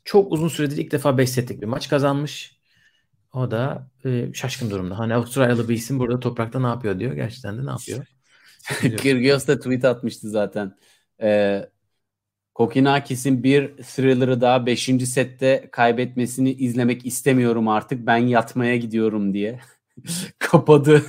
Çok 0.05 0.33
uzun 0.33 0.47
süredir 0.47 0.77
ilk 0.77 0.91
defa 0.91 1.17
5 1.17 1.29
setlik 1.29 1.61
bir 1.61 1.67
maç 1.67 1.89
kazanmış. 1.89 2.58
O 3.33 3.51
da 3.51 3.87
e, 4.05 4.33
şaşkın 4.33 4.71
durumda. 4.71 4.99
Hani 4.99 5.15
Avustralyalı 5.15 5.69
bir 5.69 5.75
isim 5.75 5.99
burada 5.99 6.19
toprakta 6.19 6.59
ne 6.59 6.67
yapıyor 6.67 6.99
diyor. 6.99 7.13
Gerçekten 7.13 7.57
de 7.57 7.65
ne 7.65 7.69
yapıyor? 7.69 8.05
Kyrgios 8.97 9.47
da 9.47 9.59
tweet 9.59 9.85
atmıştı 9.85 10.29
zaten. 10.29 10.75
Ee, 11.21 11.69
Kokinakis'in 12.53 13.43
bir 13.43 13.77
thriller'ı 13.77 14.41
daha 14.41 14.65
5. 14.65 14.83
sette 15.05 15.69
kaybetmesini 15.71 16.51
izlemek 16.51 17.05
istemiyorum 17.05 17.67
artık. 17.67 18.05
Ben 18.05 18.17
yatmaya 18.17 18.75
gidiyorum 18.75 19.33
diye. 19.33 19.59
Kapadı 20.39 21.05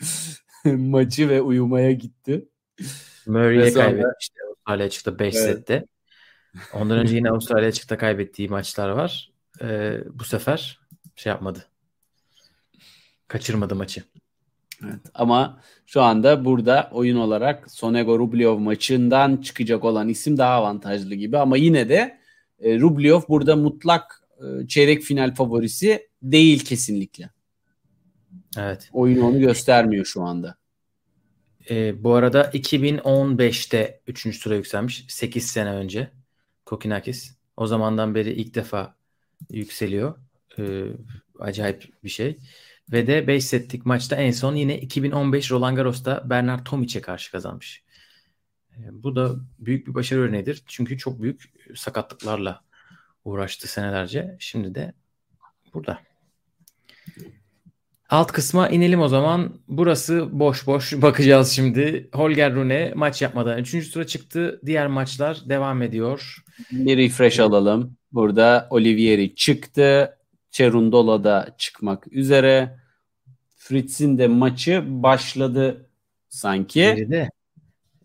maçı 0.64 1.28
ve 1.28 1.40
uyumaya 1.42 1.92
gitti. 1.92 2.48
Murray'e 3.26 3.72
kaybetmişti 3.72 4.38
Avustralya 4.46 4.90
çıktı 4.90 5.18
5 5.18 5.34
evet. 5.34 5.44
sette. 5.44 5.84
Ondan 6.72 6.98
önce 6.98 7.16
yine 7.16 7.30
Avustralya 7.30 7.72
çıktı 7.72 7.98
kaybettiği 7.98 8.48
maçlar 8.48 8.88
var. 8.88 9.32
Ee, 9.62 9.98
bu 10.12 10.24
sefer 10.24 10.80
şey 11.18 11.30
yapmadı. 11.30 11.66
Kaçırmadı 13.28 13.74
maçı. 13.76 14.02
Evet, 14.84 15.00
ama 15.14 15.60
şu 15.86 16.02
anda 16.02 16.44
burada 16.44 16.90
oyun 16.92 17.16
olarak 17.16 17.70
Sonego 17.70 18.18
Rublev 18.18 18.58
maçından 18.58 19.36
çıkacak 19.36 19.84
olan 19.84 20.08
isim 20.08 20.38
daha 20.38 20.54
avantajlı 20.54 21.14
gibi 21.14 21.38
ama 21.38 21.56
yine 21.56 21.88
de 21.88 22.18
e, 22.60 22.80
Rublev 22.80 23.20
burada 23.28 23.56
mutlak 23.56 24.22
e, 24.38 24.66
çeyrek 24.66 25.02
final 25.02 25.34
favorisi 25.34 26.08
değil 26.22 26.64
kesinlikle. 26.64 27.30
Evet. 28.58 28.90
Oyun 28.92 29.20
onu 29.20 29.40
göstermiyor 29.40 30.04
şu 30.04 30.22
anda. 30.22 30.56
E, 31.70 32.04
bu 32.04 32.14
arada 32.14 32.42
2015'te 32.42 34.00
3. 34.06 34.42
tura 34.42 34.54
yükselmiş. 34.54 35.04
8 35.08 35.46
sene 35.46 35.70
önce 35.70 36.10
Kokinakis. 36.64 37.36
O 37.56 37.66
zamandan 37.66 38.14
beri 38.14 38.32
ilk 38.32 38.54
defa 38.54 38.96
yükseliyor. 39.50 40.27
E, 40.58 40.84
acayip 41.38 42.04
bir 42.04 42.08
şey. 42.08 42.38
Ve 42.92 43.06
de 43.06 43.26
5 43.26 43.44
setlik 43.44 43.86
maçta 43.86 44.16
en 44.16 44.30
son 44.30 44.54
yine 44.54 44.80
2015 44.80 45.50
Roland 45.50 45.76
Garros'ta 45.76 46.30
Bernard 46.30 46.66
Tomic'e 46.66 47.00
karşı 47.00 47.32
kazanmış. 47.32 47.82
E, 48.72 48.80
bu 48.90 49.16
da 49.16 49.36
büyük 49.58 49.86
bir 49.86 49.94
başarı 49.94 50.20
örneğidir. 50.20 50.62
Çünkü 50.66 50.98
çok 50.98 51.22
büyük 51.22 51.42
sakatlıklarla 51.74 52.60
uğraştı 53.24 53.68
senelerce. 53.68 54.36
Şimdi 54.38 54.74
de 54.74 54.92
burada. 55.74 55.98
Alt 58.08 58.32
kısma 58.32 58.68
inelim 58.68 59.00
o 59.00 59.08
zaman. 59.08 59.60
Burası 59.68 60.28
boş 60.38 60.66
boş 60.66 60.92
bakacağız 61.02 61.50
şimdi. 61.50 62.08
Holger 62.12 62.54
Rune 62.54 62.92
maç 62.94 63.22
yapmadan 63.22 63.58
3. 63.58 63.90
tura 63.90 64.06
çıktı. 64.06 64.60
Diğer 64.66 64.86
maçlar 64.86 65.42
devam 65.48 65.82
ediyor. 65.82 66.44
Bir 66.72 66.96
refresh 66.96 67.40
alalım. 67.40 67.96
Burada 68.12 68.66
Olivieri 68.70 69.34
çıktı. 69.34 70.17
Cerundola 70.58 71.24
da 71.24 71.54
çıkmak 71.58 72.12
üzere. 72.12 72.78
Fritz'in 73.56 74.18
de 74.18 74.26
maçı 74.26 74.82
başladı 74.86 75.90
sanki. 76.28 76.80
Geride. 76.80 77.30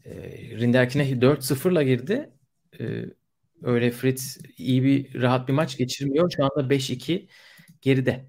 E, 0.05 0.11
Rinderkine 0.59 1.03
4-0'la 1.03 1.83
girdi. 1.83 2.29
E, 2.79 3.05
öyle 3.63 3.91
Fritz 3.91 4.37
iyi 4.57 4.83
bir 4.83 5.21
rahat 5.21 5.47
bir 5.47 5.53
maç 5.53 5.77
geçirmiyor. 5.77 6.31
Şu 6.37 6.43
anda 6.43 6.73
5-2 6.73 7.27
geride. 7.81 8.25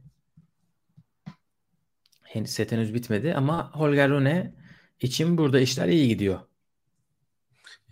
Henüz 2.23 2.51
set 2.51 2.73
henüz 2.73 2.95
bitmedi 2.95 3.35
ama 3.35 3.71
Holger 3.73 4.11
Rune 4.11 4.55
için 5.01 5.39
burada 5.39 5.61
işler 5.61 5.89
iyi 5.89 6.09
gidiyor. 6.09 6.41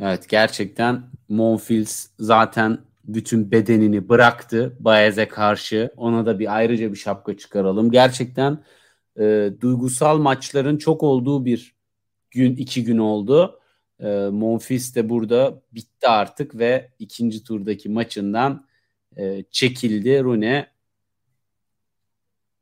Evet 0.01 0.29
gerçekten 0.29 1.11
Monfils 1.29 2.09
zaten 2.19 2.92
bütün 3.05 3.51
bedenini 3.51 4.09
bıraktı 4.09 4.77
Baez'e 4.81 5.29
karşı. 5.29 5.91
Ona 5.97 6.27
da 6.27 6.39
bir 6.39 6.57
ayrıca 6.57 6.93
bir 6.93 6.97
şapka 6.97 7.37
çıkaralım. 7.37 7.91
Gerçekten 7.91 8.65
e, 9.21 9.51
duygusal 9.61 10.19
maçların 10.19 10.77
çok 10.77 11.03
olduğu 11.03 11.45
bir 11.45 11.75
gün, 12.31 12.57
iki 12.57 12.85
gün 12.85 12.99
oldu. 12.99 13.61
E, 14.01 14.09
Monfils 14.33 14.95
de 14.95 15.09
burada 15.09 15.63
bitti 15.73 16.09
artık 16.09 16.59
ve 16.59 16.91
ikinci 16.99 17.45
turdaki 17.45 17.89
maçından 17.89 18.67
e, 19.17 19.45
çekildi. 19.51 20.23
Rune 20.25 20.67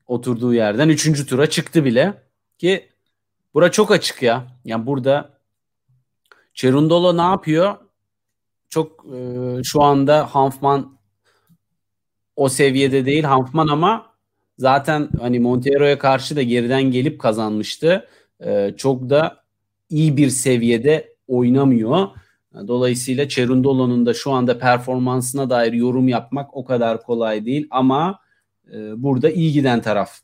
oturduğu 0.06 0.54
yerden 0.54 0.88
üçüncü 0.88 1.26
tura 1.26 1.50
çıktı 1.50 1.84
bile 1.84 2.22
ki 2.58 2.88
bura 3.54 3.70
çok 3.70 3.90
açık 3.90 4.22
ya. 4.22 4.46
Yani 4.64 4.86
burada 4.86 5.40
Cerundolo 6.54 7.16
ne 7.16 7.22
yapıyor? 7.22 7.89
Çok 8.70 9.06
e, 9.14 9.62
şu 9.64 9.82
anda 9.82 10.34
Hanfman 10.34 10.98
o 12.36 12.48
seviyede 12.48 13.06
değil 13.06 13.24
Hanfman 13.24 13.68
ama 13.68 14.14
zaten 14.58 15.08
hani 15.20 15.40
Montero'ya 15.40 15.98
karşı 15.98 16.36
da 16.36 16.42
geriden 16.42 16.82
gelip 16.82 17.20
kazanmıştı. 17.20 18.08
E, 18.40 18.74
çok 18.76 19.10
da 19.10 19.44
iyi 19.90 20.16
bir 20.16 20.30
seviyede 20.30 21.16
oynamıyor. 21.28 22.08
Dolayısıyla 22.68 23.28
Cerundolo'nun 23.28 24.06
da 24.06 24.14
şu 24.14 24.30
anda 24.30 24.58
performansına 24.58 25.50
dair 25.50 25.72
yorum 25.72 26.08
yapmak 26.08 26.56
o 26.56 26.64
kadar 26.64 27.02
kolay 27.02 27.44
değil 27.46 27.66
ama 27.70 28.20
e, 28.72 29.02
burada 29.02 29.30
iyi 29.30 29.52
giden 29.52 29.82
taraf. 29.82 30.20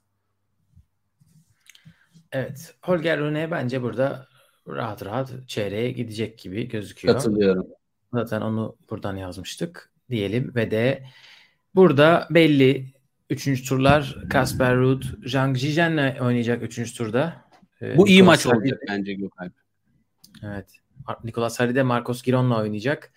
Evet. 2.33 2.75
Holger 2.83 3.21
Rune 3.21 3.51
bence 3.51 3.83
burada 3.83 4.27
rahat 4.69 5.05
rahat 5.05 5.33
çeyreğe 5.47 5.91
gidecek 5.91 6.39
gibi 6.39 6.69
gözüküyor. 6.69 7.15
Katılıyorum. 7.15 7.67
Zaten 8.17 8.41
onu 8.41 8.77
buradan 8.91 9.17
yazmıştık 9.17 9.93
diyelim 10.11 10.55
ve 10.55 10.71
de 10.71 11.05
burada 11.75 12.29
belli 12.31 12.97
Üçüncü 13.31 13.65
turlar 13.65 14.17
Kasper 14.31 14.77
Ruud, 14.77 15.03
Zhang 15.25 15.59
Zijian'le 15.59 16.21
oynayacak 16.21 16.63
üçüncü 16.63 16.95
turda. 16.95 17.45
Ee, 17.83 17.97
Bu 17.97 18.09
iyi 18.09 18.23
maç 18.23 18.47
olacak 18.47 18.81
bence 18.89 19.15
Gökalp. 19.15 19.53
Evet. 20.43 20.71
Nicolas 21.25 21.61
Harry 21.61 21.75
de 21.75 21.83
Marcos 21.83 22.23
Giron'la 22.23 22.61
oynayacak. 22.61 23.13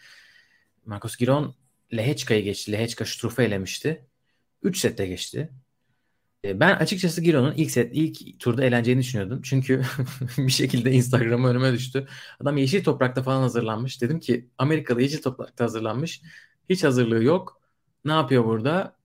Marcos 0.85 1.17
Giron 1.17 1.55
Lehechka'yı 1.93 2.43
geçti. 2.43 2.71
Lehechka 2.71 3.05
Struff'u 3.05 3.41
elemişti. 3.41 4.05
3 4.63 4.77
sette 4.77 5.07
geçti. 5.07 5.49
Ee, 6.45 6.59
ben 6.59 6.75
açıkçası 6.75 7.21
Giro'nun 7.21 7.53
ilk 7.53 7.71
set 7.71 7.91
ilk 7.93 8.39
turda 8.39 8.63
eğleneceğini 8.63 9.01
düşünüyordum. 9.01 9.41
Çünkü 9.43 9.81
bir 10.37 10.51
şekilde 10.51 10.91
Instagram'a 10.91 11.49
önüme 11.49 11.73
düştü. 11.73 12.07
Adam 12.39 12.57
yeşil 12.57 12.83
toprakta 12.83 13.23
falan 13.23 13.41
hazırlanmış. 13.41 14.01
Dedim 14.01 14.19
ki 14.19 14.49
Amerikalı 14.57 15.01
yeşil 15.01 15.21
toprakta 15.21 15.63
hazırlanmış. 15.63 16.21
Hiç 16.69 16.83
hazırlığı 16.83 17.23
yok. 17.23 17.61
Ne 18.05 18.11
yapıyor 18.11 18.45
burada? 18.45 18.95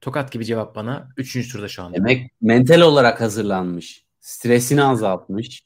Tokat 0.00 0.32
gibi 0.32 0.44
cevap 0.44 0.76
bana. 0.76 1.08
Üçüncü 1.16 1.48
turda 1.48 1.68
şu 1.68 1.82
anda. 1.82 1.96
Demek 1.96 2.30
mental 2.40 2.80
olarak 2.80 3.20
hazırlanmış. 3.20 4.04
Stresini 4.20 4.84
azaltmış. 4.84 5.64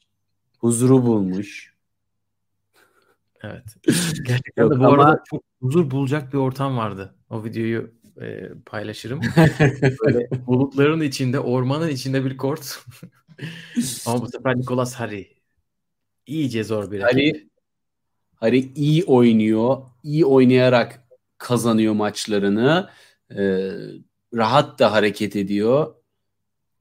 Huzuru 0.59 1.05
bulmuş. 1.05 1.75
Evet. 3.43 3.63
Gerçekten 4.27 4.69
de 4.69 4.79
bu 4.79 4.87
ama... 4.87 5.03
arada 5.03 5.23
çok 5.29 5.43
huzur 5.61 5.91
bulacak 5.91 6.33
bir 6.33 6.37
ortam 6.37 6.77
vardı. 6.77 7.15
O 7.29 7.43
videoyu 7.43 7.91
e, 8.21 8.49
paylaşırım. 8.65 9.21
Böyle 10.05 10.29
bulutların 10.47 11.01
içinde, 11.01 11.39
ormanın 11.39 11.89
içinde 11.89 12.25
bir 12.25 12.37
kort. 12.37 12.85
ama 14.05 14.21
bu 14.21 14.27
sefer 14.27 14.57
Nicolas 14.57 14.95
Harry 14.95 15.35
iyice 16.25 16.63
zor 16.63 16.91
bir 16.91 16.99
rakip. 16.99 17.15
Harry, 17.15 17.49
Harry 18.35 18.71
iyi 18.75 19.03
oynuyor. 19.03 19.77
İyi 20.03 20.25
oynayarak 20.25 21.03
kazanıyor 21.37 21.93
maçlarını. 21.93 22.89
Ee, 23.31 23.71
rahat 24.33 24.79
da 24.79 24.91
hareket 24.91 25.35
ediyor. 25.35 25.95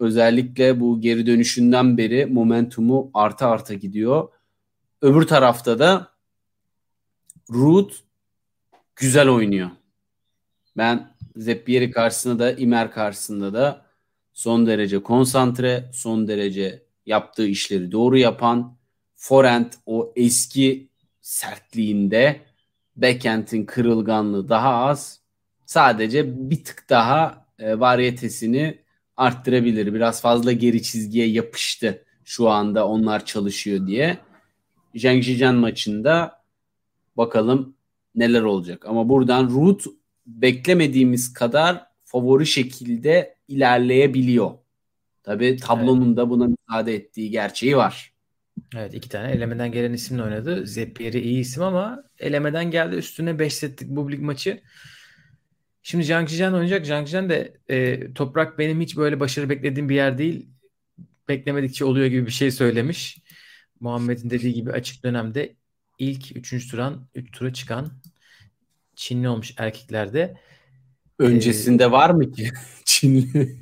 Özellikle 0.01 0.81
bu 0.81 1.01
geri 1.01 1.27
dönüşünden 1.27 1.99
beri 1.99 2.27
momentumu 2.27 3.11
arta 3.15 3.49
arta 3.49 3.75
gidiyor. 3.75 4.29
Öbür 5.03 5.23
tarafta 5.23 5.79
da 5.79 6.15
Ruud 7.51 7.91
güzel 8.97 9.29
oynuyor. 9.29 9.71
Ben 10.77 11.14
Zeppieri 11.37 11.91
karşısında 11.91 12.39
da 12.39 12.53
Imer 12.53 12.91
karşısında 12.91 13.53
da 13.53 13.87
son 14.33 14.67
derece 14.67 15.03
konsantre, 15.03 15.91
son 15.93 16.29
derece 16.29 16.83
yaptığı 17.07 17.47
işleri 17.47 17.93
doğru 17.93 18.19
yapan, 18.19 18.77
forend 19.17 19.73
o 19.87 20.13
eski 20.17 20.89
sertliğinde 21.21 22.41
backend'in 22.97 23.65
kırılganlığı 23.67 24.49
daha 24.49 24.75
az. 24.75 25.21
Sadece 25.67 26.51
bir 26.51 26.65
tık 26.65 26.91
daha 26.91 27.47
e, 27.59 27.81
varyetesini 27.81 28.79
arttırabilir. 29.17 29.95
Biraz 29.95 30.23
fazla 30.23 30.53
geri 30.53 30.83
çizgiye 30.83 31.27
yapıştı 31.27 32.05
şu 32.25 32.49
anda 32.51 32.89
onlar 32.89 33.25
çalışıyor 33.25 33.87
diye. 33.87 34.19
Zheng 34.95 35.25
Zhijian 35.25 35.55
maçında 35.55 36.43
bakalım 37.17 37.75
neler 38.15 38.43
olacak. 38.43 38.87
Ama 38.87 39.09
buradan 39.09 39.51
Root 39.51 39.85
beklemediğimiz 40.27 41.33
kadar 41.33 41.87
favori 42.05 42.47
şekilde 42.47 43.37
ilerleyebiliyor. 43.49 44.51
Tabi 45.23 45.57
tablonun 45.57 46.07
evet. 46.07 46.17
da 46.17 46.31
buna 46.31 46.47
müsaade 46.47 46.95
ettiği 46.95 47.31
gerçeği 47.31 47.77
var. 47.77 48.13
Evet 48.77 48.95
iki 48.95 49.09
tane 49.09 49.33
elemeden 49.33 49.73
gelen 49.73 49.93
isimle 49.93 50.23
oynadı. 50.23 50.67
Zeppieri 50.67 51.21
iyi 51.21 51.41
isim 51.41 51.63
ama 51.63 52.05
elemeden 52.19 52.71
geldi 52.71 52.97
üstüne 52.97 53.39
5 53.39 53.55
setlik 53.55 53.91
bu 53.91 54.13
lig 54.13 54.21
maçı. 54.21 54.61
Şimdi 55.83 56.05
Zhang 56.05 56.29
Zhijian 56.29 56.55
oynayacak. 56.55 56.87
Zhang 56.87 57.07
Zhijian 57.07 57.29
de 57.29 57.57
e, 57.69 58.13
toprak 58.15 58.59
benim 58.59 58.81
hiç 58.81 58.97
böyle 58.97 59.21
başarı 59.21 59.49
beklediğim 59.49 59.89
bir 59.89 59.95
yer 59.95 60.19
değil. 60.19 60.49
Beklemedikçe 61.29 61.85
oluyor 61.85 62.07
gibi 62.07 62.27
bir 62.27 62.31
şey 62.31 62.51
söylemiş. 62.51 63.19
Muhammed'in 63.81 64.31
dediği 64.31 64.55
gibi 64.55 64.73
açık 64.73 65.05
dönemde 65.05 65.55
ilk 65.99 66.37
üçüncü 66.37 66.69
turan 66.71 67.09
3 67.15 67.33
tura 67.33 67.53
çıkan 67.53 67.93
Çinli 68.97 69.29
olmuş 69.29 69.55
erkeklerde. 69.57 70.35
Öncesinde 71.19 71.85
ee, 71.85 71.91
var 71.91 72.11
mı 72.11 72.33
ki 72.33 72.49
Çinli? 72.85 73.59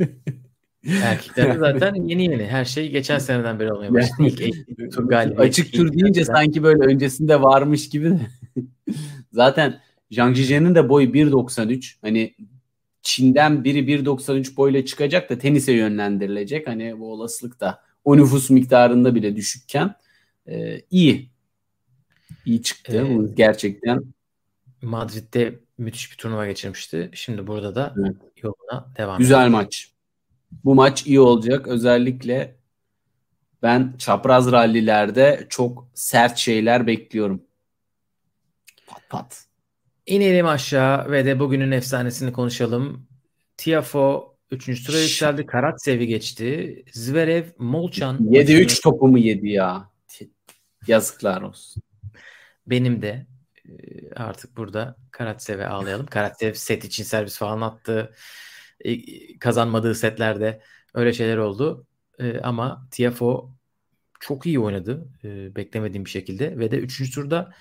Erkeklerde 0.86 1.58
zaten 1.58 1.94
yeni 2.08 2.22
yeni. 2.22 2.46
Her 2.46 2.64
şey 2.64 2.90
geçen 2.90 3.18
seneden 3.18 3.60
beri 3.60 3.72
olmaya 3.72 3.94
başladı. 3.94 4.22
Yani, 4.22 4.32
ilk 4.78 4.92
tur 4.92 5.10
Açık 5.10 5.72
tur 5.72 5.92
deyince 5.92 6.24
sanki 6.24 6.62
böyle 6.62 6.84
öncesinde 6.84 7.42
varmış 7.42 7.88
gibi 7.88 8.10
de. 8.10 8.20
zaten 9.32 9.80
Zhang 10.10 10.36
Zijian'ın 10.36 10.74
da 10.74 10.88
boyu 10.88 11.08
1.93. 11.08 11.94
Hani 12.00 12.34
Çin'den 13.02 13.64
biri 13.64 13.78
1.93 13.78 14.56
boyla 14.56 14.84
çıkacak 14.84 15.30
da 15.30 15.38
tenise 15.38 15.72
yönlendirilecek. 15.72 16.66
Hani 16.66 16.98
bu 16.98 17.12
olasılık 17.12 17.60
da 17.60 17.80
o 18.04 18.16
nüfus 18.16 18.50
miktarında 18.50 19.14
bile 19.14 19.36
düşükken 19.36 19.94
e, 20.46 20.80
iyi. 20.90 21.30
İyi 22.46 22.62
çıktı. 22.62 22.96
Ee, 22.96 23.16
bu 23.16 23.34
gerçekten. 23.34 24.02
Madrid'de 24.82 25.60
müthiş 25.78 26.12
bir 26.12 26.16
turnuva 26.16 26.46
geçirmişti. 26.46 27.10
Şimdi 27.14 27.46
burada 27.46 27.74
da 27.74 27.94
evet. 27.98 28.16
yoluna 28.42 28.92
devam 28.96 29.18
Güzel 29.18 29.46
ediyor. 29.46 29.50
maç. 29.50 29.92
Bu 30.64 30.74
maç 30.74 31.06
iyi 31.06 31.20
olacak. 31.20 31.68
Özellikle 31.68 32.56
ben 33.62 33.94
çapraz 33.98 34.52
rallilerde 34.52 35.46
çok 35.48 35.88
sert 35.94 36.38
şeyler 36.38 36.86
bekliyorum. 36.86 37.42
Pat 38.86 39.02
pat. 39.08 39.44
İnelim 40.06 40.46
aşağı 40.46 41.10
ve 41.10 41.24
de 41.24 41.40
bugünün 41.40 41.70
efsanesini 41.70 42.32
konuşalım. 42.32 43.06
Tiafo 43.56 44.36
3. 44.50 44.86
tura 44.86 44.98
yükseldi. 44.98 45.46
Karatsev'i 45.46 46.06
geçti. 46.06 46.84
Zverev, 46.92 47.44
Molchan. 47.58 48.18
7-3 48.18 48.82
topu 48.82 49.08
mu 49.08 49.18
yedi 49.18 49.48
ya? 49.48 49.90
Yazıklar 50.86 51.42
olsun. 51.42 51.82
Benim 52.66 53.02
de 53.02 53.26
artık 54.16 54.56
burada 54.56 54.96
Karatsev'e 55.10 55.66
ağlayalım. 55.66 56.06
Karatsev 56.06 56.54
set 56.54 56.84
için 56.84 57.04
servis 57.04 57.38
falan 57.38 57.60
attı. 57.60 58.14
Kazanmadığı 59.40 59.94
setlerde 59.94 60.62
öyle 60.94 61.12
şeyler 61.12 61.36
oldu. 61.36 61.86
Ama 62.42 62.88
Tiafo 62.90 63.50
çok 64.20 64.46
iyi 64.46 64.60
oynadı. 64.60 65.08
Beklemediğim 65.56 66.04
bir 66.04 66.10
şekilde. 66.10 66.58
Ve 66.58 66.70
de 66.70 66.78
3. 66.78 67.14
turda 67.14 67.52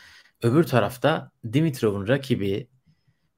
Öbür 0.44 0.64
tarafta 0.64 1.32
Dimitrov'un 1.54 2.08
rakibi 2.08 2.68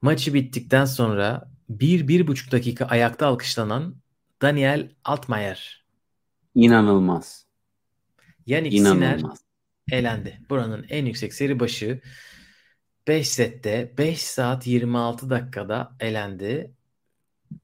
maçı 0.02 0.34
bittikten 0.34 0.84
sonra 0.84 1.50
bir, 1.68 2.08
bir 2.08 2.26
buçuk 2.26 2.52
dakika 2.52 2.84
ayakta 2.84 3.26
alkışlanan 3.26 3.96
Daniel 4.42 4.90
Altmaier. 5.04 5.84
İnanılmaz. 6.54 7.46
Yannick 8.46 8.76
İnanılmaz. 8.76 9.20
Sinner 9.20 10.00
elendi. 10.00 10.40
Buranın 10.50 10.86
en 10.88 11.06
yüksek 11.06 11.34
seri 11.34 11.60
başı 11.60 12.00
5 13.08 13.28
sette 13.28 13.92
5 13.98 14.22
saat 14.22 14.66
26 14.66 15.30
dakikada 15.30 15.92
elendi. 16.00 16.74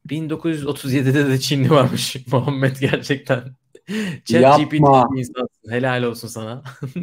1937'de 0.09 1.29
de 1.29 1.41
Çinli 1.41 1.71
varmış 1.71 2.17
Muhammed 2.33 2.77
gerçekten. 2.81 3.45
Chat 4.25 4.59
GPT 4.59 4.75
insansın. 5.17 5.71
Helal 5.71 6.03
olsun 6.03 6.29
sana. 6.29 6.63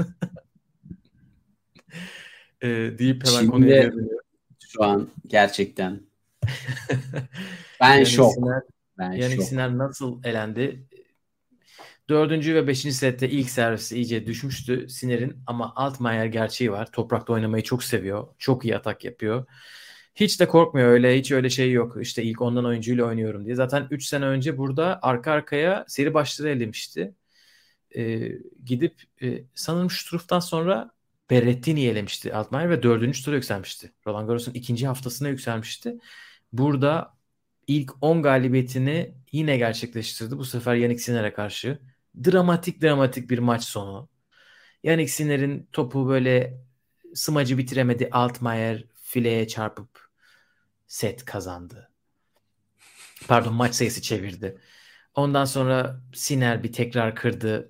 e, 2.61 2.67
deyip 2.67 3.27
hemen 3.27 3.47
konuya 3.51 3.91
dönüyor. 3.91 4.19
Şu 4.59 4.83
an 4.83 5.09
gerçekten. 5.27 6.01
ben 7.81 7.93
yani 7.93 8.05
şok. 8.05 8.33
Siner, 8.33 8.61
ben 8.97 9.11
yani 9.11 9.35
şok. 9.35 9.43
Siner 9.43 9.77
nasıl 9.77 10.23
elendi? 10.23 10.86
Dördüncü 12.10 12.55
ve 12.55 12.68
beşinci 12.68 12.95
sette 12.95 13.30
ilk 13.30 13.49
servisi 13.49 13.95
iyice 13.95 14.28
düşmüştü 14.28 14.89
Siner'in 14.89 15.43
ama 15.47 15.74
Altmaier 15.76 16.26
gerçeği 16.26 16.72
var. 16.72 16.91
Toprakta 16.91 17.34
oynamayı 17.34 17.64
çok 17.64 17.84
seviyor. 17.84 18.28
Çok 18.38 18.66
iyi 18.66 18.78
atak 18.78 19.05
yapıyor. 19.05 19.45
Hiç 20.16 20.39
de 20.39 20.47
korkmuyor 20.47 20.88
öyle. 20.89 21.20
Hiç 21.20 21.32
öyle 21.32 21.49
şey 21.49 21.72
yok. 21.72 21.97
İşte 22.01 22.24
ilk 22.24 22.41
ondan 22.41 22.66
oyuncuyla 22.66 23.05
oynuyorum 23.05 23.45
diye. 23.45 23.55
Zaten 23.55 23.88
3 23.91 24.05
sene 24.05 24.26
önce 24.26 24.58
burada 24.58 24.99
arka 25.01 25.32
arkaya 25.32 25.86
seri 25.88 26.14
başları 26.14 26.49
elemişti. 26.49 27.16
Ee, 27.95 28.32
gidip 28.66 29.03
e, 29.22 29.43
sanırım 29.55 29.89
Struff'tan 29.89 30.39
sonra 30.39 30.91
Berrettini 31.30 31.86
elemişti 31.86 32.34
Altmaier 32.34 32.70
ve 32.70 32.84
dördüncü 32.84 33.24
tura 33.24 33.36
yükselmişti. 33.36 33.91
Roland 34.08 34.28
Garros'un 34.28 34.53
ikinci 34.53 34.88
haftasına 34.88 35.30
yükselmişti. 35.30 35.97
Burada 36.53 37.18
ilk 37.68 37.91
10 38.01 38.22
galibiyetini 38.22 39.14
yine 39.32 39.58
gerçekleştirdi. 39.58 40.38
Bu 40.38 40.45
sefer 40.45 40.76
Yannick 40.76 41.03
Sinner'e 41.03 41.34
karşı. 41.34 41.80
Dramatik 42.26 42.82
dramatik 42.82 43.30
bir 43.30 43.39
maç 43.39 43.63
sonu. 43.63 44.09
Yannick 44.84 45.11
Sinner'in 45.11 45.70
topu 45.72 46.07
böyle 46.09 46.61
smacı 47.15 47.57
bitiremedi. 47.57 48.09
Altmaier 48.11 48.86
fileye 49.03 49.47
çarpıp 49.47 50.07
set 50.88 51.26
kazandı. 51.26 51.91
Pardon 53.28 53.53
maç 53.53 53.76
sayısı 53.76 54.01
çevirdi. 54.01 54.61
Ondan 55.15 55.45
sonra 55.45 56.01
Sinner 56.13 56.63
bir 56.63 56.74
tekrar 56.74 57.15
kırdı. 57.15 57.70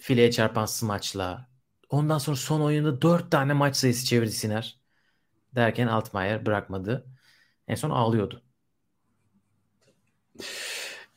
Fileye 0.00 0.30
çarpan 0.30 0.66
smaçla 0.66 1.52
Ondan 1.92 2.18
sonra 2.18 2.36
son 2.36 2.60
oyunda 2.60 3.02
4 3.02 3.30
tane 3.30 3.52
maç 3.52 3.76
sayısı 3.76 4.06
çevirdi 4.06 4.32
Siner. 4.32 4.80
Derken 5.54 5.86
Altmaier 5.86 6.46
bırakmadı. 6.46 7.06
En 7.68 7.74
son 7.74 7.90
ağlıyordu. 7.90 8.42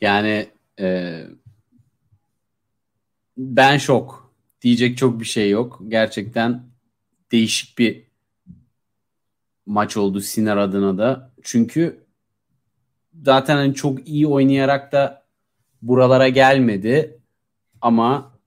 yani 0.02 0.52
e, 0.80 1.24
ben 3.38 3.78
şok. 3.78 4.34
Diyecek 4.62 4.98
çok 4.98 5.20
bir 5.20 5.26
şey 5.26 5.50
yok. 5.50 5.82
Gerçekten 5.88 6.64
değişik 7.32 7.78
bir 7.78 8.08
maç 9.66 9.98
oldu 9.98 10.22
Siner 10.22 10.58
adına 10.58 10.98
da. 10.98 11.32
Çünkü 11.44 12.06
zaten 13.24 13.56
hani 13.56 13.74
çok 13.74 14.08
iyi 14.08 14.28
oynayarak 14.28 14.92
da 14.92 15.26
buralara 15.82 16.30
gelmedi. 16.30 17.20
Ama 17.82 18.40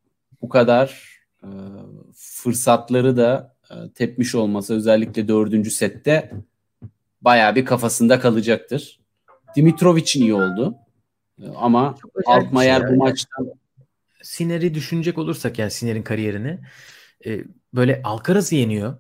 bu 0.43 0.49
kadar 0.49 1.19
e, 1.43 1.49
fırsatları 2.15 3.17
da 3.17 3.57
e, 3.71 3.75
tepmiş 3.95 4.35
olması 4.35 4.75
özellikle 4.75 5.29
dördüncü 5.29 5.71
sette 5.71 6.33
bayağı 7.23 7.55
bir 7.55 7.65
kafasında 7.65 8.21
kalacaktır. 8.21 9.01
Dimitrovic'in 9.57 10.23
iyi 10.23 10.35
oldu. 10.35 10.75
E, 11.43 11.49
ama 11.57 11.95
Altmaier 12.27 12.81
şey 12.81 12.91
bu 12.91 12.97
maçtan 12.97 13.47
Siner'i 14.29 14.75
düşünecek 14.75 15.19
olursak 15.19 15.59
yani 15.59 15.71
Siner'in 15.71 16.03
kariyerini 16.03 16.59
e, 17.27 17.45
böyle 17.75 18.01
Alcaraz'ı 18.05 18.55
yeniyor. 18.55 18.99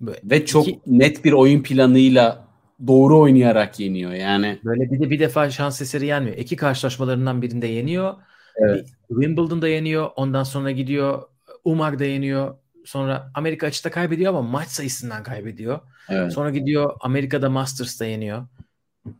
Böyle 0.00 0.20
Ve 0.24 0.46
çok 0.46 0.68
iki, 0.68 0.80
net 0.86 1.24
bir 1.24 1.32
oyun 1.32 1.62
planıyla 1.62 2.48
doğru 2.86 3.20
oynayarak 3.20 3.80
yeniyor 3.80 4.12
yani. 4.12 4.58
Böyle 4.64 4.90
bir 4.90 5.00
de 5.00 5.10
bir 5.10 5.20
defa 5.20 5.50
şans 5.50 5.82
eseri 5.82 6.06
yenmiyor. 6.06 6.36
İki 6.36 6.56
karşılaşmalarından 6.56 7.42
birinde 7.42 7.66
yeniyor. 7.66 8.14
Evet. 8.56 8.88
Wimbledon'da 9.08 9.68
yeniyor. 9.68 10.10
Ondan 10.16 10.42
sonra 10.42 10.70
gidiyor 10.70 11.22
Umag'da 11.64 12.04
yeniyor. 12.04 12.54
Sonra 12.84 13.30
Amerika 13.34 13.66
açıkta 13.66 13.90
kaybediyor 13.90 14.30
ama 14.30 14.42
maç 14.42 14.68
sayısından 14.68 15.22
kaybediyor. 15.22 15.80
Evet. 16.08 16.32
Sonra 16.32 16.50
gidiyor 16.50 16.96
Amerika'da 17.00 17.50
Masters'ta 17.50 18.04
yeniyor. 18.04 18.46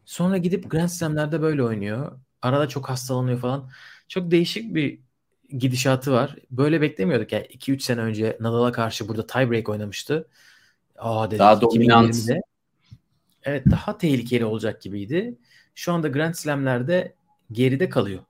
Sonra 0.04 0.36
gidip 0.36 0.70
Grand 0.70 0.88
Slam'lerde 0.88 1.42
böyle 1.42 1.62
oynuyor. 1.62 2.12
Arada 2.42 2.68
çok 2.68 2.90
hastalanıyor 2.90 3.38
falan. 3.38 3.70
Çok 4.10 4.30
değişik 4.30 4.74
bir 4.74 4.98
gidişatı 5.58 6.12
var. 6.12 6.36
Böyle 6.50 6.80
beklemiyorduk. 6.80 7.32
Yani 7.32 7.46
2-3 7.46 7.80
sene 7.80 8.00
önce 8.00 8.36
Nadal'a 8.40 8.72
karşı 8.72 9.08
burada 9.08 9.26
tiebreak 9.26 9.68
oynamıştı. 9.68 10.28
Aa 10.98 11.26
dedik, 11.26 11.38
daha 11.38 11.60
dominant. 11.60 12.16
Evet 13.42 13.66
daha 13.70 13.98
tehlikeli 13.98 14.44
olacak 14.44 14.82
gibiydi. 14.82 15.38
Şu 15.74 15.92
anda 15.92 16.08
Grand 16.08 16.34
Slam'lerde 16.34 17.14
geride 17.52 17.88
kalıyor. 17.88 18.22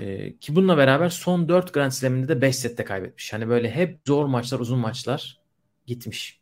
Ee, 0.00 0.36
ki 0.36 0.56
bununla 0.56 0.76
beraber 0.76 1.08
son 1.08 1.48
4 1.48 1.74
Grand 1.74 1.92
Slam'inde 1.92 2.28
de 2.28 2.40
5 2.40 2.56
sette 2.56 2.84
kaybetmiş. 2.84 3.32
Hani 3.32 3.48
böyle 3.48 3.70
hep 3.70 3.98
zor 4.06 4.26
maçlar, 4.26 4.60
uzun 4.60 4.78
maçlar 4.78 5.40
gitmiş 5.86 6.40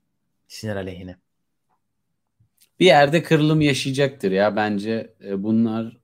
Sinir 0.48 0.76
aleyhine. 0.76 1.16
Bir 2.80 2.86
yerde 2.86 3.22
kırılım 3.22 3.60
yaşayacaktır 3.60 4.30
ya 4.30 4.56
bence. 4.56 5.14
E, 5.24 5.42
bunlar 5.42 6.01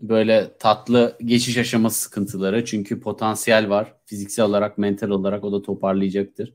böyle 0.00 0.56
tatlı 0.58 1.16
geçiş 1.24 1.58
aşaması 1.58 2.02
sıkıntıları. 2.02 2.64
Çünkü 2.64 3.00
potansiyel 3.00 3.68
var. 3.68 3.94
Fiziksel 4.06 4.44
olarak, 4.44 4.78
mental 4.78 5.10
olarak 5.10 5.44
o 5.44 5.52
da 5.52 5.62
toparlayacaktır. 5.62 6.54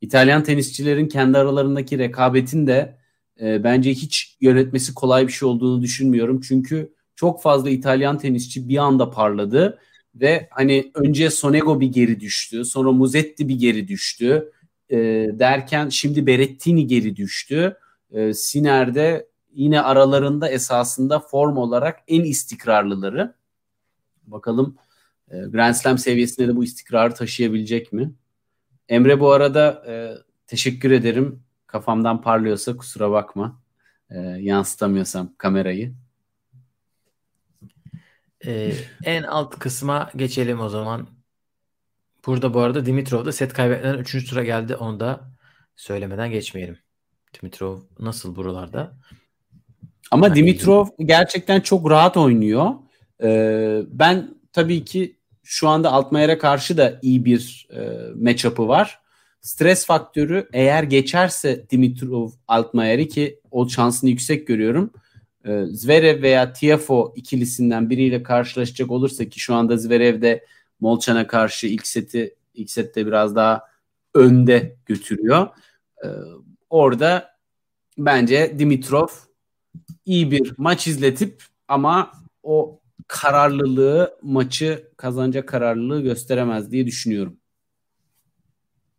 İtalyan 0.00 0.44
tenisçilerin 0.44 1.08
kendi 1.08 1.38
aralarındaki 1.38 1.98
rekabetin 1.98 2.66
de 2.66 2.98
e, 3.40 3.64
bence 3.64 3.90
hiç 3.90 4.36
yönetmesi 4.40 4.94
kolay 4.94 5.26
bir 5.26 5.32
şey 5.32 5.48
olduğunu 5.48 5.82
düşünmüyorum. 5.82 6.40
Çünkü 6.40 6.94
çok 7.16 7.42
fazla 7.42 7.70
İtalyan 7.70 8.18
tenisçi 8.18 8.68
bir 8.68 8.76
anda 8.76 9.10
parladı 9.10 9.78
ve 10.14 10.48
hani 10.50 10.90
önce 10.94 11.30
Sonego 11.30 11.80
bir 11.80 11.86
geri 11.86 12.20
düştü, 12.20 12.64
sonra 12.64 12.92
Muzetti 12.92 13.48
bir 13.48 13.58
geri 13.58 13.88
düştü 13.88 14.52
e, 14.90 14.96
derken 15.32 15.88
şimdi 15.88 16.26
Berettini 16.26 16.86
geri 16.86 17.16
düştü. 17.16 17.76
E, 18.12 18.32
Siner'de 18.34 19.28
yine 19.54 19.80
aralarında 19.80 20.48
esasında 20.48 21.20
form 21.20 21.56
olarak 21.56 22.00
en 22.08 22.22
istikrarlıları. 22.22 23.34
Bakalım 24.26 24.76
e, 25.30 25.38
Grand 25.38 25.74
Slam 25.74 25.98
seviyesinde 25.98 26.48
de 26.48 26.56
bu 26.56 26.64
istikrarı 26.64 27.14
taşıyabilecek 27.14 27.92
mi? 27.92 28.14
Emre 28.88 29.20
bu 29.20 29.32
arada 29.32 29.84
e, 29.88 30.14
teşekkür 30.46 30.90
ederim. 30.90 31.42
Kafamdan 31.66 32.22
parlıyorsa 32.22 32.76
kusura 32.76 33.10
bakma. 33.10 33.60
E, 34.10 34.18
yansıtamıyorsam 34.20 35.34
kamerayı. 35.38 35.94
Ee, 38.46 38.72
en 39.04 39.22
alt 39.22 39.58
kısma 39.58 40.10
geçelim 40.16 40.60
o 40.60 40.68
zaman. 40.68 41.06
Burada 42.26 42.54
bu 42.54 42.60
arada 42.60 42.86
Dimitrov 42.86 43.24
da 43.24 43.32
set 43.32 43.52
kaybetmeden 43.52 43.98
3. 43.98 44.30
tura 44.30 44.44
geldi. 44.44 44.76
Onu 44.76 45.00
da 45.00 45.30
söylemeden 45.76 46.30
geçmeyelim. 46.30 46.78
Dimitrov 47.34 47.80
nasıl 47.98 48.36
buralarda? 48.36 48.98
Ama 50.10 50.26
yani 50.26 50.36
Dimitrov 50.36 50.86
gerçekten 50.98 51.60
çok 51.60 51.90
rahat 51.90 52.16
oynuyor. 52.16 52.70
Ee, 53.22 53.80
ben 53.88 54.34
tabii 54.52 54.84
ki 54.84 55.16
şu 55.42 55.68
anda 55.68 55.92
Altmayer'e 55.92 56.38
karşı 56.38 56.76
da 56.76 56.98
iyi 57.02 57.24
bir 57.24 57.68
e, 57.70 57.80
matchup'ı 58.16 58.68
var. 58.68 59.00
Stres 59.40 59.86
faktörü 59.86 60.48
eğer 60.52 60.82
geçerse 60.82 61.66
Dimitrov 61.70 62.30
Altmayer'i 62.48 63.08
ki 63.08 63.40
o 63.50 63.68
şansını 63.68 64.10
yüksek 64.10 64.46
görüyorum. 64.46 64.90
Ee, 65.46 65.64
Zverev 65.66 66.22
veya 66.22 66.52
Tiafo 66.52 67.12
ikilisinden 67.16 67.90
biriyle 67.90 68.22
karşılaşacak 68.22 68.90
olursa 68.90 69.24
ki 69.24 69.40
şu 69.40 69.54
anda 69.54 69.76
Zverev 69.76 70.22
de 70.22 70.44
Molchan'a 70.80 71.26
karşı 71.26 71.66
ilk 71.66 71.86
seti 71.86 72.34
ilk 72.54 72.70
sette 72.70 73.06
biraz 73.06 73.36
daha 73.36 73.62
önde 74.14 74.76
götürüyor. 74.86 75.48
Ee, 76.04 76.08
orada 76.70 77.34
bence 77.98 78.58
Dimitrov 78.58 79.08
iyi 80.06 80.30
bir 80.30 80.54
maç 80.58 80.86
izletip 80.86 81.42
ama 81.68 82.12
o 82.42 82.80
kararlılığı 83.08 84.18
maçı 84.22 84.88
kazanacak 84.96 85.48
kararlılığı 85.48 86.02
gösteremez 86.02 86.70
diye 86.70 86.86
düşünüyorum. 86.86 87.36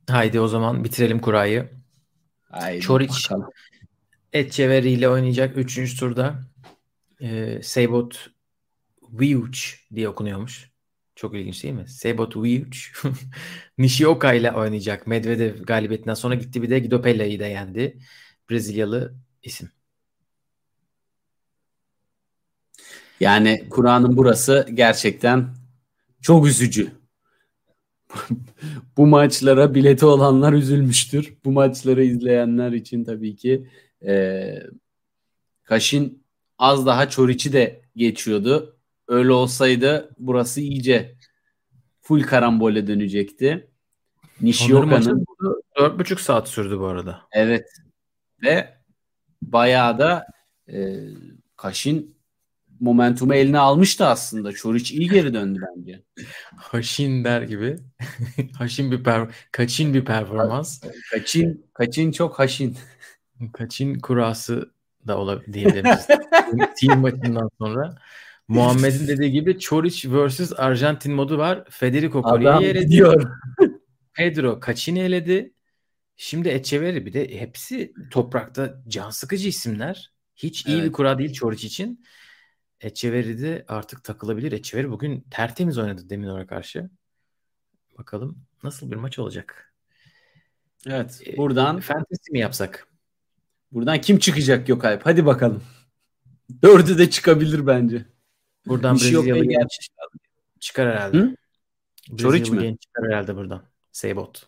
Haydi 0.09 0.39
o 0.39 0.47
zaman 0.47 0.83
bitirelim 0.83 1.19
kurayı. 1.19 1.69
Haydi 2.49 2.81
Çoric. 2.81 3.13
Etcheveri 4.33 4.91
ile 4.91 5.09
oynayacak 5.09 5.57
3. 5.57 5.99
turda. 5.99 6.39
Ee, 7.21 7.59
Seybot 7.63 8.29
Viuch 9.11 9.59
diye 9.95 10.09
okunuyormuş. 10.09 10.71
Çok 11.15 11.35
ilginç 11.35 11.63
değil 11.63 11.73
mi? 11.73 11.87
Seybot 11.87 12.35
Viuch. 12.35 12.77
Nishioka 13.77 14.33
ile 14.33 14.51
oynayacak. 14.51 15.07
Medvedev 15.07 15.63
galibiyetinden 15.63 16.13
sonra 16.13 16.35
gitti 16.35 16.61
bir 16.61 16.69
de 16.69 16.79
Guido 16.79 17.01
Pella'yı 17.01 17.39
da 17.39 17.45
yendi. 17.45 17.99
Brezilyalı 18.49 19.15
isim. 19.43 19.69
Yani 23.19 23.63
Kur'an'ın 23.69 24.17
burası 24.17 24.67
gerçekten 24.73 25.47
çok 26.21 26.47
üzücü. 26.47 26.91
Bu 28.97 29.07
maçlara 29.07 29.75
bileti 29.75 30.05
olanlar 30.05 30.53
üzülmüştür. 30.53 31.33
Bu 31.45 31.51
maçları 31.51 32.03
izleyenler 32.03 32.71
için 32.71 33.03
tabii 33.03 33.35
ki 33.35 33.67
e, 34.05 34.43
Kaşin 35.63 36.23
az 36.57 36.85
daha 36.85 37.09
Çoriç'i 37.09 37.53
de 37.53 37.81
geçiyordu. 37.95 38.77
Öyle 39.07 39.31
olsaydı 39.31 40.09
burası 40.19 40.61
iyice 40.61 41.15
full 42.01 42.23
karambole 42.23 42.87
dönecekti. 42.87 43.67
Nishioka'nın 44.41 45.25
4,5 45.77 46.21
saat 46.21 46.49
sürdü 46.49 46.79
bu 46.79 46.85
arada. 46.85 47.21
Evet. 47.31 47.67
Ve 48.43 48.77
bayağı 49.41 49.99
da 49.99 50.27
e, 50.69 50.97
Kaşin 51.55 52.14
momentumu 52.79 53.33
eline 53.33 53.59
almıştı 53.59 54.05
aslında. 54.05 54.51
Çoriç 54.51 54.91
iyi 54.91 55.09
geri 55.09 55.33
döndü 55.33 55.61
bence. 55.77 56.03
Haşin 56.57 57.23
der 57.23 57.41
gibi. 57.41 57.77
haşin 58.57 58.91
bir 58.91 59.03
per 59.03 59.27
kaçin 59.51 59.93
bir 59.93 60.05
performans. 60.05 60.81
Kaçin 61.11 61.65
kaçin 61.73 62.11
çok 62.11 62.39
haşin. 62.39 62.77
Kaçin 63.53 63.99
kurası 63.99 64.71
da 65.07 65.17
olabilir 65.17 65.53
diyebiliriz. 65.53 66.07
Team 66.79 67.01
maçından 67.01 67.49
sonra. 67.61 67.95
Muhammed'in 68.47 69.07
dediği 69.07 69.31
gibi 69.31 69.59
Çoric 69.59 70.09
vs 70.09 70.53
Arjantin 70.57 71.13
modu 71.13 71.37
var. 71.37 71.63
Federico 71.69 72.21
Collia'yı 72.21 72.67
eledi. 72.67 72.91
Diyor. 72.91 73.31
Pedro 74.13 74.59
Kaçin'i 74.59 74.99
eledi. 74.99 75.53
Şimdi 76.17 76.49
Echeverri 76.49 77.05
bir 77.05 77.13
de 77.13 77.39
hepsi 77.39 77.93
toprakta 78.11 78.83
can 78.87 79.09
sıkıcı 79.09 79.47
isimler. 79.47 80.11
Hiç 80.35 80.65
iyi 80.65 80.75
evet. 80.75 80.85
bir 80.85 80.91
kura 80.91 81.17
değil 81.17 81.33
Çoric 81.33 81.67
için. 81.67 82.05
Echeverri 82.81 83.41
de 83.41 83.65
artık 83.67 84.03
takılabilir. 84.03 84.51
Echeverri 84.51 84.91
bugün 84.91 85.25
tertemiz 85.31 85.77
oynadı 85.77 86.09
Deminora 86.09 86.47
karşı. 86.47 86.89
Bakalım 87.97 88.45
nasıl 88.63 88.91
bir 88.91 88.95
maç 88.95 89.19
olacak. 89.19 89.73
Evet. 90.87 91.21
Buradan 91.37 91.77
e, 91.77 91.81
fantasy 91.81 92.31
mi 92.31 92.39
yapsak? 92.39 92.87
Buradan 93.71 94.01
kim 94.01 94.19
çıkacak 94.19 94.69
yok 94.69 94.85
Alp? 94.85 95.05
Hadi 95.05 95.25
bakalım. 95.25 95.63
Dördü 96.61 96.97
de 96.97 97.09
çıkabilir 97.09 97.67
bence. 97.67 98.05
Buradan 98.67 98.95
Brezilyalı 98.95 99.45
genç 99.45 99.89
çıkar 100.59 100.89
herhalde. 100.91 101.17
Hı? 101.17 101.35
Mi? 102.51 102.61
Genç 102.61 102.81
çıkar 102.81 103.05
herhalde 103.11 103.35
buradan. 103.35 103.63
Seybot. 103.91 104.47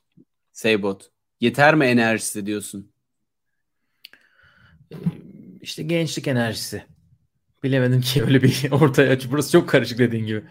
Seybot. 0.53 1.11
Yeter 1.39 1.75
mi 1.75 1.85
enerjisi 1.85 2.45
diyorsun? 2.45 2.91
İşte 5.61 5.83
gençlik 5.83 6.27
enerjisi. 6.27 6.85
Bilemedim 7.67 8.01
ki 8.01 8.23
öyle 8.23 8.41
bir 8.41 8.67
ortaya 8.71 9.11
aç. 9.11 9.27
Burası 9.31 9.51
çok 9.51 9.69
karışık 9.69 9.99
dediğin 9.99 10.25
gibi. 10.25 10.43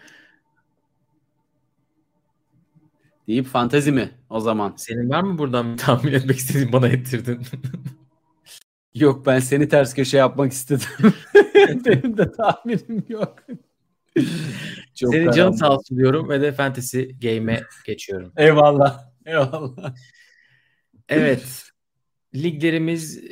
Deyip 3.27 3.47
fantezi 3.47 3.91
mi 3.91 4.09
o 4.29 4.39
zaman? 4.39 4.73
Senin 4.77 5.09
var 5.09 5.21
mı 5.21 5.37
buradan 5.37 5.77
tahmin 5.77 6.13
etmek 6.13 6.37
istediğin 6.37 6.73
bana 6.73 6.87
ettirdin? 6.87 7.41
Yok 8.95 9.25
ben 9.25 9.39
seni 9.39 9.69
ters 9.69 9.93
köşe 9.93 10.17
yapmak 10.17 10.51
istedim. 10.51 10.87
Benim 11.85 12.17
de 12.17 12.31
tahminim 12.31 13.05
yok. 13.09 13.35
Çok 14.95 15.13
Senin 15.13 15.31
canın 15.31 15.51
sağ 15.51 15.69
olsun 15.69 15.97
diyorum 15.97 16.29
ve 16.29 16.41
de 16.41 16.51
Fantasy 16.51 17.01
Game'e 17.01 17.63
geçiyorum. 17.85 18.33
Eyvallah. 18.37 19.03
Eyvallah. 19.25 19.95
Evet. 21.09 21.63
Liglerimiz 22.35 23.23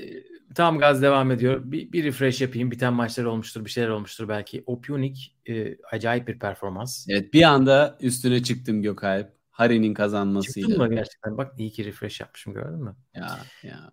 tam 0.55 0.79
gaz 0.79 1.01
devam 1.01 1.31
ediyor. 1.31 1.61
Bir, 1.65 1.91
bir 1.91 2.03
refresh 2.03 2.41
yapayım. 2.41 2.71
Biten 2.71 2.93
maçlar 2.93 3.23
olmuştur, 3.23 3.65
bir 3.65 3.69
şeyler 3.69 3.89
olmuştur 3.89 4.29
belki. 4.29 4.63
Opionik 4.65 5.35
e, 5.45 5.77
acayip 5.91 6.27
bir 6.27 6.39
performans. 6.39 7.05
Evet 7.09 7.33
bir 7.33 7.43
anda 7.43 7.97
üstüne 8.01 8.43
çıktım 8.43 8.81
Gökalp. 8.81 9.35
Hari'nin 9.51 9.93
kazanmasıyla. 9.93 10.67
Çıktın 10.67 10.87
mı 10.87 10.95
gerçekten? 10.95 11.37
Bak 11.37 11.53
iyi 11.57 11.71
ki 11.71 11.85
refresh 11.85 12.19
yapmışım 12.19 12.53
gördün 12.53 12.83
mü? 12.83 12.95
Ya 13.13 13.39
ya. 13.63 13.91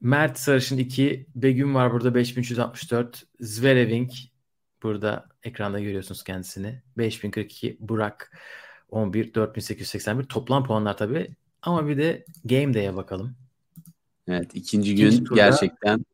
Mert 0.00 0.38
Sarışın 0.38 0.78
2, 0.78 1.26
Begüm 1.34 1.74
var 1.74 1.92
burada 1.92 2.14
5364, 2.14 3.26
Zvereving 3.40 4.10
burada 4.82 5.28
ekranda 5.42 5.80
görüyorsunuz 5.80 6.24
kendisini. 6.24 6.82
5042, 6.96 7.76
Burak 7.80 8.38
11, 8.90 9.34
4881 9.34 10.24
toplam 10.24 10.64
puanlar 10.64 10.96
tabii. 10.96 11.30
Ama 11.62 11.88
bir 11.88 11.98
de 11.98 12.24
Game 12.44 12.74
Day'e 12.74 12.96
bakalım. 12.96 13.36
Evet 14.30 14.50
ikinci, 14.54 14.92
ikinci 14.92 15.24
gün 15.24 15.34
gerçekten 15.34 16.04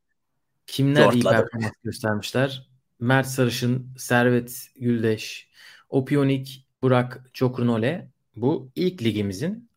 kimler 0.66 1.12
iyi 1.12 1.22
performans 1.22 1.72
göstermişler? 1.84 2.68
Mert 3.00 3.26
Sarışın, 3.26 3.94
Servet 3.98 4.68
Güldeş, 4.76 5.48
Opionik, 5.88 6.66
Burak 6.82 7.30
Çokrunole. 7.32 8.10
Bu 8.36 8.70
ilk 8.74 9.02
ligimizin 9.02 9.70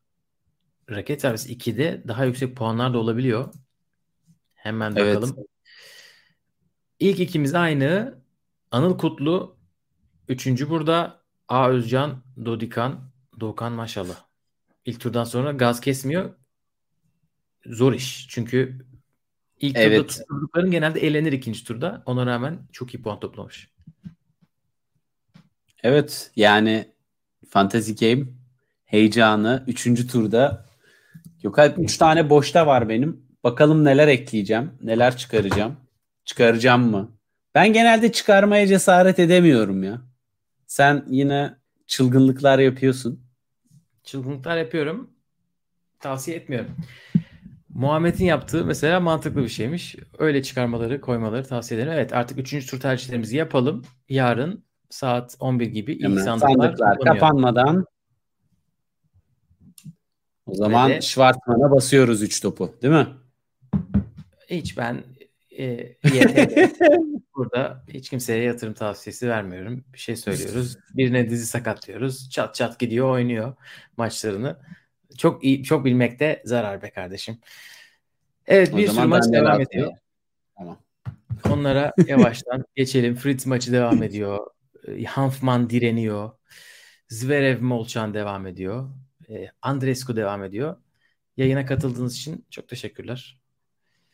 raket 0.90 1.22
servisi 1.22 1.54
2'de 1.54 2.04
daha 2.08 2.26
yüksek 2.26 2.56
puanlar 2.56 2.94
da 2.94 2.98
olabiliyor. 2.98 3.54
Hemen 4.54 4.96
bakalım. 4.96 5.36
Evet. 5.38 5.48
İlk 7.00 7.20
ikimiz 7.20 7.56
aynı. 7.56 8.20
Anıl 8.72 8.98
Kutlu 8.98 9.58
üçüncü 10.28 10.70
burada. 10.70 11.20
A 11.48 11.70
Özcan, 11.70 12.24
Dodikan, 12.46 13.12
Doğukan 13.40 13.72
maşallah. 13.72 14.26
İlk 14.86 15.00
turdan 15.00 15.24
sonra 15.24 15.52
gaz 15.52 15.82
kesmiyor. 15.82 16.36
Zor 17.66 17.94
iş. 17.94 18.28
Çünkü 18.30 18.86
ilk 19.60 19.78
evet. 19.78 19.98
turda 19.98 20.08
tutturdukların 20.08 20.72
genelde 20.72 21.00
elenir 21.00 21.32
ikinci 21.32 21.64
turda. 21.64 22.04
Ona 22.06 22.26
rağmen 22.26 22.60
çok 22.72 22.94
iyi 22.94 23.02
puan 23.02 23.20
toplamış. 23.20 23.72
Evet 25.84 26.32
yani 26.36 26.92
Fantasy 27.50 27.92
Game 27.92 28.26
heyecanı 28.86 29.64
üçüncü 29.68 30.08
turda 30.08 30.70
Gökalp 31.44 31.80
3 31.80 31.98
tane 31.98 32.30
boşta 32.30 32.68
var 32.68 32.90
benim. 32.90 33.22
Bakalım 33.44 33.86
neler 33.86 34.08
ekleyeceğim. 34.08 34.72
Neler 34.82 35.18
çıkaracağım. 35.18 35.78
Çıkaracağım 36.26 36.92
mı? 36.92 37.12
Ben 37.56 37.74
genelde 37.74 38.12
çıkarmaya 38.12 38.68
cesaret 38.68 39.20
edemiyorum 39.20 39.84
ya. 39.84 40.02
Sen 40.68 41.06
yine 41.10 41.56
çılgınlıklar 41.88 42.60
yapıyorsun. 42.60 43.24
Çılgınlıklar 44.04 44.58
yapıyorum. 44.58 45.10
Tavsiye 46.00 46.38
etmiyorum. 46.38 46.76
Muhammed'in 47.70 48.26
yaptığı 48.26 48.66
mesela 48.66 49.00
mantıklı 49.00 49.44
bir 49.44 49.50
şeymiş. 49.50 49.96
Öyle 50.20 50.44
çıkarmaları, 50.44 51.02
koymaları 51.02 51.44
tavsiye 51.44 51.80
ederim. 51.80 51.94
Evet 51.94 52.14
artık 52.14 52.40
3. 52.40 52.70
tur 52.70 52.80
tercihlerimizi 52.80 53.38
yapalım. 53.38 53.86
Yarın 54.10 54.64
saat 54.90 55.36
11 55.40 55.68
gibi 55.68 55.94
ilk 55.94 56.04
Hemen, 56.04 56.24
sandıklar, 56.24 56.56
sandıklar 56.56 57.00
kapanmadan 57.00 57.86
o 60.46 60.56
zaman 60.56 60.90
de, 60.90 61.02
Schwartzman'a 61.02 61.72
basıyoruz 61.72 62.22
3 62.22 62.42
topu 62.42 62.76
değil 62.82 62.94
mi? 62.94 63.08
Hiç 64.50 64.78
ben 64.78 65.04
e, 65.60 65.96
burada 67.36 67.84
hiç 67.88 68.10
kimseye 68.10 68.44
yatırım 68.44 68.74
tavsiyesi 68.74 69.30
vermiyorum. 69.30 69.84
Bir 69.94 70.00
şey 70.00 70.16
söylüyoruz. 70.16 70.78
Birine 70.94 71.30
dizi 71.30 71.46
sakatlıyoruz. 71.46 72.30
Çat 72.30 72.56
çat 72.56 72.80
gidiyor 72.80 73.10
oynuyor 73.10 73.56
maçlarını. 73.98 74.60
Çok 75.18 75.44
iyi, 75.44 75.64
çok 75.64 75.86
bilmekte 75.86 76.42
zarar 76.46 76.82
be 76.82 76.90
kardeşim. 76.90 77.40
Evet 78.48 78.74
o 78.74 78.78
bir 78.78 78.88
sürü 78.88 79.06
maç 79.06 79.26
devam 79.32 79.62
ediyor. 79.62 79.92
Tamam. 80.58 80.78
Onlara 81.50 81.94
yavaştan 82.08 82.66
geçelim. 82.76 83.16
Fritz 83.16 83.46
maçı 83.46 83.72
devam 83.72 84.04
ediyor. 84.04 84.48
Hanfman 85.08 85.70
direniyor. 85.70 86.32
Zverev 87.10 87.62
Molchan 87.62 88.14
devam 88.14 88.48
ediyor. 88.48 88.90
Andrescu 89.62 90.16
devam 90.16 90.44
ediyor. 90.44 90.78
Yayına 91.38 91.66
katıldığınız 91.66 92.16
için 92.16 92.46
çok 92.50 92.68
teşekkürler. 92.68 93.40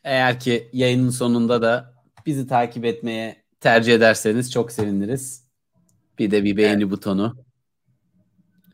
Eğer 0.04 0.40
ki 0.40 0.68
yayının 0.72 1.10
sonunda 1.10 1.62
da 1.62 1.94
bizi 2.26 2.46
takip 2.46 2.84
etmeye 2.84 3.42
tercih 3.60 3.94
ederseniz 3.94 4.52
çok 4.52 4.72
seviniriz. 4.72 5.46
Bir 6.18 6.30
de 6.30 6.44
bir 6.44 6.56
beğeni 6.56 6.82
evet. 6.82 6.90
butonu 6.90 7.44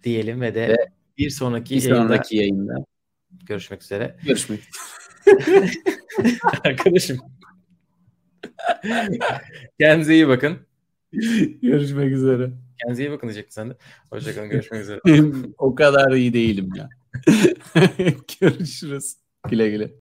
diyelim 0.05 0.41
ve 0.41 0.55
de 0.55 0.69
ve 0.69 0.77
bir 1.19 1.31
sonraki 1.31 1.77
bir 1.77 1.91
yayında, 1.91 2.23
yayında 2.31 2.75
görüşmek 3.47 3.83
üzere. 3.83 4.17
Görüşmek. 4.25 4.61
Arkadaşım. 6.65 7.19
Kendinize 9.81 10.15
iyi 10.15 10.29
bakın. 10.29 10.59
Görüşmek 11.63 12.13
üzere. 12.13 12.51
Kendinize 12.79 13.03
iyi 13.03 13.11
bakın 13.11 13.29
diyecektin 13.29 13.55
sen 13.55 13.71
de. 13.71 13.77
Hoşçakalın. 14.11 14.51
Görüşmek 14.51 14.83
üzere. 14.83 15.01
o 15.59 15.75
kadar 15.75 16.13
iyi 16.13 16.33
değilim 16.33 16.71
ya. 16.75 16.89
Görüşürüz. 18.41 19.17
Güle 19.51 19.71
güle. 19.71 19.91